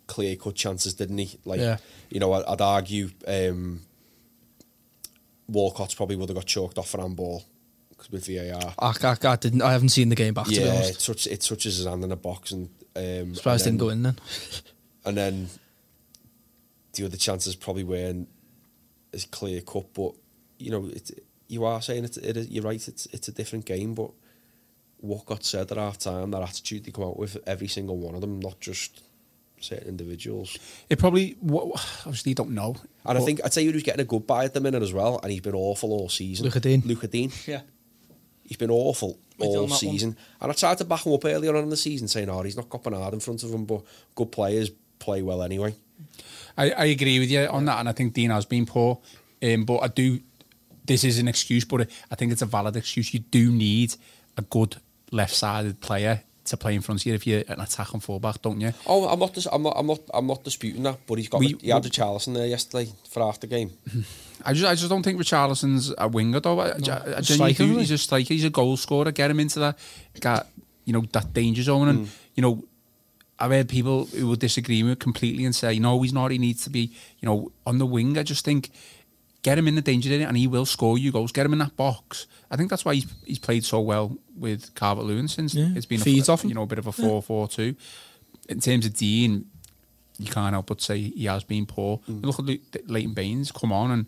clear 0.07 0.37
cut 0.37 0.55
chances, 0.57 0.95
didn't 0.95 1.17
he? 1.19 1.39
Like, 1.45 1.61
Yeah. 1.61 1.79
you 2.11 2.21
know, 2.21 2.33
I'd 2.35 2.61
argue. 2.61 3.11
Um, 3.27 3.83
Walcott's 5.51 5.95
probably 5.95 6.17
would 6.17 6.29
have 6.29 6.37
got 6.37 6.47
chalked 6.47 6.79
off 6.79 6.91
for 6.91 7.01
handball 7.01 7.45
with 8.11 8.27
VAR. 8.27 8.75
I, 8.79 8.93
I, 9.03 9.17
I 9.23 9.37
didn't. 9.37 9.63
I 9.63 9.73
haven't 9.73 9.91
seen 9.91 10.09
the 10.09 10.15
game 10.15 10.35
back. 10.35 10.47
to 10.47 10.51
be 10.51 10.57
yeah, 10.57 10.69
honest, 10.69 11.03
it, 11.03 11.13
touch, 11.13 11.27
it 11.27 11.41
touches 11.41 11.77
his 11.79 11.87
hand 11.87 12.03
in 12.05 12.13
a 12.13 12.17
box 12.17 12.53
and 12.53 12.69
um, 12.97 13.35
surprised 13.35 13.67
and 13.67 13.79
didn't 13.79 13.89
go 13.89 13.91
in 13.91 14.03
then. 14.03 14.17
And 15.03 15.17
then 15.17 15.49
the 16.93 17.07
other 17.07 17.17
chances 17.17 17.57
probably 17.57 17.85
weren't 17.85 18.29
as 19.15 19.25
clear 19.25 19.63
cut, 19.63 19.95
but 19.95 20.13
you 20.59 20.71
know, 20.71 20.85
it, 20.89 21.25
you 21.49 21.65
are 21.65 21.81
saying 21.81 22.05
it, 22.05 22.19
it 22.19 22.51
you're 22.51 22.65
right. 22.65 22.87
It's 22.87 23.07
it's 23.07 23.27
a 23.27 23.33
different 23.33 23.65
game, 23.65 23.95
but 23.95 24.11
what 24.99 25.25
got 25.25 25.43
said 25.43 25.73
at 25.73 25.79
half 25.79 25.97
time, 25.97 26.33
that 26.33 26.43
attitude 26.43 26.85
they 26.85 26.91
come 26.91 27.05
out 27.05 27.19
with, 27.19 27.39
every 27.47 27.67
single 27.67 27.97
one 27.97 28.15
of 28.15 28.21
them, 28.21 28.41
not 28.41 28.61
just 28.61 29.03
certain 29.61 29.89
individuals. 29.89 30.57
It 30.89 30.99
probably 30.99 31.37
wha- 31.41 31.71
obviously 32.07 32.31
you 32.31 32.35
don't 32.37 32.51
know. 32.51 32.77
And 33.05 33.17
I 33.17 33.21
but- 33.21 33.25
think 33.25 33.41
I'd 33.45 33.53
say 33.53 33.65
who's 33.65 33.83
getting 33.83 34.01
a 34.01 34.05
good 34.05 34.27
buy 34.27 34.45
at 34.45 34.55
the 34.55 34.61
minute 34.61 34.83
as 34.83 34.93
well, 34.93 35.21
and 35.23 35.31
he's 35.33 35.41
been 35.43 35.55
awful 35.55 35.93
all 35.93 36.09
season. 36.09 36.45
Luca 36.45 36.61
Digne. 36.61 36.83
Luca 36.85 37.07
Digne. 37.09 37.33
Yeah. 37.47 37.61
He's 38.47 38.57
been 38.57 38.71
awful 38.71 39.19
With 39.39 39.51
you 39.51 39.57
all 39.57 39.63
on 39.65 39.71
one? 39.71 39.79
season. 39.79 40.17
And 40.41 40.51
I 40.51 40.55
tried 40.55 40.79
to 40.79 40.85
back 40.85 41.07
him 41.07 41.13
up 41.13 41.25
earlier 41.25 41.55
on 41.57 41.63
in 41.63 41.69
the 41.71 41.77
season, 41.77 42.09
saying, 42.09 42.29
oh, 42.29 42.43
he's 42.43 42.57
not 42.57 42.69
got 42.69 42.83
Bernard 42.83 43.15
in 43.15 43.21
front 43.21 43.43
of 43.45 43.53
him, 43.53 43.65
but 43.65 43.83
good 44.17 44.33
players 44.33 44.71
play 44.99 45.23
well 45.23 45.43
anyway. 45.43 45.75
I, 46.59 46.71
I 46.73 46.85
agree 46.87 47.21
with 47.21 47.31
you 47.31 47.47
on 47.47 47.65
that, 47.67 47.79
and 47.79 47.89
I 47.89 47.93
think 47.93 48.13
Digne 48.15 48.33
has 48.35 48.45
been 48.47 48.67
poor. 48.67 48.99
Um, 49.43 49.65
but 49.65 49.79
I 49.79 49.89
do. 49.89 50.19
This 50.85 51.05
is 51.05 51.19
an 51.21 51.29
excuse, 51.29 51.65
but 51.65 51.89
I 52.11 52.15
think 52.17 52.33
it's 52.33 52.43
a 52.43 52.47
valid 52.47 52.75
excuse. 52.77 53.15
You 53.15 53.21
do 53.21 53.53
need 53.53 53.95
a 54.37 54.43
good 54.43 54.77
left-sided 55.13 55.81
player 55.81 56.23
to 56.45 56.57
play 56.57 56.75
in 56.75 56.81
front 56.81 57.01
of 57.01 57.07
you 57.07 57.15
if 57.15 57.27
you're 57.27 57.43
an 57.49 57.61
attacking 57.61 58.01
fullback, 58.01 58.43
don't 58.43 58.61
you? 58.61 58.73
Oh, 58.87 59.09
I'm 59.09 59.19
not, 59.19 59.35
dis- 59.35 59.49
I'm 59.51 59.63
not, 59.63 59.75
I'm 59.77 59.87
not, 59.87 60.01
I'm 60.13 60.27
not 60.27 60.45
disputing 60.45 60.83
that, 60.85 60.99
but 61.07 61.17
he's 61.17 61.29
got, 61.29 61.41
We- 61.41 61.57
he 61.61 61.71
had 61.71 61.83
the 61.83 61.91
Charleston 61.91 62.35
there 62.35 62.47
yesterday 62.47 62.91
for 63.09 63.23
after 63.23 63.47
game. 63.47 63.71
I 64.45 64.55
just, 64.55 64.67
I 64.67 64.75
just 64.75 64.89
don't 64.89 65.03
think 65.03 65.21
Richarlison's 65.21 65.93
a 65.99 66.09
winger 66.09 66.41
though. 66.41 66.61
I, 66.61 66.69
I, 66.69 67.17
I 67.19 67.21
striker, 67.21 67.65
do. 67.65 67.79
He's 67.79 67.91
a 67.91 67.99
striker. 67.99 68.33
He's 68.33 68.45
a 68.45 68.51
goal 68.51 68.77
scorer. 68.77 69.13
Get 69.13 69.31
him 69.31 69.39
into 69.39 69.59
that, 69.59 69.79
got 70.21 70.47
you 70.85 70.95
know 70.95 71.03
that 71.13 71.33
danger 71.33 71.63
zone, 71.63 71.89
and 71.89 72.07
mm. 72.07 72.11
you 72.35 72.43
know. 72.43 72.65
I've 73.43 73.51
heard 73.51 73.71
people 73.71 74.05
who 74.05 74.29
would 74.29 74.39
disagree 74.39 74.83
with 74.83 74.91
me 74.91 74.97
completely 74.97 75.47
and 75.47 75.57
say, 75.57 75.79
no, 75.79 76.03
he's 76.03 76.13
not. 76.13 76.31
He 76.31 76.37
needs 76.37 76.63
to 76.65 76.69
be, 76.69 76.93
you 77.21 77.27
know, 77.27 77.51
on 77.65 77.79
the 77.79 77.87
wing. 77.87 78.19
I 78.19 78.23
just 78.23 78.45
think 78.45 78.69
get 79.43 79.57
him 79.59 79.67
in 79.69 79.75
the 79.75 79.81
danger 79.81 80.13
area 80.13 80.29
and 80.29 80.37
he 80.37 80.47
will 80.47 80.67
score 80.67 80.99
you 80.99 81.11
goals. 81.13 81.33
Get 81.33 81.47
him 81.47 81.53
in 81.53 81.59
that 81.61 81.77
box. 81.77 82.27
I 82.51 82.57
think 82.57 82.69
that's 82.71 82.85
why 82.85 82.95
he's, 82.95 83.07
he's 83.25 83.39
played 83.39 83.65
so 83.65 83.81
well 83.81 84.17
with 84.37 84.75
Calvert 84.75 85.05
Lewin 85.05 85.29
since 85.29 85.55
Yeah, 85.55 85.69
it's 85.75 85.87
been 85.87 86.01
feeds 86.01 86.29
a, 86.29 86.33
off 86.33 86.43
him. 86.45 86.51
you 86.51 86.55
know 86.55 86.63
a 86.63 86.67
bit 86.67 86.79
of 86.79 86.87
a 86.87 86.93
4-4-2. 86.93 87.77
In 88.49 88.61
terms 88.61 88.85
of 88.87 88.95
Digne, 88.95 89.45
you 90.19 90.27
can't 90.31 90.53
help 90.53 90.67
but 90.67 90.83
say 90.83 90.99
he 91.01 91.25
has 91.27 91.45
been 91.45 91.65
poor. 91.67 92.01
Look 92.07 92.39
at 92.39 92.45
Le- 92.45 92.59
Leighton 92.87 93.15
Baines 93.15 93.51
come 93.53 93.73
on 93.73 93.91
and 93.91 94.07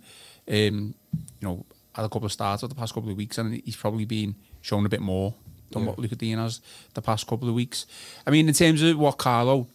um, 0.49 0.95
you 1.41 1.49
know 1.49 1.65
had 1.95 2.05
a 2.05 2.09
couple 2.09 2.27
of 2.27 2.33
starts 2.33 2.63
over 2.63 2.73
the 2.75 2.79
past 2.79 2.93
couple 2.95 3.11
of 3.11 3.17
weeks, 3.17 3.39
and 3.39 3.55
he's 3.65 3.77
probably 3.77 4.05
been 4.05 4.35
shown 4.61 4.85
a 4.85 4.89
bit 4.89 5.01
more 5.01 5.35
than 5.71 5.87
what 5.87 5.99
Luca 5.99 6.17
Digne 6.17 6.37
has 6.39 6.61
the 6.95 7.01
past 7.03 7.27
couple 7.27 7.49
of 7.49 7.55
weeks. 7.55 7.87
I 8.27 8.31
mean, 8.31 8.49
in 8.49 8.55
terms 8.55 8.83
of 8.83 8.99
what 8.99 9.17
Carlo 9.19 9.67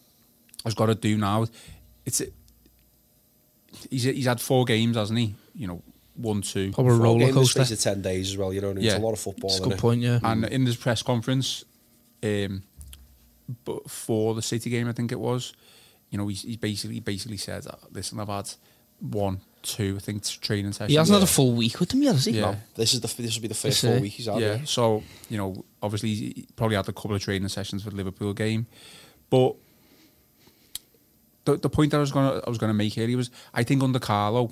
has 0.63 0.73
got 0.75 0.87
to 0.87 0.95
do 0.95 1.17
now, 1.17 1.45
it's 2.05 2.21
he's 3.89 4.03
he's 4.03 4.25
had 4.25 4.41
four 4.41 4.65
games, 4.65 4.95
hasn't 4.97 5.17
he? 5.19 5.35
You 5.57 5.67
know, 5.67 5.81
one, 6.15 6.41
two, 6.41 6.71
Probably 6.71 6.93
a 6.93 6.97
Four 6.97 7.03
roller 7.03 7.19
games 7.25 7.33
coaster. 7.35 7.65
space 7.65 7.85
of 7.85 7.93
10 7.95 8.01
days 8.01 8.29
as 8.31 8.37
well, 8.37 8.53
you 8.53 8.61
know, 8.61 8.69
and 8.69 8.77
it's 8.79 8.85
Yeah. 8.85 8.97
a 8.97 8.99
lot 8.99 9.13
of 9.13 9.19
football. 9.19 9.49
That's 9.49 9.59
a 9.59 9.63
innit? 9.63 9.69
good 9.71 9.77
point, 9.79 10.01
yeah. 10.01 10.19
And 10.23 10.45
in 10.45 10.63
this 10.65 10.75
press 10.75 11.01
conference, 11.03 11.63
um, 12.23 12.63
but 13.65 13.89
for 13.89 14.33
the 14.35 14.41
City 14.41 14.69
game, 14.69 14.87
I 14.87 14.93
think 14.93 15.11
it 15.11 15.19
was, 15.19 15.53
you 16.11 16.17
know, 16.17 16.27
he, 16.27 16.35
he's 16.35 16.57
basically 16.57 16.99
basically 16.99 17.37
said, 17.37 17.65
"Uh, 17.67 17.75
"Listen, 17.91 18.19
I've 18.19 18.27
had 18.29 18.49
one, 18.99 19.41
two, 19.61 19.95
I 19.97 19.99
think, 19.99 20.23
training 20.41 20.71
sessions." 20.73 20.91
He 20.91 20.95
hasn't 20.97 21.13
Yeah. 21.15 21.19
had 21.19 21.29
a 21.29 21.31
full 21.31 21.53
week 21.53 21.79
with 21.79 21.89
them 21.89 22.01
yet, 22.03 22.13
has 22.15 22.25
he? 22.25 22.31
Yeah. 22.33 22.55
This 22.75 22.93
is 22.93 23.01
the 23.01 23.07
this 23.21 23.35
will 23.35 23.41
be 23.43 23.47
the 23.47 23.53
first 23.53 23.81
This, 23.81 23.91
full 23.91 24.01
week 24.01 24.13
he's 24.13 24.25
had. 24.25 24.39
yeah. 24.41 24.55
Yeah. 24.55 24.65
So 24.65 25.03
you 25.29 25.37
know, 25.37 25.63
obviously, 25.81 26.13
he 26.15 26.47
probably 26.55 26.75
had 26.77 26.87
a 26.89 26.93
couple 26.93 27.15
of 27.15 27.21
training 27.21 27.49
sessions 27.49 27.83
for 27.83 27.89
the 27.91 27.95
Liverpool 27.95 28.33
game, 28.33 28.65
but 29.29 29.55
the 31.45 31.57
the 31.57 31.69
point 31.69 31.91
that 31.91 31.97
I 31.97 32.01
was 32.01 32.11
gonna 32.11 32.41
I 32.45 32.49
was 32.49 32.57
gonna 32.57 32.73
make 32.73 32.97
earlier 32.97 33.17
was 33.17 33.29
I 33.53 33.63
think 33.63 33.83
under 33.83 33.99
Carlo, 33.99 34.51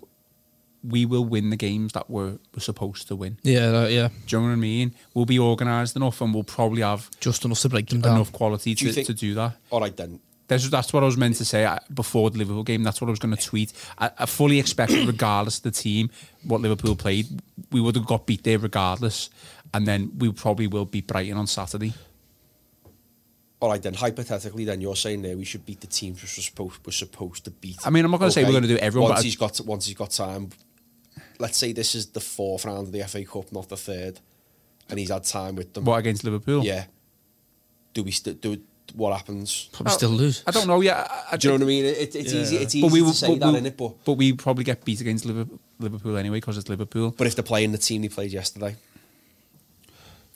we 0.87 1.05
will 1.05 1.25
win 1.25 1.49
the 1.49 1.55
games 1.55 1.93
that 1.93 2.09
we're, 2.09 2.31
we're 2.53 2.59
supposed 2.59 3.07
to 3.07 3.15
win. 3.15 3.37
Yeah, 3.43 3.71
that- 3.71 3.91
yeah. 3.91 4.09
Do 4.27 4.35
you 4.35 4.41
know 4.41 4.47
what 4.49 4.53
I 4.53 4.55
mean? 4.57 4.93
We'll 5.13 5.25
be 5.25 5.39
organised 5.39 5.95
enough, 5.95 6.21
and 6.21 6.33
we'll 6.33 6.43
probably 6.43 6.81
have 6.81 7.09
Just 7.19 7.43
enough 7.45 7.59
to 7.61 7.69
break 7.69 7.87
them 7.89 8.01
down. 8.01 8.15
enough 8.15 8.31
quality 8.31 8.73
Do 8.75 8.87
to, 8.87 8.93
think- 8.93 9.07
to 9.07 9.13
do 9.13 9.33
that. 9.35 9.57
All 9.71 9.79
right 9.81 9.95
then. 9.95 10.19
That's, 10.47 10.69
that's 10.69 10.93
what 10.93 11.01
I 11.01 11.07
was 11.07 11.17
meant 11.17 11.37
to 11.37 11.45
say 11.45 11.65
uh, 11.65 11.79
before 11.91 12.29
the 12.29 12.37
Liverpool 12.37 12.61
game. 12.63 12.83
That's 12.83 13.01
what 13.01 13.07
I 13.07 13.09
was 13.09 13.17
going 13.19 13.35
to 13.35 13.41
tweet. 13.43 13.73
I, 13.97 14.11
I 14.19 14.25
fully 14.27 14.59
expected, 14.59 15.07
regardless 15.07 15.57
of 15.57 15.63
the 15.63 15.71
team, 15.71 16.11
what 16.43 16.61
Liverpool 16.61 16.95
played, 16.95 17.25
we 17.71 17.81
would 17.81 17.95
have 17.95 18.05
got 18.05 18.27
beat 18.27 18.43
there 18.43 18.59
regardless. 18.59 19.31
And 19.73 19.87
then 19.87 20.11
we 20.19 20.31
probably 20.31 20.67
will 20.67 20.85
beat 20.85 21.07
Brighton 21.07 21.35
on 21.37 21.47
Saturday. 21.47 21.93
All 23.59 23.69
right 23.71 23.81
then. 23.81 23.93
Hypothetically, 23.95 24.65
then 24.65 24.81
you're 24.81 24.95
saying 24.95 25.21
there 25.23 25.35
we 25.37 25.45
should 25.45 25.65
beat 25.65 25.81
the 25.81 25.87
teams 25.87 26.21
we're 26.21 26.27
supposed 26.27 26.79
we're 26.85 26.91
supposed 26.91 27.45
to 27.45 27.51
beat. 27.51 27.77
I 27.85 27.89
mean, 27.89 28.05
I'm 28.05 28.11
not 28.11 28.19
gonna 28.19 28.31
say 28.31 28.43
we're 28.43 28.51
gonna 28.51 28.67
do 28.67 28.77
everyone, 28.77 29.09
Once 29.09 29.19
but 29.19 29.23
I- 29.23 29.23
he's 29.25 29.35
got 29.37 29.59
once 29.61 29.85
he's 29.87 29.95
got 29.95 30.11
time. 30.11 30.49
Let's 31.39 31.57
say 31.57 31.73
this 31.73 31.95
is 31.95 32.07
the 32.07 32.19
fourth 32.21 32.65
round 32.65 32.87
of 32.87 32.91
the 32.91 33.03
FA 33.03 33.23
Cup, 33.25 33.51
not 33.51 33.69
the 33.69 33.77
third, 33.77 34.19
and 34.89 34.99
he's 34.99 35.09
had 35.09 35.23
time 35.23 35.55
with 35.55 35.73
them. 35.73 35.85
What 35.85 35.97
against 35.97 36.23
Liverpool? 36.23 36.63
Yeah. 36.63 36.85
Do 37.93 38.03
we 38.03 38.11
still 38.11 38.33
do? 38.33 38.57
What 38.93 39.15
happens? 39.15 39.69
Probably 39.73 39.93
still 39.93 40.09
lose. 40.11 40.43
I 40.45 40.51
don't 40.51 40.67
know. 40.67 40.79
Yeah, 40.79 41.07
I, 41.09 41.33
I, 41.33 41.37
Do 41.37 41.47
you 41.47 41.53
know 41.53 41.57
what 41.57 41.63
I 41.63 41.67
mean? 41.67 41.85
It, 41.85 42.15
it's 42.15 42.33
easy. 42.33 42.57
It's 42.57 42.75
easy 42.75 42.81
but 42.81 42.91
we 42.93 43.01
will, 43.01 43.11
to 43.11 43.15
say 43.17 43.27
but 43.29 43.39
that, 43.39 43.53
we'll- 43.53 43.61
innit? 43.61 43.77
But 43.77 44.05
but 44.05 44.13
we 44.13 44.33
probably 44.33 44.63
get 44.63 44.85
beat 44.85 45.01
against 45.01 45.25
Liverpool, 45.25 45.59
Liverpool 45.79 46.17
anyway 46.17 46.37
because 46.37 46.57
it's 46.57 46.69
Liverpool. 46.69 47.11
But 47.17 47.27
if 47.27 47.35
they're 47.35 47.43
playing 47.43 47.71
the 47.71 47.77
team 47.77 48.03
they 48.03 48.09
played 48.09 48.31
yesterday, 48.31 48.75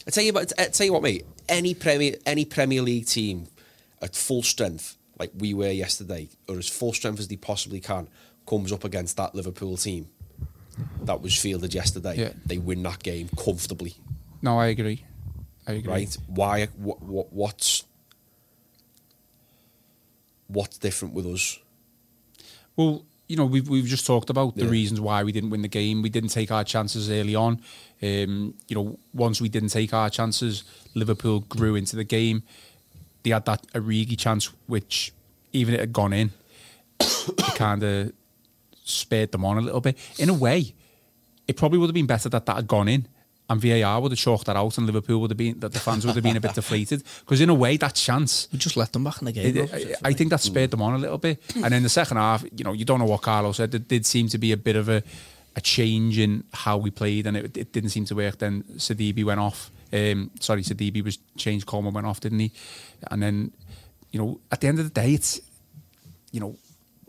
I 0.08 0.12
tell 0.12 0.24
you 0.24 0.34
what, 0.34 0.52
I 0.58 0.66
tell 0.66 0.86
you 0.86 0.94
what, 0.94 1.04
mate. 1.04 1.26
Any 1.48 1.74
Premier 1.74 2.16
any 2.26 2.46
Premier 2.46 2.82
League 2.82 3.06
team 3.06 3.48
at 4.02 4.16
full 4.16 4.42
strength, 4.44 4.98
like 5.20 5.32
we 5.38 5.54
were 5.54 5.70
yesterday, 5.72 6.30
or 6.48 6.58
as 6.58 6.68
full 6.68 6.94
strength 6.94 7.20
as 7.20 7.28
they 7.28 7.36
possibly 7.36 7.80
can, 7.80 8.08
comes 8.48 8.72
up 8.72 8.84
against 8.84 9.18
that 9.18 9.36
Liverpool 9.36 9.78
team 9.78 10.08
that 11.04 11.22
was 11.22 11.38
fielded 11.38 11.74
yesterday. 11.74 12.16
Yeah. 12.18 12.34
They 12.46 12.58
win 12.58 12.84
that 12.84 13.02
game 13.04 13.30
comfortably, 13.38 13.96
No, 14.42 14.58
I 14.60 14.68
agree. 14.68 15.06
I 15.68 15.74
agree. 15.74 15.92
right? 15.92 16.18
Why? 16.28 16.66
What, 16.78 17.02
what? 17.02 17.32
What's 17.34 17.84
what's 20.48 20.78
different 20.78 21.14
with 21.14 21.26
us? 21.28 21.60
Well, 22.76 23.06
you 23.28 23.36
know, 23.36 23.46
we've 23.46 23.70
we've 23.70 23.86
just 23.86 24.08
talked 24.08 24.32
about 24.32 24.56
the 24.56 24.68
reasons 24.68 25.00
why 25.00 25.24
we 25.24 25.32
didn't 25.32 25.52
win 25.52 25.62
the 25.62 25.68
game. 25.68 26.02
We 26.02 26.10
didn't 26.10 26.30
take 26.30 26.50
our 26.52 26.64
chances 26.64 27.12
early 27.12 27.36
on. 27.36 27.62
Um, 28.02 28.56
you 28.68 28.76
know, 28.76 28.98
once 29.14 29.40
we 29.40 29.50
didn't 29.50 29.70
take 29.70 29.94
our 29.94 30.10
chances, 30.10 30.64
Liverpool 30.96 31.42
grew 31.42 31.76
into 31.76 31.96
the 31.96 32.04
game. 32.04 32.42
They 33.22 33.30
had 33.30 33.46
that 33.46 33.68
Origi 33.74 34.18
chance, 34.18 34.52
which 34.66 35.14
even 35.54 35.76
if 35.76 35.80
it 35.80 35.82
had 35.82 35.94
gone 35.94 36.14
in, 36.14 36.32
it 37.00 37.56
kind 37.56 37.84
of 37.84 38.14
spared 38.90 39.32
them 39.32 39.46
on 39.46 39.58
a 39.58 39.62
little 39.62 39.82
bit. 39.82 39.98
In 40.18 40.30
a 40.30 40.34
way, 40.34 40.74
it 41.48 41.58
probably 41.58 41.78
would 41.80 41.88
have 41.88 41.94
been 41.96 42.06
better 42.08 42.30
that 42.30 42.46
that 42.46 42.56
had 42.56 42.68
gone 42.68 42.88
in. 42.88 43.08
And 43.52 43.60
VAR 43.60 44.00
would 44.00 44.12
have 44.12 44.20
chalked 44.20 44.46
that 44.46 44.56
out, 44.56 44.78
and 44.78 44.86
Liverpool 44.86 45.20
would 45.22 45.32
have 45.32 45.38
been 45.38 45.60
that 45.62 45.72
the 45.74 45.80
fans 45.80 46.06
would 46.06 46.14
have 46.14 46.24
been 46.24 46.38
a 46.38 46.40
bit 46.40 46.54
deflated 46.62 47.04
because 47.22 47.42
in 47.42 47.50
a 47.50 47.54
way 47.56 47.78
that 47.78 47.96
chance 47.96 48.48
We 48.52 48.60
just 48.60 48.78
let 48.78 48.94
them 48.94 49.04
back 49.04 49.22
in 49.22 49.26
the 49.26 49.32
game. 49.32 49.58
it. 49.58 49.98
I, 50.04 50.10
I 50.10 50.14
think 50.14 50.30
that 50.30 50.40
spurred 50.42 50.70
them 50.70 50.84
on 50.84 50.94
a 50.94 51.00
little 51.00 51.18
bit. 51.18 51.42
And 51.56 51.74
in 51.74 51.82
the 51.82 51.90
second 51.90 52.18
half, 52.18 52.44
you 52.56 52.64
know, 52.64 52.74
you 52.74 52.86
don't 52.86 53.00
know 53.00 53.06
what 53.06 53.24
Carlo 53.24 53.52
said. 53.52 53.72
There 53.72 53.80
did 53.80 54.06
seem 54.06 54.28
to 54.30 54.38
be 54.38 54.52
a 54.52 54.58
bit 54.58 54.76
of 54.76 54.88
a, 54.88 55.02
a 55.56 55.62
change 55.62 56.20
in 56.20 56.44
how 56.54 56.78
we 56.78 56.92
played, 56.92 57.26
and 57.26 57.36
it, 57.36 57.58
it 57.58 57.74
didn't 57.74 57.90
seem 57.90 58.06
to 58.06 58.16
work. 58.16 58.38
Then 58.38 58.62
Sidibe 58.78 59.24
went 59.24 59.40
off. 59.40 59.72
Um, 59.92 60.30
sorry, 60.40 60.62
Sidibe 60.62 61.04
was 61.04 61.18
changed. 61.36 61.66
Coleman 61.66 61.92
went 61.96 62.06
off, 62.06 62.20
didn't 62.20 62.40
he? 62.40 62.52
And 63.10 63.24
then, 63.24 63.52
you 64.12 64.20
know, 64.22 64.40
at 64.52 64.62
the 64.62 64.68
end 64.68 64.78
of 64.78 64.86
the 64.86 64.92
day, 65.02 65.16
it's, 65.16 65.42
you 66.32 66.40
know, 66.40 66.56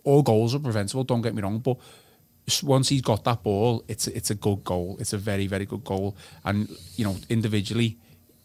all 0.05 0.23
goals 0.23 0.55
are 0.55 0.59
preventable. 0.59 1.05
Don't 1.05 1.23
get 1.23 1.35
me 1.35 1.43
wrong, 1.43 1.59
but 1.59 1.77
once 2.63 2.89
he's 2.89 3.03
got 3.03 3.25
that 3.25 3.43
ball, 3.43 3.85
it's 3.89 4.07
it's 4.09 4.31
a 4.31 4.35
good 4.35 4.65
goal. 4.65 4.97
It's 5.01 5.13
a 5.13 5.19
very 5.19 5.47
very 5.47 5.67
good 5.67 5.85
goal. 5.85 6.17
And 6.45 6.69
you 6.97 7.05
know, 7.05 7.17
individually, 7.29 7.99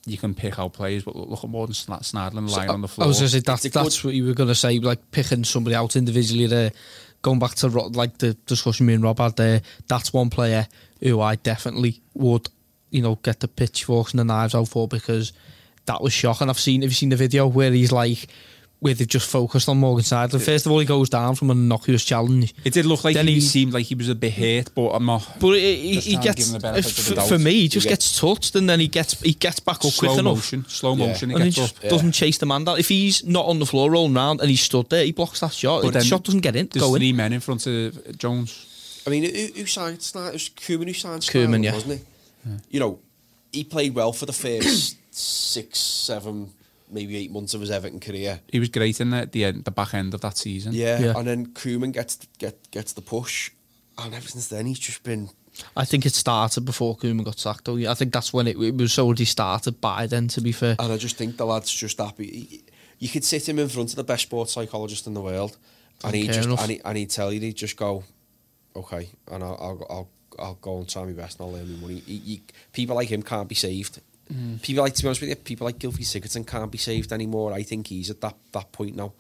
you 0.06 0.18
can 0.18 0.36
pick 0.36 0.60
out 0.60 0.74
players, 0.74 1.04
but 1.04 1.15
look 1.15 1.44
at 1.44 1.50
more 1.50 1.65
than 1.68 1.74
Sna- 1.74 2.02
Schneiderlin 2.02 2.50
lying 2.50 2.70
on 2.70 2.82
the 2.82 2.88
floor. 2.88 3.06
I 3.06 3.08
was 3.08 3.20
going 3.20 3.28
to 3.28 3.32
say 3.32 3.39
that, 3.39 3.65
It's 3.65 3.76
a 3.76 3.80
that's 3.80 4.04
what 4.04 4.13
you 4.13 4.26
were 4.26 4.34
going 4.34 4.50
to 4.50 4.56
say, 4.56 4.80
like 4.80 5.12
picking 5.12 5.44
somebody 5.44 5.76
out 5.76 5.96
individually 5.96 6.48
there. 6.48 6.72
Going 7.22 7.39
back 7.39 7.56
to 7.56 7.68
like 7.68 8.20
the 8.20 8.36
discussion 8.46 8.86
me 8.86 8.94
and 8.94 9.04
Rob 9.04 9.18
had 9.18 9.36
there, 9.36 9.62
that's 9.88 10.13
one 10.13 10.30
player 10.30 10.68
who 11.02 11.22
I 11.22 11.36
definitely 11.36 12.02
would, 12.13 12.50
you 12.91 13.02
know, 13.02 13.15
get 13.15 13.39
the 13.39 13.48
pitchforks 13.48 14.12
and 14.12 14.20
the 14.20 14.26
knives 14.26 14.54
out 14.54 14.68
for 14.68 14.88
because 14.88 15.34
that 15.86 16.02
was 16.02 16.13
shocking. 16.13 16.50
I've 16.50 16.60
seen, 16.60 16.84
have 16.84 16.91
you 16.91 16.96
seen 16.96 17.10
the 17.10 17.15
video 17.15 17.48
where 17.48 17.72
he's 17.72 17.91
like, 17.91 18.28
where 18.80 18.93
they've 18.93 19.07
just 19.07 19.30
focused 19.30 19.67
on 19.69 19.78
Morgan 19.80 20.03
Schneiderlin? 20.03 20.43
First 20.43 20.65
of 20.65 20.71
all, 20.71 20.80
he 20.80 20.86
goes 20.86 21.09
down 21.09 21.36
from 21.36 21.49
a 21.49 21.53
innocuous 21.53 22.03
challenge. 22.05 22.53
It 22.63 22.73
did 22.73 22.86
look 22.86 23.03
like 23.03 23.15
Then 23.15 23.28
he, 23.28 23.36
he- 23.36 23.41
seemed 23.41 23.73
like 23.73 23.86
he 23.86 23.95
was 23.95 24.09
a 24.09 24.15
bit 24.15 24.34
hurt, 24.34 24.73
but 24.76 24.89
I'm 24.89 25.05
not. 25.05 25.38
But 25.39 25.53
he, 25.53 25.76
he, 25.76 25.93
Just 25.95 26.07
he 26.07 26.13
trying 26.13 26.21
to 26.23 26.28
give 26.28 26.36
gets 26.36 26.47
him 26.47 26.53
the 26.53 26.59
benefit 26.59 26.89
of 26.91 26.95
the 26.97 27.01
for, 27.11 27.15
doubt. 27.15 27.28
for 27.30 27.39
me, 27.39 27.51
he 27.53 27.67
just 27.67 27.86
You 27.86 27.89
get- 27.89 27.99
gets 27.99 28.19
touched 28.19 28.55
and 28.55 28.69
then 28.69 28.80
he 28.80 28.88
gets 28.88 29.19
he 29.21 29.34
gets 29.34 29.59
back 29.59 29.78
up 29.86 29.91
slow 29.91 30.09
quick 30.09 30.19
enough. 30.19 30.36
motion, 30.36 30.65
slow 30.67 30.95
Yeah. 30.95 31.07
motion. 31.07 31.30
He 31.30 31.36
and 31.36 31.43
he 31.45 31.49
just 31.51 31.84
up. 31.84 31.89
doesn't 31.89 32.11
chase 32.11 32.38
the 32.38 32.45
man 32.45 32.63
down. 32.65 32.78
If 32.80 32.89
he's 32.89 33.23
not 33.23 33.45
on 33.45 33.59
the 33.59 33.65
floor 33.65 33.89
rolling 33.91 34.15
around 34.15 34.41
and 34.41 34.49
he's 34.49 34.61
stood 34.61 34.89
there, 34.89 35.03
he 35.05 35.11
blocks 35.11 35.39
that 35.39 35.53
shot. 35.53 35.82
But 35.82 35.88
the 35.93 35.99
then 35.99 36.03
shot 36.03 36.23
doesn't 36.23 36.41
get 36.41 36.55
in. 36.55 36.67
There's 36.71 36.84
Go 36.86 36.93
in. 36.95 36.99
three 36.99 37.13
men 37.13 37.34
in 37.34 37.39
front 37.39 37.65
of 37.67 38.17
Jones. 38.17 39.01
I 39.07 39.09
mean, 39.11 39.23
who, 39.23 39.59
who 39.61 39.65
signed 39.67 40.01
Snyder? 40.01 40.30
It 40.30 40.34
was 40.34 40.49
Koeman 40.49 40.88
who 40.88 40.93
signed 40.93 41.21
Koeman, 41.21 41.45
Snyder, 41.47 41.63
yeah. 41.63 41.73
wasn't 41.73 41.93
it? 41.93 42.05
You 42.71 42.80
know, 42.80 42.99
he 43.51 43.63
played 43.63 43.93
well 43.95 44.11
for 44.13 44.26
the 44.26 44.34
first 44.34 44.97
six, 45.11 45.80
seven, 45.80 46.49
maybe 46.89 47.17
eight 47.17 47.31
months 47.31 47.53
of 47.53 47.61
his 47.61 47.71
Everton 47.71 47.99
career. 47.99 48.39
He 48.51 48.59
was 48.59 48.69
great 48.69 48.99
in 49.01 49.09
the, 49.09 49.27
the 49.31 49.45
end, 49.45 49.65
the 49.65 49.71
back 49.71 49.93
end 49.93 50.13
of 50.13 50.21
that 50.21 50.38
season. 50.38 50.73
Yeah, 50.73 50.99
Yeah. 50.99 51.13
and 51.17 51.27
then 51.27 51.47
Koeman 51.47 51.91
gets 51.93 52.17
get 52.38 52.69
gets 52.71 52.93
the 52.93 53.01
push, 53.01 53.51
and 53.97 54.13
ever 54.13 54.27
since 54.27 54.47
then 54.47 54.65
he's 54.65 54.79
just 54.79 55.03
been. 55.03 55.29
I 55.77 55.86
think 55.86 56.05
it 56.05 56.13
started 56.13 56.65
before 56.65 56.97
Koeman 56.97 57.23
got 57.23 57.39
sacked. 57.39 57.65
Though 57.65 57.77
I 57.77 57.93
think 57.93 58.11
that's 58.11 58.33
when 58.33 58.45
it, 58.47 58.57
it 58.57 58.75
was 58.75 58.99
already 58.99 59.25
started 59.25 59.79
by 59.79 60.05
then. 60.07 60.27
To 60.29 60.41
be 60.41 60.51
fair, 60.51 60.75
And 60.79 60.91
I 60.91 60.97
just 60.97 61.15
think 61.17 61.38
the 61.38 61.45
lad's 61.45 61.71
just 61.73 61.97
happy. 61.97 62.61
You 62.99 63.09
could 63.09 63.23
sit 63.23 63.47
him 63.49 63.59
in 63.59 63.67
front 63.69 63.89
of 63.91 63.95
the 63.95 64.03
best 64.03 64.23
sports 64.23 64.53
psychologist 64.53 65.07
in 65.07 65.13
the 65.13 65.21
world, 65.21 65.57
and 66.03 66.11
Don't 66.11 66.21
he 66.21 66.25
care 66.25 66.33
just 66.36 66.47
enough. 66.47 66.61
and, 66.61 66.71
he, 66.71 66.81
and 66.83 66.97
he'd 66.97 67.09
tell 67.09 67.31
you, 67.31 67.39
he'd 67.39 67.55
just 67.55 67.77
go, 67.77 68.03
okay, 68.75 69.09
and 69.31 69.43
I'll 69.43 69.57
I'll, 69.59 69.88
I'll, 69.89 70.09
I'll 70.45 70.53
go 70.55 70.77
and 70.79 70.89
try 70.89 71.03
my 71.05 71.11
best 71.13 71.39
and 71.39 71.49
I'll 71.49 71.55
earn 71.55 71.73
my 71.73 71.79
money. 71.88 71.99
He, 72.05 72.17
he, 72.17 72.41
people 72.73 72.95
like 72.95 73.09
him 73.09 73.21
can't 73.23 73.47
be 73.47 73.55
saved. 73.55 74.01
Mm. 74.34 74.61
People 74.61 74.84
like 74.84 74.93
to 74.95 75.03
be 75.03 75.07
honest 75.07 75.21
with 75.21 75.30
you, 75.30 75.36
people 75.36 75.65
like 75.65 75.78
Gylfi 75.78 76.01
Sigurdsson 76.01 76.47
can't 76.47 76.71
be 76.71 76.78
saved 76.80 77.11
anymore. 77.13 77.53
I 77.53 77.63
think 77.63 77.88
he's 77.88 78.09
at 78.09 78.21
that 78.21 78.36
that 78.53 78.71
point 78.71 78.95
now. 78.95 79.13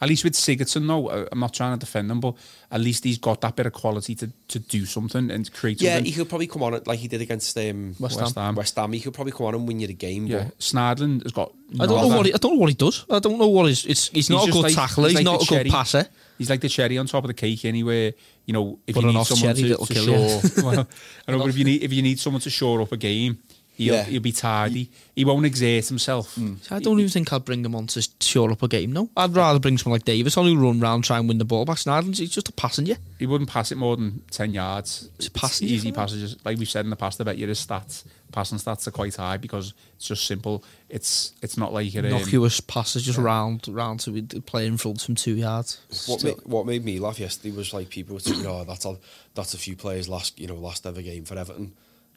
At 0.00 0.08
least 0.08 0.22
with 0.24 0.34
Sigurdsson, 0.34 0.86
though, 0.86 1.08
uh, 1.08 1.26
I'm 1.32 1.40
not 1.40 1.52
trying 1.54 1.76
to 1.76 1.84
defend 1.84 2.10
him, 2.10 2.20
but 2.20 2.34
at 2.70 2.80
least 2.80 3.02
he's 3.04 3.18
got 3.18 3.40
that 3.40 3.56
bit 3.56 3.66
of 3.66 3.72
quality 3.72 4.14
to, 4.16 4.30
to 4.48 4.58
do 4.60 4.84
something 4.84 5.30
and 5.30 5.52
create 5.52 5.80
Yeah, 5.80 5.94
something. 5.94 6.04
he 6.04 6.12
could 6.12 6.28
probably 6.28 6.46
come 6.46 6.62
on 6.62 6.74
it 6.74 6.86
like 6.86 6.98
he 7.00 7.08
did 7.08 7.20
against 7.20 7.56
um, 7.58 7.94
West 7.98 8.20
West 8.20 8.34
Ham. 8.36 8.44
Ham. 8.44 8.54
West 8.54 8.76
Ham. 8.76 8.92
He 8.92 9.00
could 9.00 9.14
probably 9.14 9.32
come 9.32 9.46
on 9.46 9.54
and 9.54 9.66
win 9.66 9.80
you 9.80 9.86
the 9.88 9.94
game. 9.94 10.26
Yeah, 10.26 10.44
But 10.44 10.58
Schneiderlin 10.58 11.22
has 11.24 11.32
got. 11.32 11.52
I 11.80 11.86
don't 11.86 12.08
know 12.08 12.16
what 12.16 12.26
he, 12.26 12.34
I 12.34 12.36
don't 12.36 12.52
know 12.54 12.58
what 12.60 12.68
he 12.68 12.74
does. 12.76 13.04
I 13.10 13.18
don't 13.18 13.38
know 13.38 13.48
what 13.48 13.66
he's. 13.66 13.84
It's, 13.86 14.08
he's, 14.08 14.30
not 14.30 14.48
a 14.48 14.52
good 14.52 14.62
like- 14.62 14.74
tackler. 14.74 15.08
He's, 15.08 15.16
like 15.16 15.24
not 15.24 15.40
the 15.40 15.44
a 15.44 15.48
good 15.48 15.54
cherry. 15.56 15.70
passer. 15.70 16.06
He's 16.38 16.50
like 16.50 16.60
the 16.60 16.68
cherry 16.68 16.98
on 16.98 17.06
top 17.06 17.24
of 17.24 17.28
the 17.28 17.34
cake 17.34 17.64
anyway. 17.64 18.14
You 18.46 18.52
know, 18.54 18.78
if 18.86 18.94
But 18.94 19.04
you 19.04 19.12
need 19.12 19.26
someone 19.26 19.54
to, 19.54 19.68
that'll 19.68 19.86
to 19.86 19.92
kill 19.94 20.08
you. 20.08 20.40
shore, 20.40 20.50
well, 20.64 20.88
I 21.28 21.32
know, 21.32 21.38
but 21.38 21.48
if 21.48 21.58
you 21.58 21.64
need 21.64 21.82
if 21.82 21.92
you 21.92 22.02
need 22.02 22.18
someone 22.20 22.40
to 22.42 22.50
shore 22.50 22.80
up 22.80 22.90
a 22.92 22.96
game, 22.96 23.38
he'll 23.74 23.94
Yeah. 23.94 24.04
he'll 24.04 24.20
be 24.20 24.32
tidy. 24.32 24.90
He 25.14 25.24
won't 25.24 25.44
exert 25.44 25.86
himself. 25.86 26.38
I 26.70 26.78
don't 26.78 26.98
even 26.98 27.10
think 27.10 27.32
I'd 27.32 27.44
bring 27.44 27.64
him 27.64 27.74
on 27.74 27.86
to 27.88 28.08
shore 28.20 28.50
up 28.50 28.62
a 28.62 28.68
game. 28.68 28.92
No, 28.92 29.10
I'd 29.16 29.34
rather 29.34 29.58
bring 29.58 29.76
someone 29.78 29.98
like 29.98 30.04
Davies 30.06 30.36
on 30.36 30.46
who 30.46 30.56
run 30.56 30.80
round 30.80 31.04
try 31.04 31.18
and 31.18 31.28
win 31.28 31.38
the 31.38 31.44
ball 31.44 31.64
back. 31.64 31.76
Schneiderlin's 31.78 32.18
he's 32.18 32.30
just 32.30 32.48
a 32.48 32.52
passenger. 32.52 32.96
He 33.18 33.26
wouldn't 33.26 33.50
pass 33.50 33.70
it 33.72 33.76
more 33.76 33.96
than 33.96 34.22
ten 34.30 34.54
yards. 34.54 35.08
It's 35.16 35.26
It's 35.26 35.38
passing, 35.40 35.66
easy 35.68 35.76
isn't 35.88 35.94
passages. 35.94 36.36
Like 36.44 36.58
we've 36.58 36.68
said 36.68 36.84
in 36.86 36.90
the 36.90 36.96
past, 36.96 37.20
I 37.20 37.24
bet 37.24 37.36
you 37.38 37.46
his 37.46 37.64
stats, 37.64 38.04
passing 38.32 38.56
stats 38.58 38.86
are 38.86 38.90
quite 38.90 39.14
high 39.16 39.36
because 39.36 39.74
it's 39.96 40.06
just 40.06 40.24
simple. 40.26 40.64
It's 40.88 41.32
it's 41.42 41.56
not 41.58 41.72
like 41.74 41.94
it. 41.94 41.98
Um, 41.98 42.06
Innocuous 42.06 42.60
passes 42.60 43.02
just 43.04 43.18
round 43.18 43.68
round 43.68 44.00
to 44.00 44.10
the 44.10 44.40
player 44.40 44.66
in 44.66 44.76
front 44.78 45.00
from 45.02 45.14
two 45.14 45.34
yards. 45.36 45.78
what 46.06 46.20
Still- 46.20 46.36
made, 46.36 46.46
what 46.46 46.66
made 46.66 46.84
me 46.84 46.98
laugh 46.98 47.20
yesterday 47.20 47.54
was 47.54 47.74
like 47.74 47.90
people 47.90 48.14
were 48.14 48.20
saying, 48.20 48.46
"Oh, 48.46 48.64
that's 48.64 48.84
a 48.86 48.96
that's 49.34 49.52
a 49.54 49.58
few 49.58 49.76
players 49.76 50.08
last 50.08 50.38
you 50.40 50.46
know 50.46 50.54
last 50.56 50.86
ever 50.86 51.02
game 51.02 51.24
for 51.26 51.36
Everton." 51.36 51.72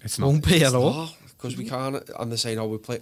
It's 0.06 0.20
not. 0.20 0.28
won't 0.28 0.48
be 0.48 0.64
at 0.64 0.74
all. 0.74 1.10
because 1.38 1.58
we 1.58 1.68
can't. 1.68 2.10
And 2.18 2.32
they're 2.32 2.38
saying, 2.38 2.60
"Oh, 2.60 2.68
we 2.68 2.78
play." 2.78 3.02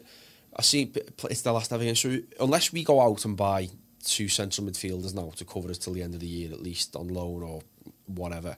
I 0.55 0.61
see 0.61 0.91
it's 1.29 1.41
the 1.41 1.51
last 1.51 1.73
ever 1.73 1.83
game. 1.83 1.95
So 1.95 2.17
unless 2.39 2.71
we 2.71 2.83
go 2.83 3.01
out 3.01 3.25
and 3.25 3.35
buy 3.35 3.69
two 4.03 4.27
central 4.27 4.67
midfielders 4.67 5.13
now 5.13 5.31
to 5.35 5.45
cover 5.45 5.69
us 5.69 5.77
till 5.77 5.93
the 5.93 6.03
end 6.03 6.13
of 6.13 6.19
the 6.19 6.27
year, 6.27 6.51
at 6.51 6.61
least 6.61 6.95
on 6.95 7.07
loan 7.07 7.43
or 7.43 7.61
whatever, 8.05 8.57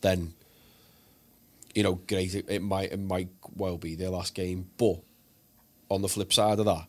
then 0.00 0.34
you 1.74 1.82
know, 1.82 1.94
great. 1.94 2.34
It, 2.34 2.46
it 2.48 2.62
might 2.62 2.92
it 2.92 3.00
might 3.00 3.30
well 3.56 3.78
be 3.78 3.94
their 3.94 4.10
last 4.10 4.34
game. 4.34 4.70
But 4.76 5.00
on 5.88 6.02
the 6.02 6.08
flip 6.08 6.32
side 6.32 6.58
of 6.58 6.66
that, 6.66 6.86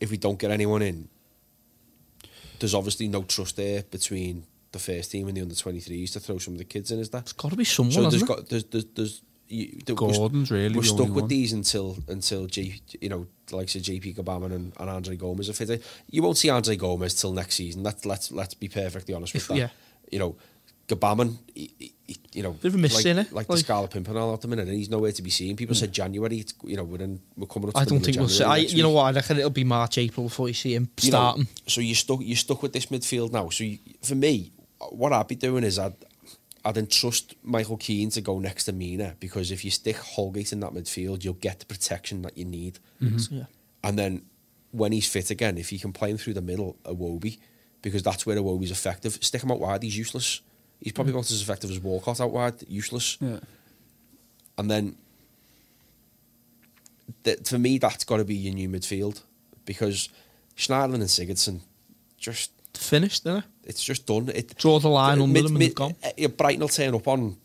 if 0.00 0.10
we 0.10 0.16
don't 0.16 0.38
get 0.38 0.50
anyone 0.50 0.82
in, 0.82 1.08
there's 2.58 2.74
obviously 2.74 3.08
no 3.08 3.22
trust 3.22 3.56
there 3.56 3.82
between 3.82 4.46
the 4.74 4.78
first 4.78 5.10
team 5.10 5.28
and 5.28 5.36
the 5.36 5.40
under 5.40 5.54
23s 5.54 6.12
to 6.12 6.20
throw 6.20 6.36
some 6.36 6.54
of 6.54 6.58
the 6.58 6.64
kids 6.64 6.90
in, 6.90 6.98
is 6.98 7.08
there? 7.08 7.22
It's 7.22 7.32
got 7.32 7.50
to 7.50 7.56
be 7.56 7.64
someone. 7.64 7.92
So 7.92 8.10
there's 8.10 8.22
got 8.22 8.48
there's 8.50 8.64
there's, 8.64 8.84
there's 8.94 9.22
you, 9.48 9.78
there- 9.86 9.94
we're- 9.96 10.12
Gordon's 10.12 10.50
really 10.50 10.76
we're 10.76 10.82
stuck 10.82 11.08
with 11.08 11.24
one. 11.24 11.28
these 11.28 11.52
until 11.52 11.96
until 12.08 12.46
G, 12.46 12.80
you 13.00 13.08
know 13.08 13.26
like 13.50 13.68
say 13.68 13.80
JP 13.80 14.16
Gbamin 14.16 14.52
and, 14.52 14.72
and 14.78 14.90
Andre 14.90 15.16
Gomes 15.16 15.48
are 15.48 15.54
fitted. 15.54 15.82
You 16.10 16.22
won't 16.22 16.36
see 16.36 16.50
Andre 16.50 16.76
Gomes 16.76 17.14
till 17.14 17.32
next 17.32 17.54
season. 17.54 17.82
Let's 17.82 18.04
let's 18.04 18.30
let's 18.30 18.54
be 18.54 18.68
perfectly 18.68 19.14
honest 19.14 19.32
with 19.32 19.42
If- 19.42 19.48
that. 19.48 19.56
yeah. 19.56 19.68
You 20.12 20.18
know, 20.18 20.36
Gbamin, 20.86 21.38
you 22.32 22.42
know, 22.42 22.52
Bit 22.52 22.68
of 22.68 22.74
a 22.74 22.78
miss, 22.78 23.04
like, 23.04 23.16
like, 23.16 23.32
Like- 23.32 23.46
the 23.46 23.56
Scarlet 23.56 23.90
Pimpernel 23.90 24.34
at 24.34 24.42
the 24.42 24.48
minute, 24.48 24.68
and 24.68 24.76
he's 24.76 24.90
nowhere 24.90 25.12
to 25.12 25.22
be 25.22 25.30
seen. 25.30 25.56
People 25.56 25.74
mm. 25.74 25.78
said 25.78 25.92
January. 25.92 26.38
It's, 26.38 26.52
you 26.62 26.76
know, 26.76 26.84
we're 26.84 27.00
in, 27.00 27.20
we're 27.36 27.46
coming 27.46 27.68
up. 27.68 27.74
To 27.74 27.80
I 27.80 27.84
don't 27.84 28.00
think 28.00 28.18
we'll 28.18 28.28
see. 28.28 28.44
I, 28.44 28.58
you 28.58 28.82
know 28.82 28.90
what? 28.90 29.04
I 29.04 29.12
reckon 29.12 29.38
it'll 29.38 29.50
be 29.50 29.64
March, 29.64 29.96
April 29.96 30.26
before 30.26 30.48
you 30.48 30.54
see 30.54 30.74
him 30.74 30.90
you 31.00 31.10
know, 31.10 31.18
starting. 31.18 31.48
so 31.66 31.80
you're 31.80 31.94
stuck. 31.94 32.20
You're 32.22 32.36
stuck 32.36 32.62
with 32.62 32.74
this 32.74 32.86
midfield 32.86 33.32
now. 33.32 33.48
So 33.48 33.64
you, 33.64 33.78
for 34.02 34.14
me, 34.14 34.52
what 34.90 35.12
I'd 35.12 35.28
be 35.28 35.34
doing 35.34 35.64
is 35.64 35.78
I'd 35.78 35.94
I'd 36.64 36.78
entrust 36.78 37.34
Michael 37.42 37.76
Keane 37.76 38.10
to 38.10 38.20
go 38.20 38.38
next 38.38 38.64
to 38.64 38.72
Mina 38.72 39.16
because 39.20 39.50
if 39.50 39.64
you 39.64 39.70
stick 39.70 39.96
Holgate 39.96 40.52
in 40.52 40.60
that 40.60 40.72
midfield, 40.72 41.22
you'll 41.22 41.34
get 41.34 41.60
the 41.60 41.66
protection 41.66 42.22
that 42.22 42.38
you 42.38 42.46
need. 42.46 42.78
Mm-hmm. 43.02 43.36
Yeah. 43.36 43.44
And 43.82 43.98
then 43.98 44.22
when 44.70 44.92
he's 44.92 45.08
fit 45.08 45.30
again, 45.30 45.58
if 45.58 45.72
you 45.72 45.78
can 45.78 45.92
play 45.92 46.10
him 46.10 46.16
through 46.16 46.34
the 46.34 46.42
middle, 46.42 46.76
Iwobi, 46.84 47.38
because 47.82 48.02
that's 48.02 48.24
where 48.24 48.36
Iwobi's 48.36 48.70
effective. 48.70 49.18
Stick 49.20 49.42
him 49.42 49.50
out 49.50 49.60
wide, 49.60 49.82
he's 49.82 49.96
useless. 49.96 50.40
He's 50.80 50.92
probably 50.92 51.12
mm. 51.12 51.16
not 51.16 51.30
as 51.30 51.42
effective 51.42 51.70
as 51.70 51.80
Walcott 51.80 52.20
out 52.20 52.32
wide, 52.32 52.54
useless. 52.66 53.18
Yeah. 53.20 53.40
And 54.56 54.70
then, 54.70 54.96
th- 57.24 57.46
for 57.46 57.58
me, 57.58 57.78
that's 57.78 58.04
got 58.04 58.18
to 58.18 58.24
be 58.24 58.34
your 58.34 58.54
new 58.54 58.68
midfield 58.68 59.22
because 59.64 60.08
Schneiderlin 60.56 60.94
and 60.94 61.04
Sigurdsson, 61.04 61.60
just 62.16 62.50
Finished, 62.76 63.24
isn't 63.26 63.38
it? 63.38 63.44
It's 63.66 63.82
just 63.82 64.06
done. 64.06 64.28
It 64.34 64.56
Draw 64.56 64.78
the 64.80 64.88
line 64.88 65.20
under 65.20 65.26
mid- 65.32 65.44
them 65.46 65.52
mid- 65.54 65.62
they've 65.62 65.74
gone. 65.74 65.94
uh, 66.04 66.10
yeah, 66.16 66.28
Brighton 66.28 66.60
will 66.60 66.68
turn 66.68 66.94
up 66.94 67.06
on 67.08 67.36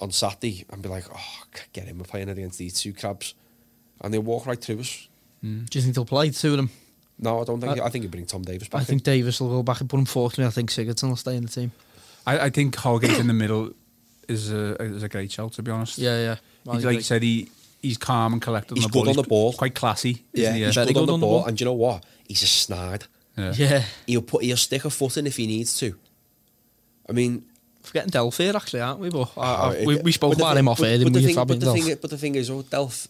on 0.00 0.10
Saturday 0.10 0.64
and 0.70 0.82
be 0.82 0.88
like, 0.88 1.04
"Oh, 1.14 1.42
get 1.72 1.84
him! 1.86 1.98
We're 1.98 2.04
playing 2.04 2.28
against 2.28 2.58
these 2.58 2.80
two 2.80 2.92
crabs," 2.92 3.34
and 4.00 4.12
they'll 4.12 4.20
walk 4.20 4.46
right 4.46 4.60
through 4.60 4.80
us. 4.80 5.08
Do 5.42 5.48
you 5.72 5.80
think 5.82 5.94
they'll 5.94 6.04
play 6.04 6.30
two 6.30 6.50
of 6.52 6.56
them? 6.58 6.70
No, 7.18 7.40
I 7.40 7.44
don't 7.44 7.60
think. 7.60 7.80
I- 7.80 7.86
I, 7.86 7.88
think 7.88 8.04
you 8.04 8.10
bring 8.10 8.26
Tom 8.26 8.42
Davies 8.42 8.68
back. 8.68 8.80
I 8.80 8.84
think 8.84 9.02
Davies 9.02 9.40
will 9.40 9.48
go 9.50 9.62
back, 9.62 9.80
and 9.80 9.88
put 9.88 9.96
but 9.96 10.00
unfortunately, 10.00 10.46
I 10.46 10.50
think 10.50 10.70
Sigurdsson 10.70 11.08
will 11.08 11.16
stay 11.16 11.36
in 11.36 11.42
the 11.44 11.48
team. 11.48 11.72
I, 12.26 12.38
I 12.46 12.50
think 12.50 12.74
Holgate 12.76 13.18
in 13.18 13.26
the 13.26 13.32
middle 13.32 13.72
is 14.28 14.52
a 14.52 14.74
is 14.82 15.02
a 15.02 15.08
great 15.08 15.30
shout. 15.32 15.52
To 15.54 15.62
be 15.62 15.70
honest, 15.70 15.98
Yeah, 15.98 16.18
yeah. 16.20 16.36
I 16.70 16.76
He's, 16.76 16.84
like 16.84 16.94
you 16.96 17.00
said, 17.02 17.22
he 17.22 17.48
he's 17.80 17.96
calm 17.98 18.32
and 18.34 18.42
collected. 18.42 18.76
He's 18.76 18.84
on 18.84 18.90
the 18.90 18.98
good 18.98 19.04
ball. 19.04 19.10
on 19.10 19.16
the 19.16 19.22
ball. 19.28 19.52
quite 19.52 19.74
classy. 19.74 20.24
Yeah, 20.32 20.42
isn't 20.50 20.54
he? 20.56 20.64
he's 20.64 20.74
Very 20.74 20.86
good 20.92 20.96
on 20.96 21.02
good 21.02 21.08
the 21.08 21.12
on 21.14 21.20
the 21.20 21.26
ball, 21.26 21.38
ball. 21.40 21.48
and 21.48 21.56
do 21.58 21.62
you 21.62 21.66
know 21.66 21.72
what? 21.74 22.04
He's 22.28 22.42
a 22.42 22.46
snide. 22.46 23.04
Yeah. 23.36 23.52
yeah. 23.56 23.82
He'll 24.06 24.22
put. 24.22 24.42
He'll 24.44 24.56
stick 24.56 24.84
a 24.84 24.90
foot 24.90 25.16
in 25.16 25.26
if 25.26 25.36
he 25.36 25.46
needs 25.46 25.78
to. 25.78 25.94
I 27.08 27.12
mean, 27.12 27.44
Forgetting 27.82 28.10
Delph 28.10 28.36
here, 28.36 28.56
actually, 28.56 28.80
aren't 28.80 29.00
we? 29.00 29.10
But 29.10 29.32
I, 29.36 29.40
uh, 29.40 29.72
I, 29.82 29.84
we, 29.84 29.96
we 30.02 30.12
spoke 30.12 30.32
but 30.32 30.38
about 30.38 30.50
thing- 30.50 30.58
him 30.60 30.68
off 30.68 30.78
but- 30.78 30.88
air, 30.88 30.98
but 30.98 31.04
didn't 31.04 31.12
the 31.14 31.18
we? 31.20 31.26
thing- 31.26 31.34
Fabian 31.34 31.46
But 31.46 31.60
the 31.60 31.66
Delph? 31.72 31.84
thing, 31.86 31.98
but 32.00 32.10
the 32.10 32.18
thing 32.18 32.34
is, 32.36 32.50
oh, 32.50 32.62
Delph. 32.62 33.08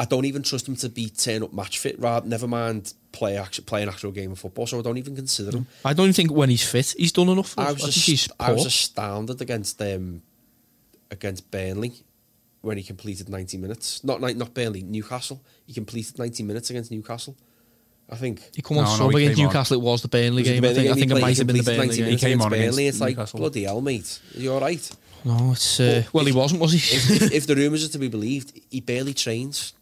I 0.00 0.04
don't 0.04 0.26
even 0.26 0.44
trust 0.44 0.68
him 0.68 0.76
to 0.76 0.88
be 0.88 1.08
turn 1.08 1.42
up 1.42 1.52
match 1.52 1.80
fit. 1.80 1.98
Rather, 1.98 2.24
never 2.28 2.46
mind 2.46 2.92
play 3.10 3.36
actual, 3.36 3.64
play 3.64 3.82
an 3.82 3.88
actual 3.88 4.12
game 4.12 4.30
of 4.30 4.38
football. 4.38 4.64
So 4.68 4.78
I 4.78 4.82
don't 4.82 4.96
even 4.96 5.16
consider 5.16 5.56
him. 5.56 5.66
I 5.84 5.92
don't 5.92 6.12
think 6.12 6.30
when 6.30 6.50
he's 6.50 6.62
fit, 6.68 6.94
he's 6.96 7.10
done 7.10 7.28
enough. 7.28 7.48
For 7.50 7.62
I 7.62 7.72
was 7.72 7.82
I 7.82 7.86
think 7.86 7.92
just, 7.94 8.06
he's 8.06 8.28
I 8.38 8.52
was 8.52 8.64
astounded 8.66 9.40
against 9.42 9.82
um, 9.82 10.22
against 11.10 11.50
Burnley 11.50 11.94
when 12.60 12.76
he 12.76 12.84
completed 12.84 13.28
ninety 13.28 13.56
minutes. 13.58 14.04
Not 14.04 14.20
ni- 14.20 14.34
not 14.34 14.54
Burnley, 14.54 14.82
Newcastle. 14.84 15.40
He 15.66 15.72
completed 15.74 16.16
ninety 16.16 16.44
minutes 16.44 16.70
against 16.70 16.92
Newcastle. 16.92 17.34
I 18.10 18.16
think. 18.16 18.40
He 18.56 18.62
come 18.62 18.78
on 18.78 18.84
No, 18.84 18.90
no, 18.90 18.96
sub 18.96 19.10
he 19.12 19.16
against 19.24 19.36
came 19.36 19.46
on. 19.46 19.52
Newcastle. 19.52 19.76
It 19.76 19.82
was 19.82 20.02
the 20.02 20.08
Burnley 20.08 20.42
Was 20.42 20.48
it 20.50 20.54
game. 20.60 20.64
I 20.64 20.68
think, 20.68 20.78
I 20.78 20.82
game? 20.82 20.94
He 20.94 21.00
think 21.00 21.10
it 21.12 21.20
might 21.20 21.38
have 21.38 21.46
been 21.46 21.56
the 21.56 21.62
completed 21.62 21.78
Burnley 21.80 21.96
game. 21.96 22.06
He 22.10 22.16
came 22.16 22.28
against 22.40 22.46
on 22.46 22.52
against 22.54 22.70
Burnley. 22.76 22.86
It's 22.88 23.00
like 23.00 23.16
Newcastle. 23.16 23.38
bloody 23.40 23.64
hell, 23.64 23.80
mate. 23.80 24.20
Are 24.36 24.40
you 24.40 24.52
all 24.54 24.60
right? 24.60 24.90
No, 25.24 25.52
it's 25.52 25.80
uh, 25.80 26.02
Well, 26.12 26.22
well, 26.22 26.24
he 26.26 26.32
wasn't, 26.32 26.60
was 26.60 26.72
he? 26.72 26.78
if, 26.78 27.10
if, 27.22 27.32
if 27.32 27.46
the 27.46 27.54
rumours 27.62 27.84
are 27.84 27.88
to 27.92 27.98
be 27.98 28.08
believed, 28.08 28.58
he 28.70 28.80
barely 28.80 29.12
trains 29.14 29.72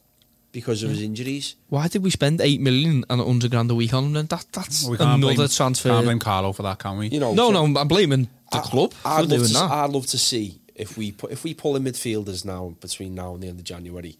because 0.51 0.83
of 0.83 0.91
his 0.91 1.03
injuries. 1.03 1.55
Why 1.69 1.87
did 1.89 2.03
we 2.03 2.11
spend 2.11 2.41
eight 2.41 2.61
million 2.61 3.05
and 3.11 3.21
a 3.21 3.25
hundred 3.25 3.51
grand 3.51 3.71
a 3.71 3.75
week 3.75 3.93
on 3.95 4.05
him? 4.07 4.13
Then 4.15 4.27
that 4.27 4.47
that's 4.53 4.83
Well, 4.85 4.93
we 4.93 4.97
can't 4.97 5.11
another 5.23 5.35
blame, 5.37 5.49
transfer. 5.49 5.91
Can't 5.91 6.05
blame 6.07 6.19
Carlo 6.19 6.53
for 6.53 6.63
that, 6.63 6.79
can 6.79 6.97
we? 6.99 7.09
You 7.09 7.21
know, 7.21 7.35
no, 7.35 7.53
so- 7.53 7.67
no, 7.67 7.81
I'm 7.81 7.87
blaming 7.89 8.29
the 8.51 8.59
I- 8.59 8.63
club 8.63 8.93
I'd 9.05 9.17
for 9.17 9.21
love 9.23 9.29
doing 9.31 9.45
to, 9.49 9.53
that. 9.53 9.71
I'd 9.71 9.91
love 9.91 10.07
to 10.07 10.19
see 10.19 10.59
if 10.75 10.97
we 10.97 11.13
put, 11.13 11.31
if 11.31 11.45
we 11.45 11.53
pull 11.55 11.77
in 11.77 11.85
midfielders 11.85 12.45
now 12.45 12.75
between 12.81 13.15
now 13.15 13.35
and 13.35 13.43
the 13.43 13.49
end 13.49 13.59
of 13.61 13.65
January. 13.65 14.17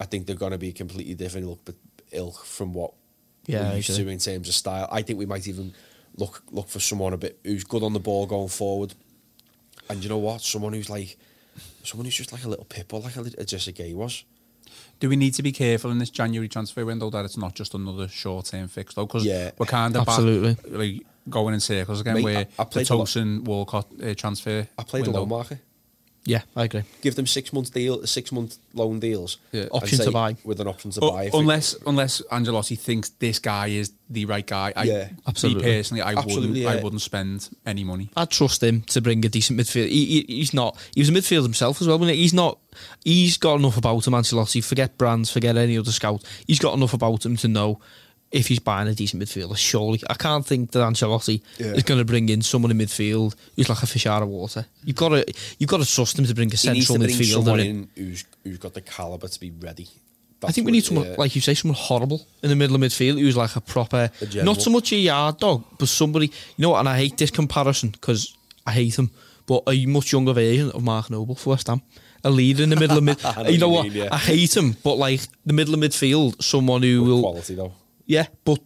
I 0.00 0.06
think 0.06 0.26
they're 0.26 0.34
going 0.34 0.52
to 0.52 0.58
be 0.58 0.72
completely 0.72 1.12
different 1.14 1.46
ilk, 1.46 1.60
but 1.64 1.74
ilk 2.12 2.44
from 2.44 2.72
what 2.74 2.92
Yeah, 3.46 3.60
I 3.66 3.70
we're 3.70 3.76
used 3.76 3.94
to 3.96 4.08
in 4.08 4.18
terms 4.18 4.48
of 4.48 4.54
style. 4.54 4.88
I 4.90 5.02
think 5.02 5.18
we 5.18 5.26
might 5.26 5.46
even 5.48 5.72
look 6.16 6.42
look 6.50 6.68
for 6.68 6.80
someone 6.80 7.12
a 7.12 7.16
bit 7.16 7.38
who's 7.44 7.64
good 7.64 7.82
on 7.82 7.92
the 7.92 8.00
ball 8.00 8.26
going 8.26 8.48
forward. 8.48 8.94
And 9.88 10.02
you 10.02 10.08
know 10.08 10.18
what? 10.18 10.40
Someone 10.42 10.72
who's 10.72 10.90
like 10.90 11.16
someone 11.84 12.04
who's 12.04 12.14
just 12.14 12.32
like 12.32 12.44
a 12.44 12.48
little 12.48 12.64
pitbull, 12.66 13.02
like 13.02 13.16
a, 13.16 13.40
a 13.40 13.44
Jesse 13.44 13.72
Gueye 13.72 13.94
was. 13.94 14.24
Do 15.00 15.08
we 15.08 15.16
need 15.16 15.34
to 15.34 15.42
be 15.42 15.50
careful 15.52 15.90
in 15.90 15.98
this 15.98 16.10
January 16.10 16.48
transfer 16.48 16.84
window 16.84 17.08
that 17.10 17.24
it's 17.24 17.36
not 17.38 17.54
just 17.54 17.74
another 17.74 18.06
short 18.06 18.46
term 18.46 18.68
fix 18.68 18.94
though? 18.94 19.06
Because 19.06 19.24
Yeah. 19.24 19.50
we're 19.58 19.66
kind 19.66 19.96
of 19.96 20.06
Absolutely. 20.06 20.54
back, 20.54 20.64
like 20.70 21.06
going 21.28 21.54
in 21.54 21.60
circles 21.60 22.00
again. 22.00 22.14
Mate, 22.16 22.24
where 22.24 22.36
I- 22.38 22.40
I 22.58 22.64
the 22.64 22.64
played 22.66 22.90
a 22.90 22.94
lot- 22.94 23.06
Tosin 23.06 23.42
Walcott 23.44 23.86
uh, 24.02 24.14
transfer. 24.14 24.68
I 24.78 24.82
played 24.84 25.02
window. 25.04 25.18
a 25.18 25.20
loan 25.20 25.28
market. 25.30 25.58
Yeah, 26.26 26.42
I 26.54 26.64
agree. 26.64 26.82
Give 27.00 27.14
them 27.14 27.26
six 27.26 27.50
months 27.52 27.70
deal, 27.70 28.06
six 28.06 28.30
month 28.30 28.58
loan 28.74 29.00
deals. 29.00 29.38
Yeah. 29.52 29.62
and 29.62 29.70
Option 29.72 29.98
to 30.00 30.10
buy. 30.10 30.36
with 30.44 30.60
an 30.60 30.68
option 30.68 30.90
to 30.90 31.00
U- 31.00 31.10
buy. 31.10 31.24
if 31.24 31.34
it- 31.34 31.38
unless 31.38 31.74
unless 31.86 32.20
Ancelotti 32.30 32.78
thinks 32.78 33.08
this 33.20 33.38
guy 33.38 33.68
is 33.68 33.92
the 34.10 34.26
right 34.26 34.46
guy. 34.46 34.72
I, 34.76 34.82
Yeah. 34.84 35.08
Absolutely. 35.26 35.64
Me 35.64 35.70
personally, 35.78 36.02
I 36.02 36.12
Absolutely, 36.12 36.40
wouldn't. 36.40 36.56
yeah. 36.58 36.68
I 36.70 36.82
wouldn't 36.82 37.00
spend 37.02 37.48
any 37.64 37.84
money. 37.84 38.10
I 38.16 38.26
trust 38.26 38.62
him 38.62 38.82
to 38.88 39.00
bring 39.00 39.24
a 39.24 39.28
decent 39.30 39.58
midfield. 39.58 39.88
He, 39.88 40.04
he, 40.06 40.24
he's 40.36 40.52
not. 40.52 40.76
He 40.94 41.00
was 41.00 41.08
a 41.08 41.12
midfield 41.12 41.42
himself 41.44 41.80
as 41.80 41.88
well. 41.88 41.98
Wasn't 41.98 42.14
he? 42.16 42.22
He's 42.22 42.34
not. 42.34 42.58
He's 43.02 43.38
got 43.38 43.54
enough 43.58 43.78
about 43.78 44.06
him, 44.06 44.12
Ancelotti. 44.12 44.62
Forget 44.62 44.98
Brands. 44.98 45.30
Forget 45.30 45.56
any 45.56 45.78
other 45.78 45.92
scout. 45.92 46.22
He's 46.46 46.58
got 46.58 46.74
enough 46.76 46.92
about 46.92 47.24
him 47.24 47.36
to 47.38 47.48
know 47.48 47.80
if 48.32 48.46
he's 48.46 48.60
buying 48.60 48.86
a 48.88 48.94
decent 48.94 49.22
midfielder, 49.22 49.56
surely 49.56 50.00
I 50.08 50.14
can't 50.14 50.46
think 50.46 50.70
that 50.72 50.80
Ancelotti 50.80 51.40
Yeah. 51.58 51.72
is 51.72 51.82
going 51.82 51.98
to 51.98 52.04
bring 52.04 52.28
in 52.28 52.42
someone 52.42 52.70
in 52.70 52.78
midfield 52.78 53.34
who's 53.56 53.68
like 53.68 53.82
a 53.82 53.86
fish 53.86 54.06
out 54.06 54.22
of 54.22 54.28
water. 54.28 54.66
You've 54.84 54.96
got 54.96 55.08
to 55.10 55.24
you've 55.58 55.68
got 55.70 55.80
to 55.80 55.86
trust 55.94 56.18
him 56.18 56.24
to 56.26 56.34
bring 56.34 56.52
a 56.52 56.56
central 56.56 56.98
bring 56.98 57.10
midfielder 57.10 57.64
in. 57.64 57.88
who's 57.96 58.24
who's 58.44 58.58
got 58.58 58.74
the 58.74 58.80
caliber 58.82 59.26
to 59.28 59.40
be 59.40 59.50
ready. 59.50 59.88
I 60.42 60.52
think 60.52 60.64
we 60.64 60.72
need 60.72 60.84
someone, 60.84 61.06
yeah. 61.06 61.16
like 61.18 61.34
you 61.34 61.42
say, 61.42 61.52
someone 61.52 61.76
horrible 61.78 62.26
in 62.42 62.48
the 62.48 62.56
middle 62.56 62.74
of 62.74 62.80
midfield 62.80 63.18
who's 63.20 63.36
like 63.36 63.56
a 63.56 63.60
proper, 63.60 64.10
A 64.22 64.42
not 64.42 64.62
so 64.62 64.70
much 64.70 64.90
a 64.92 64.96
yard 64.96 65.36
dog, 65.38 65.64
but 65.78 65.86
somebody, 65.86 66.28
you 66.28 66.62
know 66.62 66.70
what, 66.70 66.78
and 66.80 66.88
I 66.88 66.96
hate 66.96 67.18
this 67.18 67.30
comparison 67.30 67.90
because 67.90 68.34
I 68.66 68.72
hate 68.72 68.98
him, 68.98 69.10
but 69.44 69.64
a 69.68 69.84
much 69.84 70.12
younger 70.12 70.32
version 70.32 70.70
of 70.70 70.82
Mark 70.82 71.10
Noble 71.10 71.34
for 71.34 71.50
West 71.50 71.66
Ham. 71.66 71.82
A 72.24 72.30
leader 72.30 72.62
in 72.62 72.70
the 72.70 72.76
middle 72.76 72.96
of 72.96 73.02
mid. 73.04 73.22
Know 73.36 73.48
you 73.48 73.58
know 73.58 73.68
what 73.68 73.84
what? 73.84 73.92
mean, 73.92 74.02
yeah. 74.04 74.08
I 74.12 74.16
hate 74.18 74.56
him, 74.56 74.76
but 74.82 74.94
like 74.94 75.20
the 75.44 75.52
middle 75.52 75.74
of 75.74 75.80
midfield, 75.80 76.42
someone 76.42 76.82
who 76.82 77.02
will. 77.04 77.20
quality 77.20 77.54
though. 77.54 77.72
Yeah, 78.10 78.26
but 78.44 78.58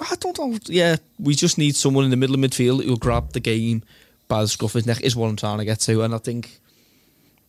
I 0.00 0.16
don't 0.16 0.36
know. 0.36 0.58
Yeah, 0.66 0.96
we 1.20 1.36
just 1.36 1.56
need 1.56 1.76
someone 1.76 2.02
in 2.02 2.10
the 2.10 2.16
middle 2.16 2.34
of 2.34 2.40
midfield 2.40 2.82
who'll 2.82 2.96
grab 2.96 3.32
the 3.32 3.38
game 3.38 3.84
by 4.26 4.42
the 4.42 4.48
scruff 4.48 4.72
of 4.72 4.80
his 4.80 4.86
neck, 4.86 5.02
is 5.02 5.14
what 5.14 5.28
I'm 5.28 5.36
trying 5.36 5.58
to 5.58 5.64
get 5.64 5.78
to. 5.80 6.02
And 6.02 6.12
I 6.12 6.18
think 6.18 6.58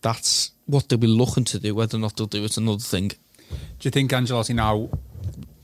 that's 0.02 0.52
what 0.68 0.88
they'll 0.88 1.00
be 1.00 1.08
looking 1.08 1.44
to 1.46 1.60
do. 1.60 1.74
Whether 1.74 1.98
or 1.98 2.02
not 2.02 2.18
they'll 2.18 2.28
do 2.28 2.44
it's 2.44 2.58
another 2.58 2.78
thing. 2.78 3.08
Do 3.08 3.16
you 3.82 3.90
think 3.90 4.12
Ancelotti 4.12 4.54
now 4.54 4.92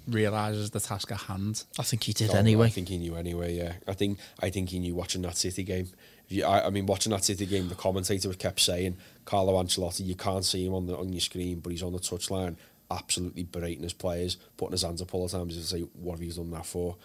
realizes 0.08 0.72
the 0.72 0.80
task 0.80 1.12
at 1.12 1.20
hand? 1.20 1.66
I 1.78 1.84
think 1.84 2.02
he 2.02 2.14
did 2.14 2.32
oh, 2.32 2.34
No, 2.34 2.40
anyway. 2.40 2.66
I 2.66 2.70
think 2.72 2.90
he 2.90 2.98
knew 2.98 3.16
anyway. 3.16 3.56
Yeah, 3.56 3.74
I 3.88 3.94
think 3.94 4.18
I 4.42 4.50
think 4.50 4.70
he 4.70 4.80
knew 4.80 4.96
watching 4.96 5.22
that 5.22 5.38
City 5.38 5.62
game. 5.62 5.90
You, 6.30 6.46
I, 6.46 6.66
I 6.66 6.70
mean, 6.72 6.88
watching 6.88 7.12
that 7.12 7.24
City 7.24 7.46
game, 7.46 7.70
the 7.70 7.76
commentator 7.76 8.34
kept 8.34 8.60
saying 8.60 8.98
Carlo 9.24 9.62
Ancelotti. 9.62 10.04
You 10.04 10.16
can't 10.16 10.44
see 10.44 10.66
him 10.66 10.74
on 10.74 10.88
the 10.88 10.98
on 10.98 11.14
your 11.14 11.22
screen, 11.22 11.60
but 11.60 11.74
he's 11.74 11.84
on 11.84 11.94
the 11.94 12.00
touchline, 12.00 12.56
absolutely 12.92 13.44
berating 13.44 13.84
his 13.84 13.94
players, 13.94 14.38
putting 14.58 14.72
his 14.74 14.82
hands 14.84 15.02
up 15.02 15.14
all 15.14 15.28
the 15.28 15.38
time 15.38 15.48
to 15.50 15.56
say, 15.64 15.82
"What 15.82 16.14
have 16.20 16.24
you 16.24 16.32
done 16.32 16.52
that 16.52 16.66
for?" 16.66 16.96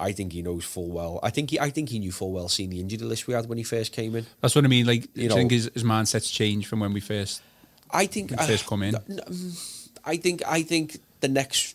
I 0.00 0.12
think 0.12 0.32
he 0.32 0.42
knows 0.42 0.64
full 0.64 0.88
well. 0.90 1.18
I 1.24 1.30
think 1.30 1.50
he, 1.50 1.58
I 1.58 1.70
think 1.70 1.88
he 1.88 1.98
knew 1.98 2.12
full 2.12 2.30
well 2.32 2.48
seeing 2.48 2.70
the 2.70 2.80
injury 2.80 2.98
list 2.98 3.26
we 3.26 3.34
had 3.34 3.48
when 3.48 3.58
he 3.58 3.64
first 3.64 3.92
came 3.92 4.14
in. 4.14 4.26
That's 4.40 4.54
what 4.54 4.64
I 4.64 4.68
mean. 4.68 4.86
Like, 4.86 5.08
you 5.14 5.28
know- 5.28 5.34
think 5.34 5.50
his, 5.50 5.70
his 5.74 5.82
mindset's 5.84 6.30
changed 6.30 6.68
from 6.68 6.80
when 6.80 6.92
we 6.92 7.00
first 7.00 7.42
I 7.90 8.06
think 8.06 8.30
first 8.42 8.66
come 8.66 8.82
in? 8.82 8.94
Uh, 8.94 9.00
n- 9.08 9.20
n- 9.26 9.32
mm, 9.34 9.88
I 10.04 10.16
think 10.16 10.42
I 10.46 10.62
think 10.62 10.98
the 11.20 11.28
next 11.28 11.74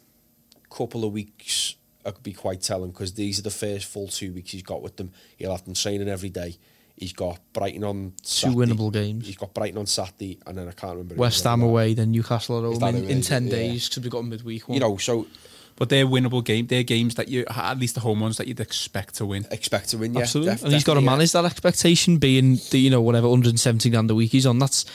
couple 0.69 1.03
of 1.05 1.11
weeks 1.11 1.75
could 2.03 2.23
be 2.23 2.33
quite 2.33 2.61
telling 2.61 2.91
because 2.91 3.13
these 3.13 3.39
are 3.39 3.43
the 3.43 3.49
first 3.51 3.85
full 3.85 4.07
two 4.07 4.33
weeks 4.33 4.51
he's 4.51 4.63
got 4.63 4.81
with 4.81 4.95
them. 4.97 5.11
He'll 5.37 5.51
have 5.51 5.65
them 5.65 5.73
training 5.73 6.07
every 6.09 6.29
day. 6.29 6.57
He's 7.03 7.11
got 7.11 7.37
Brighton 7.51 7.83
on 7.83 8.13
Saturday. 8.23 8.55
winnable 8.55 8.91
games. 8.91 9.27
He's 9.27 9.35
got 9.35 9.53
Brighton 9.53 9.77
on 9.77 9.85
Saturday, 9.87 10.39
and 10.47 10.57
then 10.57 10.69
I 10.69 10.71
can't 10.71 10.93
remember. 10.93 11.15
West 11.15 11.43
Ham 11.43 11.61
away, 11.61 11.93
then 11.93 12.11
Newcastle 12.11 12.73
at 12.73 12.81
home 12.81 12.95
in, 12.95 13.09
in 13.09 13.21
ten 13.21 13.49
days 13.49 13.89
because 13.89 14.03
we 14.03 14.09
got 14.09 14.19
a 14.19 14.23
midweek 14.23 14.69
one. 14.69 14.75
You 14.75 14.79
know, 14.79 14.95
so 14.95 15.27
But 15.75 15.89
they're 15.89 16.05
winnable 16.05 16.45
game. 16.45 16.67
They're 16.67 16.83
games 16.83 17.15
that 17.15 17.27
you, 17.27 17.45
at 17.49 17.77
least 17.77 17.95
the 17.95 18.01
home 18.01 18.21
ones, 18.21 18.37
that 18.37 18.47
you'd 18.47 18.61
expect 18.61 19.15
to 19.15 19.25
win. 19.25 19.45
expect 19.51 19.89
to 19.89 19.97
win. 19.97 20.13
Yeah, 20.13 20.21
absolutely. 20.21 20.53
def- 20.53 20.63
and 20.63 20.73
he's 20.73 20.85
got 20.85 20.93
to 20.93 21.01
definitely, 21.01 21.03
yeah. 21.03 21.17
manage 21.17 21.31
that 21.33 21.45
expectation, 21.45 22.17
being 22.19 22.59
the 22.71 22.79
you 22.79 22.89
know 22.89 23.01
whatever 23.01 23.27
170 23.27 23.89
grand 23.89 24.09
a 24.09 24.15
week 24.15 24.31
he's 24.31 24.45
on. 24.45 24.59
That's 24.59 24.85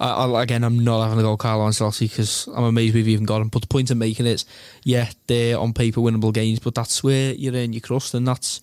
I, 0.00 0.10
I, 0.10 0.42
again, 0.42 0.64
I'm 0.64 0.82
not 0.82 1.04
having 1.04 1.18
to 1.18 1.22
go 1.22 1.36
Carlo 1.36 1.68
Ancelotti 1.68 2.10
because 2.10 2.48
I'm 2.48 2.64
amazed 2.64 2.94
we've 2.94 3.08
even 3.08 3.24
got 3.24 3.40
him. 3.40 3.48
But 3.48 3.62
the 3.62 3.68
point 3.68 3.90
I'm 3.90 3.98
making 3.98 4.26
is, 4.26 4.44
yeah, 4.82 5.10
they're 5.28 5.58
on 5.58 5.72
paper 5.72 6.00
winnable 6.00 6.34
games, 6.34 6.58
but 6.58 6.74
that's 6.74 7.02
where 7.02 7.32
you're 7.32 7.54
in 7.54 7.72
your 7.72 7.80
crust, 7.80 8.14
and 8.14 8.26
that's 8.26 8.60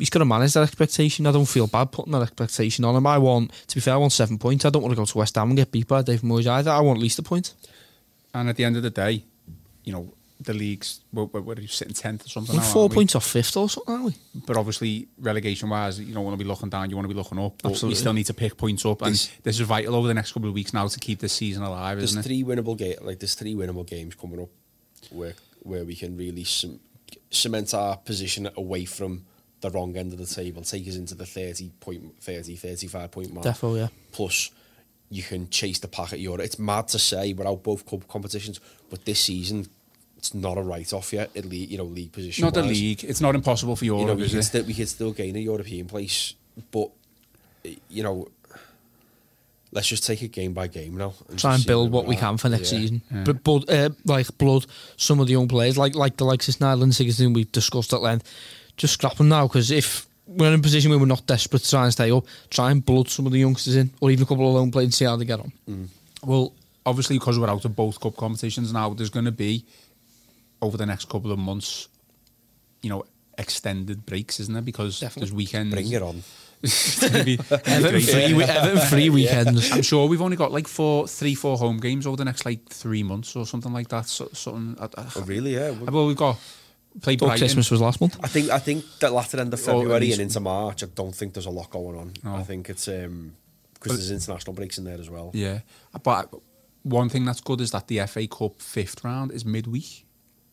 he's 0.00 0.10
got 0.10 0.18
to 0.18 0.24
manage 0.24 0.52
that 0.54 0.62
expectation. 0.64 1.26
I 1.26 1.32
don't 1.32 1.46
feel 1.46 1.66
bad 1.68 1.92
putting 1.92 2.12
that 2.12 2.22
expectation 2.22 2.84
on 2.84 2.96
him. 2.96 3.06
I 3.06 3.18
want, 3.18 3.52
to 3.68 3.74
be 3.76 3.80
fair, 3.80 3.94
I 3.94 3.98
want 3.98 4.12
seven 4.12 4.38
points. 4.38 4.64
I 4.64 4.70
don't 4.70 4.82
want 4.82 4.92
to 4.92 4.96
go 5.00 5.04
to 5.04 5.18
West 5.18 5.36
Ham 5.36 5.48
and 5.50 5.56
get 5.56 5.70
beat 5.70 5.86
by 5.86 6.02
Dave 6.02 6.22
Moyes 6.22 6.46
either. 6.48 6.70
I 6.72 6.80
want 6.80 6.98
at 6.98 7.02
least 7.02 7.18
a 7.18 7.22
point. 7.22 7.54
And 8.34 8.48
at 8.48 8.56
the 8.56 8.64
end 8.64 8.76
of 8.76 8.82
the 8.82 8.90
day, 8.90 9.22
you 9.84 9.92
know, 9.92 10.12
the 10.42 10.54
league's, 10.54 11.00
we're, 11.12 11.24
we're, 11.24 11.40
we're 11.42 11.66
sitting 11.66 11.92
10th 11.92 12.24
or 12.24 12.28
something. 12.28 12.56
We're 12.56 12.62
now, 12.62 12.68
four 12.68 12.82
aren't 12.82 12.92
we? 12.92 12.94
points 12.96 13.14
off 13.14 13.26
fifth 13.26 13.56
or 13.56 13.68
something, 13.68 13.92
aren't 13.92 14.04
we? 14.06 14.14
But 14.46 14.56
obviously, 14.56 15.06
relegation 15.18 15.68
wise, 15.68 16.00
you 16.00 16.14
don't 16.14 16.24
want 16.24 16.38
to 16.38 16.42
be 16.42 16.48
looking 16.48 16.70
down, 16.70 16.88
you 16.88 16.96
want 16.96 17.04
to 17.08 17.12
be 17.14 17.18
looking 17.18 17.38
up. 17.38 17.60
But 17.62 17.72
Absolutely. 17.72 17.94
you 17.94 18.00
still 18.00 18.12
need 18.14 18.24
to 18.24 18.34
pick 18.34 18.56
points 18.56 18.86
up. 18.86 19.02
And 19.02 19.12
This- 19.12 19.30
this 19.42 19.60
is 19.60 19.66
vital 19.66 19.94
over 19.96 20.08
the 20.08 20.14
next 20.14 20.32
couple 20.32 20.48
of 20.48 20.54
weeks 20.54 20.72
now 20.72 20.86
to 20.86 20.98
keep 20.98 21.18
this 21.18 21.34
season 21.34 21.62
alive, 21.62 21.98
There's 21.98 22.10
isn't 22.12 22.20
it? 22.20 22.22
three 22.22 22.42
winnable 22.42 22.76
game, 22.76 22.96
like 23.02 23.18
there's 23.18 23.34
three 23.34 23.54
winnable 23.54 23.86
games 23.86 24.14
coming 24.14 24.40
up, 24.40 24.48
where 25.10 25.34
where 25.62 25.84
we 25.84 25.94
can 25.94 26.16
really 26.16 26.44
cem- 26.44 26.80
cement 27.30 27.74
our 27.74 27.96
position 27.98 28.48
away 28.56 28.86
from 28.86 29.26
the 29.60 29.70
wrong 29.70 29.96
end 29.96 30.12
of 30.12 30.18
the 30.18 30.26
table, 30.26 30.62
take 30.62 30.86
us 30.88 30.96
into 30.96 31.14
the 31.14 31.26
30 31.26 31.70
point, 31.80 32.14
30, 32.22 32.56
35 32.56 33.10
point 33.10 33.32
mark. 33.34 33.46
Defo, 33.46 33.76
yeah. 33.78 33.88
Plus, 34.12 34.50
you 35.10 35.22
can 35.22 35.50
chase 35.50 35.78
the 35.80 35.88
pack 35.88 36.12
at 36.12 36.20
Europe. 36.20 36.40
It's 36.44 36.58
mad 36.58 36.88
to 36.88 36.98
say 36.98 37.32
we're 37.32 37.46
out 37.48 37.62
both 37.62 37.84
club 37.86 38.06
competitions, 38.08 38.60
but 38.90 39.04
this 39.04 39.20
season 39.20 39.66
it's 40.16 40.34
not 40.34 40.58
a 40.58 40.62
write 40.62 40.92
off 40.92 41.12
yet. 41.14 41.30
At 41.34 41.46
league, 41.46 41.70
you 41.70 41.78
know, 41.78 41.84
league 41.84 42.12
position. 42.12 42.44
Not 42.44 42.52
the 42.54 42.62
league. 42.62 43.02
It's 43.04 43.20
not 43.22 43.34
impossible 43.34 43.74
for 43.76 43.84
You 43.86 43.92
know, 44.04 44.14
we 44.14 44.24
is 44.24 44.30
can 44.30 44.40
it? 44.40 44.42
still 44.44 44.64
we 44.64 44.74
can 44.74 44.86
still 44.86 45.12
gain 45.12 45.34
a 45.36 45.38
European 45.40 45.86
place, 45.86 46.34
but 46.70 46.90
you 47.88 48.02
know. 48.02 48.28
Let's 49.72 49.86
just 49.86 50.04
take 50.04 50.20
it 50.22 50.32
game 50.32 50.52
by 50.52 50.66
game 50.66 50.96
now. 50.96 51.14
try 51.36 51.54
and 51.54 51.64
build 51.64 51.92
what 51.92 52.02
we're 52.04 52.08
we 52.10 52.14
at. 52.16 52.20
can 52.22 52.38
for 52.38 52.48
next 52.48 52.72
Yeah. 52.72 52.78
season. 52.80 53.02
But, 53.24 53.44
but 53.44 53.70
uh, 53.70 53.90
like 54.04 54.36
blood, 54.36 54.66
some 54.96 55.20
of 55.20 55.28
the 55.28 55.32
young 55.34 55.46
players, 55.46 55.78
like 55.78 55.94
like 55.94 56.16
the 56.16 56.24
likes 56.24 56.48
of 56.48 56.60
Nyland 56.60 56.90
Sigurdsson, 56.92 57.32
we've 57.34 57.52
discussed 57.52 57.92
at 57.92 58.02
length, 58.02 58.28
just 58.80 58.94
scrap 58.94 59.16
them 59.16 59.28
now 59.28 59.46
because 59.46 59.70
if 59.70 60.06
we're 60.26 60.48
in 60.48 60.58
a 60.58 60.62
position 60.62 60.90
where 60.90 60.98
we're 60.98 61.06
not 61.06 61.26
desperate 61.26 61.60
to 61.62 61.70
try 61.70 61.84
and 61.84 61.92
stay 61.92 62.10
up, 62.10 62.24
try 62.48 62.70
and 62.70 62.84
blood 62.84 63.08
some 63.08 63.26
of 63.26 63.32
the 63.32 63.38
youngsters 63.38 63.76
in, 63.76 63.90
or 64.00 64.10
even 64.10 64.22
a 64.22 64.26
couple 64.26 64.48
of 64.48 64.54
lone 64.54 64.70
players 64.70 64.86
and 64.86 64.94
see 64.94 65.04
how 65.04 65.16
they 65.16 65.24
get 65.24 65.40
on. 65.40 65.52
Mm. 65.68 65.88
Well, 66.24 66.52
obviously, 66.86 67.18
because 67.18 67.38
we're 67.38 67.48
out 67.50 67.64
of 67.64 67.76
both 67.76 68.00
cup 68.00 68.16
competitions 68.16 68.72
now, 68.72 68.90
there's 68.94 69.10
going 69.10 69.26
to 69.26 69.32
be 69.32 69.64
over 70.62 70.76
the 70.76 70.86
next 70.86 71.08
couple 71.08 71.30
of 71.32 71.38
months, 71.38 71.88
you 72.80 72.88
know, 72.90 73.04
extended 73.38 74.06
breaks, 74.06 74.40
isn't 74.40 74.54
there? 74.54 74.62
Because 74.62 75.00
Definitely. 75.00 75.20
there's 75.28 75.34
weekends. 75.34 75.74
Bring 75.74 75.92
it 75.92 76.02
on. 76.02 76.22
It's 76.62 77.02
Everton 77.02 78.00
free, 78.02 78.34
we- 78.34 78.44
Everton 78.44 78.78
free 78.88 79.10
weekends. 79.18 79.72
I'm 79.72 79.82
sure 79.82 80.06
we've 80.08 80.20
only 80.22 80.36
got 80.36 80.52
like 80.52 80.68
four, 80.68 81.08
three, 81.08 81.34
four 81.34 81.56
home 81.58 81.78
games 81.80 82.06
over 82.06 82.16
the 82.16 82.24
next 82.24 82.44
like 82.46 82.68
three 82.68 83.02
months 83.02 83.34
or 83.34 83.46
something 83.46 83.72
like 83.72 83.88
that. 83.88 84.06
So, 84.06 84.28
something. 84.32 84.76
I, 84.80 84.84
I, 85.00 85.06
Oh, 85.16 85.22
really? 85.22 85.54
Yeah. 85.54 85.70
well, 85.70 86.06
we've 86.06 86.16
got 86.16 86.38
play 87.00 87.16
Thought 87.16 87.26
Brighton. 87.26 87.38
Christmas 87.46 87.70
was 87.70 87.80
last 87.80 88.00
month. 88.00 88.18
I 88.22 88.28
think 88.28 88.50
I 88.50 88.58
think 88.58 88.84
that 89.00 89.12
latter 89.12 89.40
end 89.40 89.52
of 89.54 89.60
Oh, 89.60 89.80
February 89.80 90.00
least- 90.00 90.18
and 90.18 90.22
into 90.22 90.40
March, 90.40 90.82
I 90.82 90.86
don't 90.86 91.14
think 91.14 91.34
there's 91.34 91.46
a 91.46 91.50
lot 91.50 91.70
going 91.70 91.96
on. 91.98 92.12
No. 92.24 92.34
I 92.36 92.42
think 92.42 92.68
it's 92.68 92.88
um 92.88 93.34
because 93.74 93.96
there's 93.96 94.10
international 94.10 94.52
breaks 94.54 94.76
in 94.78 94.84
there 94.84 94.98
as 95.00 95.08
well. 95.08 95.30
Yeah, 95.32 95.60
but 96.02 96.32
one 96.82 97.08
thing 97.08 97.24
that's 97.24 97.40
good 97.40 97.60
is 97.60 97.70
that 97.70 97.86
the 97.88 98.00
FA 98.06 98.26
Cup 98.26 98.60
fifth 98.60 99.02
round 99.04 99.32
is 99.32 99.44
midweek. 99.44 100.04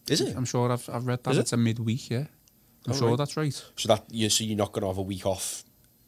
Is 0.10 0.22
it? 0.22 0.36
I'm 0.38 0.46
sure 0.46 0.72
I've, 0.72 0.90
I've 0.90 1.06
read 1.06 1.24
that. 1.24 1.32
Is 1.32 1.38
it? 1.38 1.42
it's 1.42 1.54
a 1.54 1.58
midweek, 1.58 2.10
yeah. 2.10 2.26
I'm 2.86 2.94
Oh, 2.94 2.94
sure 2.94 3.10
right. 3.10 3.18
that's 3.18 3.36
right. 3.36 3.54
So 3.76 3.88
that 3.90 4.06
you 4.12 4.30
so 4.30 4.44
you're 4.46 4.56
not 4.58 4.72
going 4.72 4.82
to 4.84 4.88
have 4.88 4.98
a 4.98 5.02
week 5.02 5.26
off, 5.26 5.64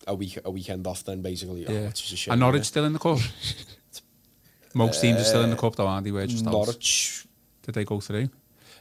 a 0.08 0.16
week 0.16 0.40
a 0.46 0.50
weekend 0.52 0.88
off 0.88 1.04
then 1.04 1.22
basically. 1.22 1.68
Oh, 1.68 1.72
Yeah. 1.74 1.80
it's 1.90 2.00
just 2.00 2.14
a 2.14 2.16
shame, 2.16 2.32
and 2.34 2.40
Norwich 2.40 2.60
yeah. 2.62 2.64
still 2.64 2.86
in 2.86 2.94
the 2.94 3.00
cup. 3.00 3.20
Most 4.74 5.02
teams 5.02 5.20
are 5.20 5.24
still 5.24 5.44
in 5.44 5.50
the 5.50 5.56
cup, 5.56 5.76
though, 5.76 5.88
aren't 5.88 6.06
they? 6.06 6.12
We're 6.12 6.28
just 6.28 6.46
out. 6.46 6.52
Norwich. 6.54 7.26
Did 7.64 7.76
they 7.76 7.84
go 7.84 8.00
through? 8.00 8.30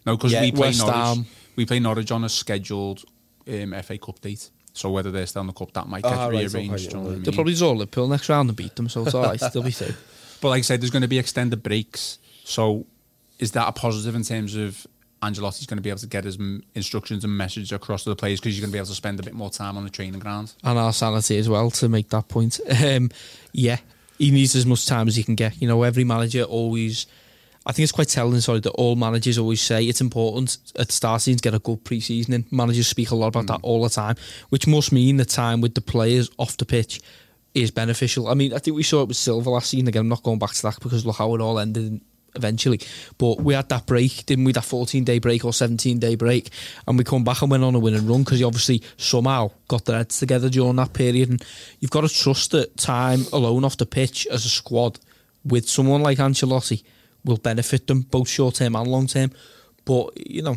No, 0.08 0.16
because 0.16 0.32
Yeah, 0.32 0.40
we 0.42 0.52
play 0.52 0.68
West 0.68 0.86
Norwich. 0.86 1.26
We 1.56 1.66
play 1.66 1.80
Norwich 1.80 2.10
on 2.10 2.24
a 2.24 2.28
scheduled 2.28 3.04
um, 3.46 3.74
FA 3.82 3.98
Cup 3.98 4.20
date. 4.20 4.50
So 4.72 4.90
whether 4.90 5.10
they're 5.10 5.26
still 5.26 5.40
in 5.42 5.48
the 5.48 5.52
cup, 5.52 5.72
that 5.72 5.88
might 5.88 6.04
get 6.04 6.12
Ah, 6.12 6.26
right, 6.28 6.50
rearranged. 6.52 6.72
okay, 6.74 6.76
do 6.76 6.88
you 6.88 6.94
know 6.94 7.00
what 7.00 7.08
I 7.08 7.14
mean? 7.14 7.22
They'll 7.24 7.34
probably 7.34 7.54
draw 7.54 7.72
Liverpool 7.72 8.06
next 8.08 8.28
round 8.28 8.48
and 8.48 8.56
beat 8.56 8.76
them, 8.76 8.88
so 8.88 9.02
it's 9.04 9.14
all 9.14 9.24
right. 9.24 9.40
They'll 9.52 9.62
be 9.62 9.70
through. 9.72 9.94
But 10.40 10.50
like 10.50 10.58
I 10.58 10.62
said, 10.62 10.80
there's 10.80 10.92
going 10.92 11.02
to 11.02 11.08
be 11.08 11.18
extended 11.18 11.64
breaks. 11.64 12.18
So 12.44 12.86
is 13.40 13.50
that 13.52 13.66
a 13.66 13.72
positive 13.72 14.14
in 14.14 14.22
terms 14.22 14.54
of 14.54 14.86
Ancelotti's 15.20 15.66
going 15.66 15.78
to 15.78 15.82
be 15.82 15.88
able 15.90 15.98
to 15.98 16.06
get 16.06 16.22
his 16.22 16.38
instructions 16.76 17.24
and 17.24 17.36
message 17.36 17.72
across 17.72 18.04
to 18.04 18.10
the 18.10 18.14
players 18.14 18.38
because 18.38 18.56
you're 18.56 18.62
going 18.62 18.70
to 18.70 18.76
be 18.76 18.78
able 18.78 18.86
to 18.86 18.94
spend 18.94 19.18
a 19.18 19.24
bit 19.24 19.34
more 19.34 19.50
time 19.50 19.76
on 19.76 19.82
the 19.82 19.90
training 19.90 20.20
ground? 20.20 20.54
and 20.62 20.78
our 20.78 20.92
sanity 20.92 21.38
as 21.38 21.48
well 21.48 21.72
to 21.72 21.88
make 21.88 22.08
that 22.10 22.28
point. 22.28 22.60
Um, 22.84 23.10
yeah, 23.52 23.78
he 24.16 24.30
needs 24.30 24.54
as 24.54 24.64
much 24.64 24.86
time 24.86 25.08
as 25.08 25.16
he 25.16 25.24
can 25.24 25.34
get. 25.34 25.60
You 25.60 25.66
know, 25.66 25.82
every 25.82 26.04
manager 26.04 26.44
always. 26.44 27.06
I 27.68 27.72
think 27.72 27.84
it's 27.84 27.92
quite 27.92 28.08
telling, 28.08 28.40
sorry, 28.40 28.60
that 28.60 28.70
all 28.70 28.96
managers 28.96 29.36
always 29.36 29.60
say 29.60 29.84
it's 29.84 30.00
important 30.00 30.56
at 30.76 30.86
the 30.86 30.92
start 30.92 31.20
season 31.20 31.36
to 31.36 31.42
get 31.42 31.54
a 31.54 31.58
good 31.58 31.84
pre-season 31.84 32.32
in. 32.32 32.46
Managers 32.50 32.88
speak 32.88 33.10
a 33.10 33.14
lot 33.14 33.28
about 33.28 33.42
hmm. 33.42 33.46
that 33.48 33.60
all 33.62 33.82
the 33.82 33.90
time, 33.90 34.16
which 34.48 34.66
must 34.66 34.90
mean 34.90 35.18
the 35.18 35.26
time 35.26 35.60
with 35.60 35.74
the 35.74 35.82
players 35.82 36.30
off 36.38 36.56
the 36.56 36.64
pitch 36.64 37.02
is 37.52 37.70
beneficial. 37.70 38.28
I 38.28 38.34
mean, 38.34 38.54
I 38.54 38.58
think 38.58 38.74
we 38.74 38.82
saw 38.82 39.02
it 39.02 39.08
with 39.08 39.18
Silva 39.18 39.50
last 39.50 39.68
season. 39.70 39.86
Again, 39.86 40.00
I'm 40.00 40.08
not 40.08 40.22
going 40.22 40.38
back 40.38 40.52
to 40.52 40.62
that 40.62 40.80
because 40.80 41.04
look 41.04 41.16
how 41.16 41.34
it 41.34 41.42
all 41.42 41.58
ended 41.58 42.00
eventually. 42.34 42.80
But 43.18 43.40
we 43.40 43.52
had 43.52 43.68
that 43.68 43.84
break, 43.84 44.24
didn't 44.24 44.44
we? 44.44 44.52
That 44.52 44.64
14 44.64 45.04
day 45.04 45.18
break 45.18 45.44
or 45.44 45.52
17 45.52 45.98
day 45.98 46.14
break. 46.14 46.50
And 46.86 46.96
we 46.96 47.04
come 47.04 47.24
back 47.24 47.42
and 47.42 47.50
went 47.50 47.64
on 47.64 47.74
a 47.74 47.78
winning 47.78 48.06
run 48.06 48.22
because 48.22 48.38
he 48.38 48.44
obviously 48.44 48.82
somehow 48.96 49.50
got 49.66 49.84
their 49.84 49.98
heads 49.98 50.18
together 50.18 50.48
during 50.48 50.76
that 50.76 50.94
period. 50.94 51.28
And 51.28 51.44
you've 51.80 51.90
got 51.90 52.02
to 52.02 52.08
trust 52.08 52.52
that 52.52 52.78
time 52.78 53.26
alone 53.32 53.64
off 53.64 53.76
the 53.76 53.86
pitch 53.86 54.26
as 54.28 54.46
a 54.46 54.50
squad 54.50 54.98
with 55.44 55.68
someone 55.68 56.02
like 56.02 56.18
Ancelotti 56.18 56.82
will 57.24 57.36
benefit 57.38 57.86
them 57.86 58.02
both 58.02 58.28
short 58.28 58.56
term 58.56 58.76
and 58.76 58.86
long 58.88 59.06
term. 59.06 59.30
But, 59.84 60.16
you 60.28 60.42
know, 60.42 60.56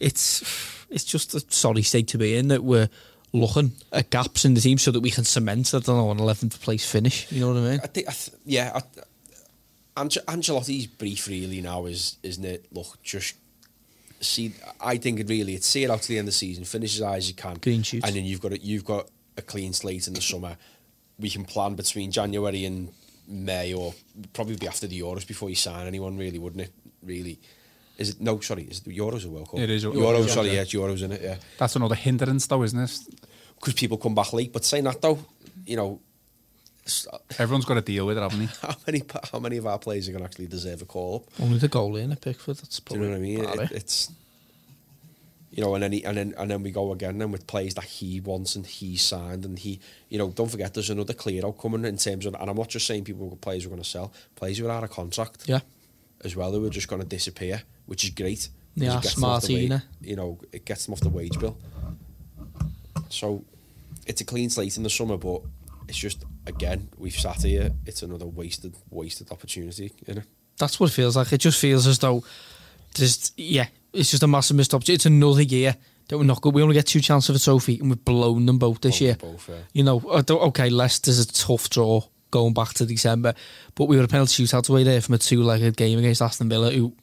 it's 0.00 0.42
it's 0.90 1.04
just 1.04 1.34
a 1.34 1.40
sorry 1.48 1.82
state 1.82 2.08
to 2.08 2.18
be 2.18 2.36
in 2.36 2.48
that 2.48 2.62
we're 2.64 2.88
looking 3.32 3.72
at 3.92 4.10
gaps 4.10 4.44
in 4.44 4.54
the 4.54 4.60
team 4.60 4.76
so 4.78 4.90
that 4.90 5.00
we 5.00 5.10
can 5.10 5.24
cement, 5.24 5.72
I 5.74 5.78
don't 5.78 5.96
know, 5.96 6.10
an 6.10 6.18
11th 6.18 6.60
place 6.60 6.84
finish. 6.90 7.30
You 7.32 7.40
know 7.40 7.48
what 7.48 7.56
I 7.58 7.70
mean? 7.70 7.80
I 7.82 7.86
think, 7.86 8.08
I 8.08 8.12
th- 8.12 8.36
yeah. 8.44 8.72
I, 8.74 8.82
Ange- 10.00 10.18
Ancelotti's 10.26 10.86
brief 10.86 11.28
really 11.28 11.60
now 11.60 11.86
is, 11.86 12.16
isn't 12.22 12.44
it? 12.44 12.66
Look, 12.72 13.02
just 13.02 13.34
see. 14.20 14.54
I 14.80 14.96
think 14.96 15.20
it 15.20 15.28
really 15.28 15.54
it's 15.54 15.66
see 15.66 15.84
it 15.84 15.90
out 15.90 16.02
to 16.02 16.08
the 16.08 16.18
end 16.18 16.28
of 16.28 16.32
the 16.34 16.38
season, 16.38 16.64
finish 16.64 16.96
as 16.96 17.04
high 17.04 17.16
as 17.16 17.28
you 17.28 17.34
can, 17.34 17.56
Green 17.56 17.82
shoots. 17.82 18.06
and 18.06 18.16
then 18.16 18.24
you've 18.24 18.40
got 18.40 18.52
a, 18.52 18.58
you've 18.58 18.84
got 18.84 19.08
a 19.36 19.42
clean 19.42 19.72
slate 19.72 20.06
in 20.08 20.14
the 20.14 20.20
summer. 20.22 20.56
We 21.18 21.28
can 21.30 21.44
plan 21.44 21.74
between 21.74 22.10
January 22.10 22.64
and 22.64 22.88
May, 23.28 23.72
or 23.74 23.94
probably 24.32 24.56
be 24.56 24.66
after 24.68 24.86
the 24.86 25.00
Euros 25.00 25.26
before 25.26 25.48
you 25.48 25.56
sign 25.56 25.86
anyone. 25.86 26.16
Really, 26.16 26.38
wouldn't 26.38 26.62
it? 26.62 26.72
Really. 27.02 27.38
Is 27.98 28.10
it 28.10 28.20
no? 28.20 28.40
Sorry, 28.40 28.64
is 28.64 28.78
it 28.78 28.84
the 28.84 28.96
Euros 28.98 29.24
a 29.24 29.28
World 29.28 29.50
Cup? 29.50 29.60
It 29.60 29.70
is 29.70 29.84
a- 29.84 29.88
Euros. 29.88 30.24
Euros, 30.24 30.28
sorry, 30.30 30.48
yeah. 30.48 30.54
yeah, 30.54 30.60
it's 30.62 30.72
Euros 30.74 31.02
in 31.02 31.12
it. 31.12 31.22
Yeah, 31.22 31.36
That's 31.58 31.76
another 31.76 31.94
hindrance, 31.94 32.46
though, 32.46 32.62
isn't 32.62 32.78
it? 32.78 32.98
because 33.56 33.74
people 33.74 33.96
come 33.96 34.14
back 34.14 34.32
late. 34.32 34.52
But 34.52 34.64
saying 34.64 34.84
that 34.84 35.00
though, 35.00 35.18
you 35.64 35.76
know, 35.76 36.00
uh, 37.12 37.18
Everyone's 37.38 37.64
got 37.64 37.74
to 37.74 37.80
deal 37.80 38.06
with 38.06 38.18
it, 38.18 38.22
haven't 38.22 38.40
they? 38.40 38.46
how 38.66 38.74
many 38.86 39.02
how 39.32 39.38
many 39.38 39.56
of 39.56 39.66
our 39.66 39.78
players 39.78 40.08
are 40.08 40.12
going 40.12 40.24
to 40.24 40.28
actually 40.28 40.48
deserve 40.48 40.82
a 40.82 40.84
call 40.84 41.16
up? 41.16 41.40
Only 41.40 41.58
the 41.58 41.68
goalie 41.68 42.02
in 42.02 42.10
a 42.10 42.16
Pickford. 42.16 42.56
That's 42.56 42.80
Do 42.80 42.96
probably 42.96 43.30
you 43.30 43.38
know 43.38 43.44
what 43.48 43.58
I 43.58 43.60
mean? 43.60 43.60
It, 43.66 43.70
it. 43.70 43.76
it's 43.76 44.10
you 45.52 45.62
know, 45.62 45.74
and 45.74 45.82
then 45.82 45.92
he, 45.92 46.02
and 46.04 46.16
then 46.16 46.34
and 46.38 46.50
then 46.50 46.62
we 46.62 46.70
go 46.70 46.92
again 46.92 47.18
then 47.18 47.30
with 47.30 47.46
players 47.46 47.74
that 47.74 47.84
he 47.84 48.20
wants 48.20 48.56
and 48.56 48.66
he 48.66 48.96
signed 48.96 49.44
and 49.44 49.58
he, 49.58 49.78
you 50.08 50.16
know, 50.18 50.30
don't 50.30 50.50
forget 50.50 50.72
there's 50.74 50.88
another 50.90 51.12
clear 51.12 51.44
out 51.46 51.58
coming 51.58 51.84
in 51.84 51.96
terms 51.98 52.24
of, 52.26 52.34
and 52.34 52.48
I'm 52.50 52.56
not 52.56 52.68
just 52.70 52.86
saying 52.86 53.04
people 53.04 53.28
players 53.40 53.66
are 53.66 53.68
going 53.68 53.82
to 53.82 53.88
sell, 53.88 54.12
players 54.34 54.58
who 54.58 54.66
are 54.66 54.70
out 54.70 54.82
of 54.84 54.90
contract 54.90 55.44
Yeah. 55.46 55.60
as 56.24 56.34
well 56.34 56.52
who 56.52 56.64
are 56.66 56.70
just 56.70 56.88
going 56.88 57.02
to 57.02 57.06
disappear, 57.08 57.62
which 57.86 58.02
is 58.04 58.10
great. 58.10 58.48
Yeah, 58.74 58.96
it 58.96 59.02
gets 59.02 59.14
them 59.16 59.24
off 59.24 59.42
the 59.42 59.52
Martina. 59.52 59.84
You 60.00 60.16
know, 60.16 60.38
it 60.52 60.64
gets 60.64 60.86
them 60.86 60.94
off 60.94 61.00
the 61.00 61.10
wage 61.10 61.38
bill. 61.38 61.58
So 63.10 63.44
it's 64.06 64.20
a 64.20 64.24
clean 64.24 64.50
slate 64.50 64.76
in 64.76 64.82
the 64.82 64.90
summer, 64.90 65.16
but 65.16 65.42
it's 65.88 65.98
just 65.98 66.24
again 66.46 66.88
we've 66.96 67.12
sat 67.14 67.42
here. 67.42 67.72
It's 67.86 68.02
another 68.02 68.26
wasted 68.26 68.74
wasted 68.90 69.30
opportunity, 69.30 69.92
you 70.06 70.14
know. 70.14 70.22
That's 70.58 70.78
what 70.80 70.90
it 70.90 70.94
feels 70.94 71.16
like. 71.16 71.32
It 71.32 71.38
just 71.38 71.58
feels 71.60 71.86
as 71.86 71.98
though 71.98 72.24
there's 72.94 73.32
yeah, 73.36 73.66
it's 73.92 74.10
just 74.10 74.22
a 74.22 74.26
massive 74.26 74.56
missed 74.56 74.74
opportunity. 74.74 74.94
It's 74.94 75.06
another 75.06 75.42
year 75.42 75.76
that 76.08 76.18
we're 76.18 76.24
not 76.24 76.40
good. 76.40 76.54
We 76.54 76.62
only 76.62 76.74
get 76.74 76.86
two 76.86 77.00
chances 77.00 77.30
of 77.30 77.36
a 77.36 77.38
trophy, 77.38 77.78
and 77.78 77.90
we've 77.90 78.04
blown 78.04 78.46
them 78.46 78.58
both 78.58 78.80
this 78.80 78.98
Blown 78.98 79.06
year. 79.06 79.16
both, 79.16 79.48
yeah. 79.48 79.56
You 79.72 79.84
know, 79.84 80.02
I 80.12 80.22
don't- 80.22 80.42
okay, 80.48 80.70
Leicester's 80.70 81.18
a 81.18 81.26
tough 81.26 81.70
draw 81.70 82.02
going 82.30 82.54
back 82.54 82.74
to 82.74 82.86
December, 82.86 83.34
but 83.74 83.86
we 83.86 83.96
were 83.96 84.04
a 84.04 84.08
penalty 84.08 84.44
shootout 84.44 84.68
away 84.68 84.84
there 84.84 85.00
from 85.00 85.14
a 85.14 85.18
two-legged 85.18 85.76
game 85.76 85.98
against 85.98 86.22
Aston 86.22 86.48
Villa, 86.48 86.70
who. 86.70 86.94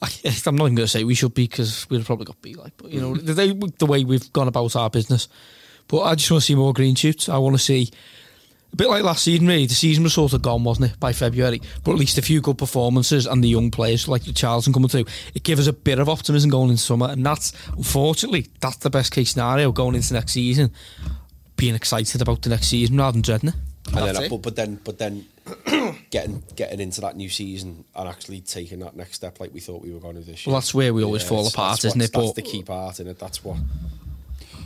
I, 0.00 0.08
I'm 0.46 0.54
not 0.54 0.66
even 0.66 0.76
going 0.76 0.86
to 0.86 0.88
say 0.88 1.02
we 1.02 1.16
should 1.16 1.34
be 1.34 1.48
because 1.48 1.88
we'd 1.90 1.98
have 1.98 2.06
probably 2.06 2.26
got 2.26 2.40
beat. 2.40 2.56
Like, 2.56 2.72
but 2.76 2.92
you 2.92 3.00
know, 3.00 3.14
mm. 3.14 3.26
the, 3.26 3.34
the, 3.34 3.72
the 3.78 3.86
way 3.86 4.04
we've 4.04 4.32
gone 4.32 4.46
about 4.46 4.76
our 4.76 4.88
business. 4.88 5.26
But 5.88 6.02
I 6.02 6.14
just 6.14 6.30
want 6.30 6.42
to 6.42 6.46
see 6.46 6.54
more 6.54 6.72
green 6.72 6.94
shoots. 6.94 7.28
I 7.28 7.38
want 7.38 7.56
to 7.56 7.62
see 7.62 7.90
a 8.72 8.76
bit 8.76 8.88
like 8.88 9.02
last 9.02 9.24
season, 9.24 9.46
really. 9.46 9.66
The 9.66 9.74
season 9.74 10.04
was 10.04 10.14
sort 10.14 10.32
of 10.34 10.42
gone, 10.42 10.62
wasn't 10.64 10.92
it, 10.92 11.00
by 11.00 11.12
February? 11.12 11.60
But 11.84 11.92
at 11.92 11.98
least 11.98 12.18
a 12.18 12.22
few 12.22 12.40
good 12.40 12.58
performances 12.58 13.26
and 13.26 13.42
the 13.42 13.48
young 13.48 13.70
players 13.70 14.08
like 14.08 14.24
the 14.24 14.32
Charlton 14.32 14.72
coming 14.72 14.88
through, 14.88 15.06
it 15.34 15.42
gives 15.42 15.60
us 15.60 15.66
a 15.66 15.72
bit 15.72 15.98
of 15.98 16.08
optimism 16.08 16.50
going 16.50 16.70
into 16.70 16.82
summer. 16.82 17.08
And 17.08 17.24
that's, 17.24 17.52
unfortunately, 17.76 18.48
that's 18.60 18.76
the 18.76 18.90
best 18.90 19.12
case 19.12 19.30
scenario 19.30 19.72
going 19.72 19.94
into 19.94 20.12
next 20.14 20.32
season. 20.32 20.70
Being 21.56 21.74
excited 21.74 22.20
about 22.22 22.42
the 22.42 22.50
next 22.50 22.68
season 22.68 22.96
rather 22.98 23.12
than 23.12 23.22
dreading 23.22 23.48
it. 23.50 23.54
And 23.94 24.16
then, 24.16 24.28
but, 24.28 24.42
but 24.42 24.54
then, 24.54 24.78
but 24.84 24.98
then, 24.98 25.26
getting 26.10 26.42
getting 26.56 26.78
into 26.78 27.00
that 27.00 27.16
new 27.16 27.30
season 27.30 27.84
and 27.96 28.06
actually 28.06 28.42
taking 28.42 28.80
that 28.80 28.94
next 28.94 29.14
step 29.14 29.40
like 29.40 29.54
we 29.54 29.60
thought 29.60 29.82
we 29.82 29.92
were 29.92 29.98
going 30.00 30.14
to 30.16 30.20
this 30.20 30.46
year. 30.46 30.52
Well, 30.52 30.60
that's 30.60 30.74
where 30.74 30.92
we 30.92 31.02
always 31.02 31.22
fall 31.22 31.46
apart, 31.48 31.82
isn't 31.86 31.98
it? 31.98 32.12
That's 32.12 32.26
But- 32.26 32.34
the 32.34 32.42
key 32.42 32.62
part 32.62 33.00
in 33.00 33.06
it. 33.08 33.18
That's 33.18 33.42
what. 33.42 33.56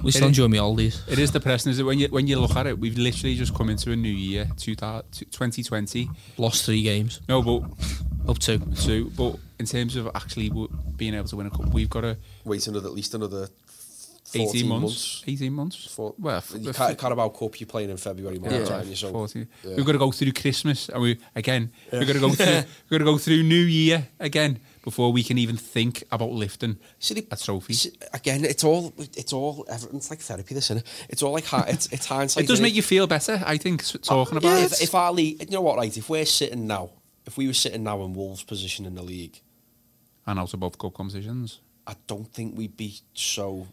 We 0.02 0.10
still 0.10 0.24
It- 0.24 0.28
enjoy 0.28 0.48
me 0.48 0.58
oldies. 0.58 1.00
It 1.08 1.18
is 1.18 1.30
depressing, 1.30 1.70
is 1.72 1.78
it? 1.78 1.84
When 1.84 1.98
you 1.98 2.08
when 2.08 2.26
you 2.26 2.38
look 2.40 2.56
at 2.56 2.66
it, 2.66 2.78
we've 2.78 2.98
literally 2.98 3.36
just 3.36 3.54
come 3.54 3.70
into 3.70 3.92
a 3.92 3.96
new 3.96 4.08
year, 4.10 4.50
2000 4.56 5.04
2020. 5.30 6.08
Lost 6.38 6.64
three 6.64 6.82
games. 6.82 7.20
No, 7.28 7.42
but 7.42 7.62
Up 8.28 8.38
two. 8.38 8.58
two. 8.76 9.10
But 9.16 9.36
in 9.58 9.66
terms 9.66 9.96
of 9.96 10.08
actually 10.14 10.50
being 10.96 11.14
able 11.14 11.26
to 11.28 11.36
win 11.36 11.46
a 11.46 11.50
cup, 11.50 11.72
we've 11.74 11.90
got 11.90 12.02
to 12.02 12.16
Wait 12.44 12.66
another 12.66 12.88
at 12.88 12.94
least 12.94 13.14
another 13.14 13.48
18 14.40 14.68
months. 14.68 14.82
months. 14.82 15.24
18 15.26 15.52
months. 15.52 15.94
For, 15.94 16.14
well, 16.18 16.36
f- 16.38 16.52
you 16.58 16.72
Carabao 16.72 17.28
Cup 17.30 17.60
you're 17.60 17.66
playing 17.66 17.90
in 17.90 17.96
February, 17.96 18.38
March, 18.38 18.52
yeah, 18.52 18.74
aren't 18.74 18.86
you? 18.86 18.96
So 18.96 19.12
40. 19.12 19.46
yeah. 19.64 19.76
We've 19.76 19.84
got 19.86 19.92
to 19.92 19.98
go 19.98 20.10
through 20.12 20.32
Christmas, 20.32 20.88
and 20.88 21.02
we 21.02 21.18
again 21.34 21.70
we've 21.92 22.06
got 22.06 22.14
to 22.14 22.20
go 22.20 22.30
through 22.30 22.46
we've 22.90 22.90
got 22.90 22.98
to 22.98 23.04
go 23.04 23.18
through 23.18 23.42
New 23.42 23.54
Year 23.64 24.08
again 24.20 24.60
before 24.84 25.12
we 25.12 25.22
can 25.22 25.38
even 25.38 25.56
think 25.56 26.02
about 26.10 26.30
lifting 26.32 26.76
See, 26.98 27.14
the- 27.14 27.26
a 27.30 27.36
trophy. 27.36 27.74
again, 28.12 28.44
it's 28.44 28.64
all 28.64 28.92
it's 28.98 29.32
all 29.32 29.64
everything's 29.68 30.10
like 30.10 30.20
therapy. 30.20 30.54
This, 30.54 30.70
is 30.70 30.82
It's 31.08 31.22
all 31.22 31.32
like 31.32 31.44
it's 31.68 31.86
it's 31.92 32.06
hindsight. 32.06 32.44
It 32.44 32.48
does 32.48 32.60
make 32.60 32.74
you 32.74 32.82
feel 32.82 33.06
better, 33.06 33.40
I 33.46 33.56
think, 33.58 33.82
s- 33.82 33.94
uh, 33.94 33.98
talking 33.98 34.38
about 34.38 34.48
yeah, 34.48 34.64
it. 34.64 34.72
If, 34.72 34.82
if 34.82 34.94
our 34.94 35.12
league, 35.12 35.40
you 35.42 35.50
know 35.50 35.62
what, 35.62 35.76
right? 35.76 35.96
If 35.96 36.08
we're 36.08 36.26
sitting 36.26 36.66
now, 36.66 36.90
if 37.26 37.36
we 37.36 37.46
were 37.46 37.54
sitting 37.54 37.84
now 37.84 38.02
in 38.02 38.12
Wolves' 38.14 38.42
position 38.42 38.84
in 38.86 38.94
the 38.94 39.02
league, 39.02 39.40
and 40.26 40.38
out 40.38 40.52
of 40.52 40.60
both 40.60 40.78
cup 40.78 40.94
competitions. 40.94 41.60
I 41.84 41.94
don't 42.06 42.32
think 42.32 42.56
we'd 42.56 42.76
be 42.76 43.00
so 43.12 43.66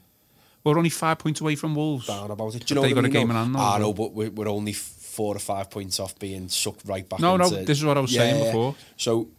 We're 0.64 0.78
only 0.78 0.89
five 0.89 1.18
points 1.20 1.39
away 1.41 1.55
from 1.55 1.74
Wolves. 1.76 2.07
down 2.07 2.32
about 2.32 2.53
it. 2.55 2.66
Do 2.66 2.74
you 2.74 2.82
Have 2.82 2.89
know 2.89 2.89
they 2.95 3.01
got 3.01 3.05
a 3.05 3.10
game 3.10 3.28
No. 3.30 3.34
in 3.36 3.38
hand 3.38 3.53
now, 3.53 3.74
I 3.76 3.80
know, 3.80 3.93
but 3.93 4.14
we're, 4.14 4.30
we're 4.30 4.49
only 4.49 4.74
four 4.74 5.36
or 5.36 5.39
five 5.39 5.70
points 5.70 5.99
off 5.99 6.18
being 6.20 6.49
sucked 6.49 6.82
right 6.86 7.07
back. 7.07 7.20
No, 7.20 7.38
no, 7.38 7.49
this 7.49 7.78
is 7.80 7.86
what 7.86 7.97
I 7.97 8.01
was 8.01 8.14
saying 8.14 8.43
before. 8.45 8.76
So 8.97 9.30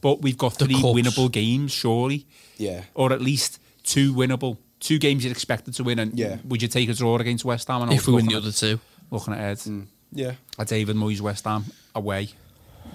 But 0.00 0.22
we've 0.22 0.38
got 0.38 0.54
three 0.54 0.74
cups. 0.74 0.84
winnable 0.84 1.30
games, 1.30 1.72
surely. 1.72 2.26
yeah, 2.56 2.84
Or 2.94 3.12
at 3.12 3.20
least 3.20 3.58
two 3.82 4.14
winnable. 4.14 4.56
Two 4.80 4.98
games 4.98 5.24
you're 5.24 5.32
expected 5.32 5.74
to 5.74 5.84
win. 5.84 5.98
And 5.98 6.18
Yeah. 6.18 6.38
would 6.44 6.62
you 6.62 6.68
take 6.68 6.88
a 6.88 6.94
draw 6.94 7.16
against 7.18 7.44
West 7.44 7.68
Ham? 7.68 7.82
And 7.82 7.92
If 7.92 8.06
we 8.06 8.14
win 8.14 8.24
the 8.26 8.32
looking 8.34 8.48
other 8.48 8.52
two. 8.52 8.80
looking 9.10 9.34
at, 9.34 9.38
Looking 9.38 9.44
ahead. 9.44 9.58
Mm. 9.58 9.86
yeah. 10.12 10.32
A 10.58 10.64
David 10.64 10.96
Moyes 10.96 11.20
West 11.20 11.44
Ham 11.44 11.66
away. 11.94 12.30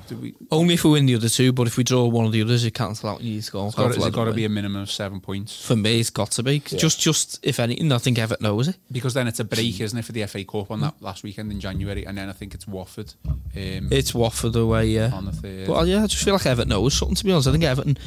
Do 0.08 0.18
we, 0.18 0.36
Only 0.52 0.76
if 0.76 0.84
we 0.84 0.92
win 0.92 1.08
the 1.08 1.16
other 1.16 1.30
two, 1.30 1.52
but 1.52 1.66
if 1.66 1.78
we 1.78 1.84
draw 1.84 2.06
one 2.06 2.26
of 2.26 2.32
the 2.32 2.42
others, 2.44 2.64
it 2.64 2.76
cancel 2.76 3.10
out. 3.10 3.22
You 3.22 3.32
need 3.32 3.44
to 3.44 3.66
it's 3.66 3.76
got, 3.76 3.86
cancel 3.86 4.04
to, 4.04 4.12
got 4.12 4.26
to 4.26 4.34
be 4.34 4.46
a 4.46 4.50
minimum 4.50 4.84
of 4.84 4.92
seven 4.92 5.20
points. 5.20 5.66
For 5.66 5.76
me, 5.76 6.00
it's 6.00 6.12
got 6.12 6.32
to 6.32 6.44
be. 6.44 6.62
Yeah. 6.70 6.78
Just, 6.78 7.00
just 7.00 7.40
if 7.44 7.60
anything, 7.60 7.92
I 7.92 7.98
think 7.98 8.20
Everton 8.20 8.44
knows 8.44 8.68
it. 8.68 8.78
Because 8.92 9.16
then 9.16 9.28
it's 9.28 9.40
a 9.40 9.44
break, 9.44 9.80
isn't 9.80 9.98
it, 9.98 10.06
for 10.06 10.12
the 10.12 10.26
FA 10.28 10.44
Cup 10.44 10.70
on 10.70 10.82
that 10.82 11.02
last 11.02 11.24
weekend 11.24 11.52
in 11.52 11.60
January. 11.60 12.06
And 12.06 12.18
then 12.18 12.30
I 12.30 12.34
think 12.34 12.54
it's 12.54 12.68
Watford 12.68 13.14
um, 13.26 13.40
It's 13.56 14.14
Watford 14.14 14.56
away, 14.56 14.88
yeah. 14.88 15.12
on 15.12 15.26
the 15.26 15.32
third. 15.32 15.68
But 15.68 15.88
yeah, 15.88 16.04
I 16.04 16.08
just 16.08 16.24
feel 16.24 16.36
like 16.36 16.46
Everton 16.46 16.70
knows 16.70 16.94
something. 16.94 17.16
To 17.16 17.26
be 17.26 17.32
honest, 17.32 17.48
I 17.48 17.52
think 17.52 17.64
Everton, 17.64 17.98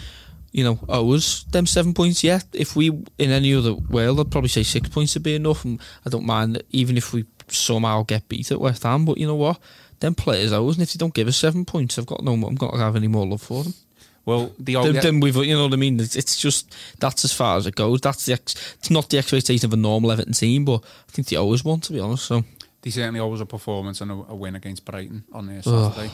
you 0.52 0.62
know, 0.62 0.78
owes 0.88 1.44
them 1.44 1.66
seven 1.66 1.94
points. 1.94 2.22
Yeah, 2.22 2.40
if 2.52 2.76
we 2.76 2.90
in 2.90 3.30
any 3.30 3.54
other 3.54 3.74
world, 3.74 4.20
I'd 4.20 4.30
probably 4.30 4.48
say 4.48 4.62
six 4.62 4.88
points 4.88 5.14
would 5.14 5.24
be 5.24 5.34
enough, 5.34 5.64
and 5.64 5.80
I 6.06 6.10
don't 6.10 6.26
mind 6.26 6.62
even 6.70 6.96
if 6.96 7.12
we 7.12 7.24
somehow 7.48 8.04
get 8.04 8.28
beat 8.28 8.52
at 8.52 8.60
West 8.60 8.84
Ham. 8.84 9.04
But 9.04 9.18
you 9.18 9.26
know 9.26 9.34
what? 9.34 9.58
Them 10.00 10.14
players 10.14 10.52
us, 10.52 10.74
and 10.74 10.82
if 10.82 10.92
they 10.92 10.98
don't 10.98 11.14
give 11.14 11.28
us 11.28 11.36
seven 11.36 11.64
points, 11.64 11.98
I've 11.98 12.06
got 12.06 12.22
no, 12.22 12.32
I'm 12.34 12.40
not 12.40 12.56
gonna 12.56 12.78
have 12.78 12.96
any 12.96 13.08
more 13.08 13.26
love 13.26 13.42
for 13.42 13.64
them. 13.64 13.74
well, 14.24 14.52
the 14.58 14.74
Then, 14.74 14.86
old, 14.86 14.94
then 14.96 15.20
we've, 15.20 15.34
you 15.36 15.54
know 15.54 15.64
what 15.64 15.72
I 15.72 15.76
mean? 15.76 15.98
It's, 15.98 16.14
it's 16.16 16.36
just 16.40 16.74
that's 17.00 17.24
as 17.24 17.32
far 17.32 17.56
as 17.56 17.66
it 17.66 17.74
goes. 17.74 18.00
That's 18.00 18.26
the 18.26 18.34
ex, 18.34 18.54
it's 18.78 18.90
not 18.90 19.10
the 19.10 19.18
expectation 19.18 19.66
of 19.66 19.72
a 19.72 19.76
normal 19.76 20.12
Everton 20.12 20.34
team, 20.34 20.64
but 20.64 20.82
I 20.84 21.10
think 21.10 21.28
they 21.28 21.36
always 21.36 21.64
want 21.64 21.84
to 21.84 21.92
be 21.92 22.00
honest. 22.00 22.26
So 22.26 22.44
they 22.82 22.90
certainly 22.90 23.20
always 23.20 23.40
a 23.40 23.46
performance 23.46 24.00
and 24.00 24.10
a, 24.10 24.14
a 24.14 24.34
win 24.36 24.54
against 24.54 24.84
Brighton 24.84 25.24
on 25.32 25.46
their. 25.46 25.62
Saturday. 25.62 26.10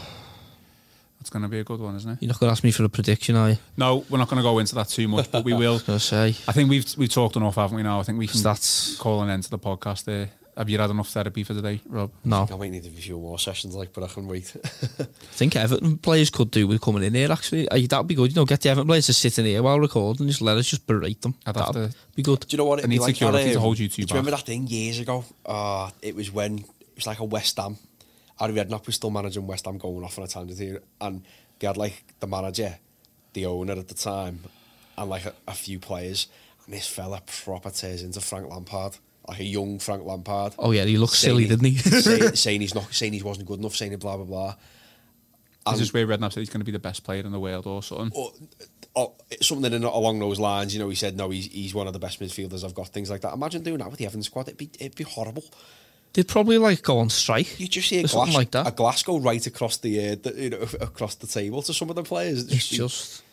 That's 1.21 1.31
going 1.31 1.43
to 1.43 1.49
be 1.49 1.59
a 1.59 1.65
good 1.65 1.81
one, 1.81 1.97
isn't 1.97 2.11
it? 2.11 2.19
you're 2.21 2.29
not 2.29 2.39
gonna 2.39 2.53
ask 2.53 2.63
me 2.63 2.71
for 2.71 2.85
a 2.85 2.89
prediction, 2.89 3.35
are 3.35 3.51
you? 3.51 3.57
No, 3.79 4.05
we're 4.11 4.19
not 4.19 4.29
going 4.29 4.37
to 4.39 4.43
go 4.43 4.59
into 4.59 4.75
that 4.75 4.89
too 4.91 5.09
much, 5.09 5.31
but 5.33 5.43
we 5.43 5.53
will. 5.63 5.81
I 5.89 5.97
say 5.97 6.29
I 6.47 6.53
think 6.53 6.69
we've 6.69 6.87
we've 6.99 7.09
talked 7.09 7.37
enough, 7.37 7.55
haven't 7.55 7.77
we? 7.77 7.83
Now 7.83 8.01
I 8.01 8.03
think 8.03 8.19
we 8.19 8.27
can 8.27 8.43
that's 8.43 8.97
call 8.97 9.23
an 9.23 9.31
end 9.31 9.43
to 9.45 9.51
the 9.51 9.59
podcast. 9.59 10.05
There, 10.05 10.29
have 10.57 10.69
you 10.71 10.79
had 10.79 10.91
enough 10.91 11.09
therapy 11.09 11.43
for 11.45 11.55
today, 11.55 11.81
Rob? 11.89 12.11
no. 12.25 12.47
I 12.51 12.57
might 12.57 12.71
need 12.71 12.87
a 12.87 12.91
few 12.91 13.19
more 13.19 13.39
sessions, 13.39 13.75
like, 13.75 13.93
but 13.93 14.05
I 14.05 14.09
can 14.09 14.27
wait. 14.29 14.55
I 15.01 15.05
think 15.33 15.57
Everton 15.57 15.99
players 15.99 16.31
could 16.31 16.51
do 16.51 16.67
with 16.67 16.81
coming 16.81 17.03
in 17.03 17.15
here. 17.15 17.31
Actually, 17.33 17.67
that'd 17.87 18.07
be 18.07 18.15
good. 18.15 18.31
You 18.31 18.37
know, 18.37 18.45
get 18.45 18.61
the 18.61 18.71
Everton 18.71 18.87
players 18.87 19.07
to 19.07 19.13
sit 19.13 19.39
in 19.39 19.47
here 19.47 19.63
while 19.63 19.81
recording, 19.81 20.23
and 20.23 20.29
just 20.31 20.41
let 20.43 20.57
us 20.57 20.67
just 20.69 20.87
berate 20.87 21.23
them. 21.23 21.35
I'd 21.47 21.55
That'd 21.55 21.75
to- 21.91 21.97
be 22.15 22.23
good. 22.23 22.41
Do 22.41 22.47
you 22.51 22.59
know 22.59 22.65
what? 22.67 22.79
I 22.79 22.81
It'd 22.81 22.91
need 22.91 22.97
be 22.97 23.01
like 23.01 23.15
security 23.17 23.45
that, 23.45 23.51
to 23.53 23.57
um, 23.57 23.63
hold 23.63 23.79
you 23.79 23.89
two 23.89 24.03
Do 24.05 24.15
you 24.15 24.19
remember 24.21 24.31
that 24.37 24.47
thing 24.47 24.67
years 24.67 25.01
ago? 25.01 25.25
Uh, 25.45 25.91
it 26.03 26.15
was 26.15 26.31
when 26.31 26.59
it 26.61 26.67
was 26.97 27.07
like 27.07 27.19
a 27.21 27.25
West 27.25 27.57
Ham. 27.59 27.77
Harry 28.39 28.53
Redknapp 28.55 28.87
was 28.87 28.97
still 28.97 29.11
managing 29.11 29.47
West 29.47 29.65
Ham, 29.67 29.79
going 29.79 30.05
off 30.05 30.19
on 30.19 30.25
a 30.25 30.29
tangent 30.29 30.59
here, 30.59 30.83
and 31.01 31.23
they 31.59 31.67
had 31.67 31.77
like 31.77 32.05
the 32.21 32.27
manager, 32.27 32.79
the 33.33 33.47
owner 33.47 33.75
at 33.75 33.89
the 33.89 33.95
time, 33.95 34.41
and 34.99 35.09
like 35.11 35.25
a, 35.25 35.33
a 35.49 35.53
few 35.55 35.79
players, 35.79 36.27
and 36.65 36.75
this 36.75 36.87
fella 36.87 37.21
proper 37.45 37.71
tears 37.71 38.03
into 38.03 38.21
Frank 38.21 38.51
Lampard, 38.51 38.97
like 39.29 39.41
a 39.41 39.45
young 39.45 39.79
Frank 39.79 40.05
Lampard. 40.05 40.55
Oh 40.59 40.71
yeah, 40.73 40.85
he 40.85 40.99
looked 40.99 41.15
silly, 41.15 41.47
didn't 41.47 41.65
he? 41.67 41.77
saying, 41.79 42.35
saying 42.37 42.61
he's 42.61 42.75
not, 42.75 42.93
saying 42.93 43.13
he 43.13 43.23
wasn't 43.23 43.47
good 43.47 43.59
enough, 43.59 43.75
saying 43.77 43.97
blah 43.99 44.17
blah 44.17 44.25
blah. 44.27 44.55
Is 45.73 45.79
this 45.79 45.95
where 45.95 46.07
Redknapp 46.07 46.33
said 46.33 46.41
he's 46.41 46.51
going 46.51 46.61
to 46.61 46.65
be 46.65 46.73
the 46.73 46.79
best 46.79 47.05
player 47.05 47.25
in 47.25 47.33
the 47.33 47.41
world 47.41 47.67
or 47.67 47.83
something? 47.83 48.11
or, 48.15 48.33
or 48.95 49.15
something 49.41 49.73
in, 49.73 49.83
along 49.83 50.19
those 50.19 50.39
lines. 50.39 50.75
You 50.75 50.81
know, 50.81 50.91
he 50.91 50.95
said, 50.95 51.17
"No, 51.17 51.31
he's 51.31 51.47
he's 51.47 51.75
one 51.75 51.87
of 51.87 51.95
the 51.95 51.99
best 51.99 52.21
midfielders 52.21 52.65
I've 52.65 52.75
got." 52.75 52.89
Things 52.89 53.11
like 53.11 53.23
that. 53.23 53.33
Imagine 53.33 53.63
doing 53.63 53.79
that 53.79 53.89
with 53.91 53.99
the 53.99 54.07
Evans 54.07 54.27
squad. 54.27 54.49
It'd 54.49 54.59
be 54.59 54.71
it'd 54.79 54.95
be 54.95 55.05
horrible. 55.05 55.45
They'd 56.13 56.29
probably 56.29 56.59
like 56.59 56.83
go 56.83 56.99
on 56.99 57.11
strike. 57.11 57.59
You 57.59 57.67
just 57.67 57.89
see 57.89 57.99
a 58.01 58.05
or 58.05 58.09
something 58.09 58.27
glass, 58.27 58.37
like 58.37 58.51
that. 58.53 58.67
a 58.69 58.71
glass 58.71 59.03
go 59.03 59.19
right 59.19 59.45
across 59.45 59.79
the, 59.79 60.11
uh, 60.13 60.17
the 60.23 60.35
you 60.37 60.51
know 60.51 60.59
across 60.81 61.17
the 61.17 61.27
table 61.27 61.61
to 61.63 61.75
some 61.75 61.91
of 61.91 61.97
the 61.97 62.05
players. 62.05 62.45
It'd 62.45 62.53
It's 62.53 62.71
be- 62.71 62.77
just 62.77 63.24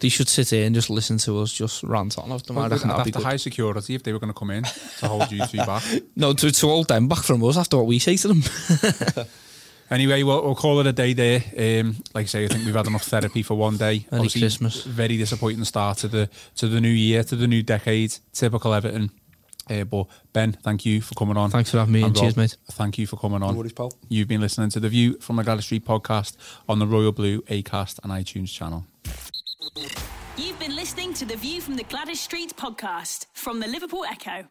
they 0.00 0.08
should 0.08 0.28
sit 0.28 0.50
here 0.50 0.66
and 0.66 0.74
just 0.74 0.90
listen 0.90 1.18
to 1.18 1.40
us 1.40 1.52
just 1.52 1.82
rant 1.82 2.18
on. 2.18 2.28
Them. 2.28 2.38
I 2.58 2.60
Well, 2.60 2.68
reckon 2.68 2.90
I'd 2.90 2.96
that'd 2.96 2.96
have 2.98 3.04
be 3.06 3.10
to 3.12 3.18
good. 3.18 3.24
high 3.24 3.36
security 3.36 3.94
if 3.94 4.02
they 4.02 4.12
were 4.12 4.18
going 4.18 4.32
to 4.32 4.38
come 4.38 4.50
in 4.50 4.64
to 4.64 5.08
hold 5.08 5.30
you 5.32 5.46
two 5.46 5.58
back. 5.58 5.82
No, 6.16 6.32
to, 6.34 6.50
to 6.50 6.66
hold 6.66 6.88
them 6.88 7.08
back 7.08 7.22
from 7.24 7.42
us 7.44 7.56
after 7.56 7.76
what 7.78 7.86
we 7.86 7.98
say 7.98 8.16
to 8.16 8.28
them. 8.28 8.42
Anyway, 9.88 10.24
we'll, 10.24 10.42
we'll 10.42 10.56
call 10.56 10.80
it 10.80 10.86
a 10.88 10.92
day 10.92 11.12
there. 11.12 11.44
Um, 11.80 11.94
like 12.12 12.24
I 12.24 12.26
say, 12.26 12.44
I 12.44 12.48
think 12.48 12.64
we've 12.66 12.74
had 12.74 12.88
enough 12.88 13.04
therapy 13.04 13.44
for 13.44 13.54
one 13.54 13.76
day. 13.76 14.04
Merry 14.10 14.22
Obviously, 14.22 14.40
Christmas. 14.40 14.82
Very 14.82 15.16
disappointing 15.16 15.62
start 15.64 15.98
to 15.98 16.08
the 16.08 16.28
to 16.56 16.66
the 16.66 16.80
new 16.80 16.88
year, 16.88 17.22
to 17.22 17.36
the 17.36 17.46
new 17.46 17.62
decade. 17.62 18.16
Typical 18.32 18.74
Everton. 18.74 19.12
Uh, 19.70 19.84
but 19.84 20.08
Ben, 20.32 20.54
thank 20.64 20.84
you 20.86 21.00
for 21.00 21.14
coming 21.14 21.36
on. 21.36 21.50
Thanks 21.50 21.70
for 21.70 21.78
having 21.78 21.92
me, 21.94 22.02
and 22.02 22.16
Rob, 22.16 22.20
cheers, 22.20 22.36
mate. 22.36 22.56
Thank 22.72 22.98
you 22.98 23.06
for 23.06 23.16
coming 23.16 23.44
on. 23.44 23.52
No 23.52 23.58
worries, 23.58 23.74
pal. 23.74 23.92
You've 24.08 24.26
been 24.26 24.40
listening 24.40 24.70
to 24.70 24.80
the 24.80 24.88
View 24.88 25.18
from 25.20 25.36
the 25.36 25.44
Gwladys 25.44 25.62
Street 25.62 25.84
podcast 25.84 26.36
on 26.68 26.80
the 26.80 26.86
Royal 26.88 27.12
Blue 27.12 27.42
Acast 27.42 28.00
and 28.02 28.10
iTunes 28.12 28.52
channel. 28.52 28.86
You've 30.36 30.58
been 30.58 30.76
listening 30.76 31.14
to 31.14 31.24
the 31.24 31.36
View 31.36 31.60
from 31.60 31.76
the 31.76 31.84
Gwladys 31.84 32.16
Street 32.16 32.56
podcast 32.56 33.26
from 33.32 33.60
the 33.60 33.66
Liverpool 33.66 34.04
Echo. 34.04 34.48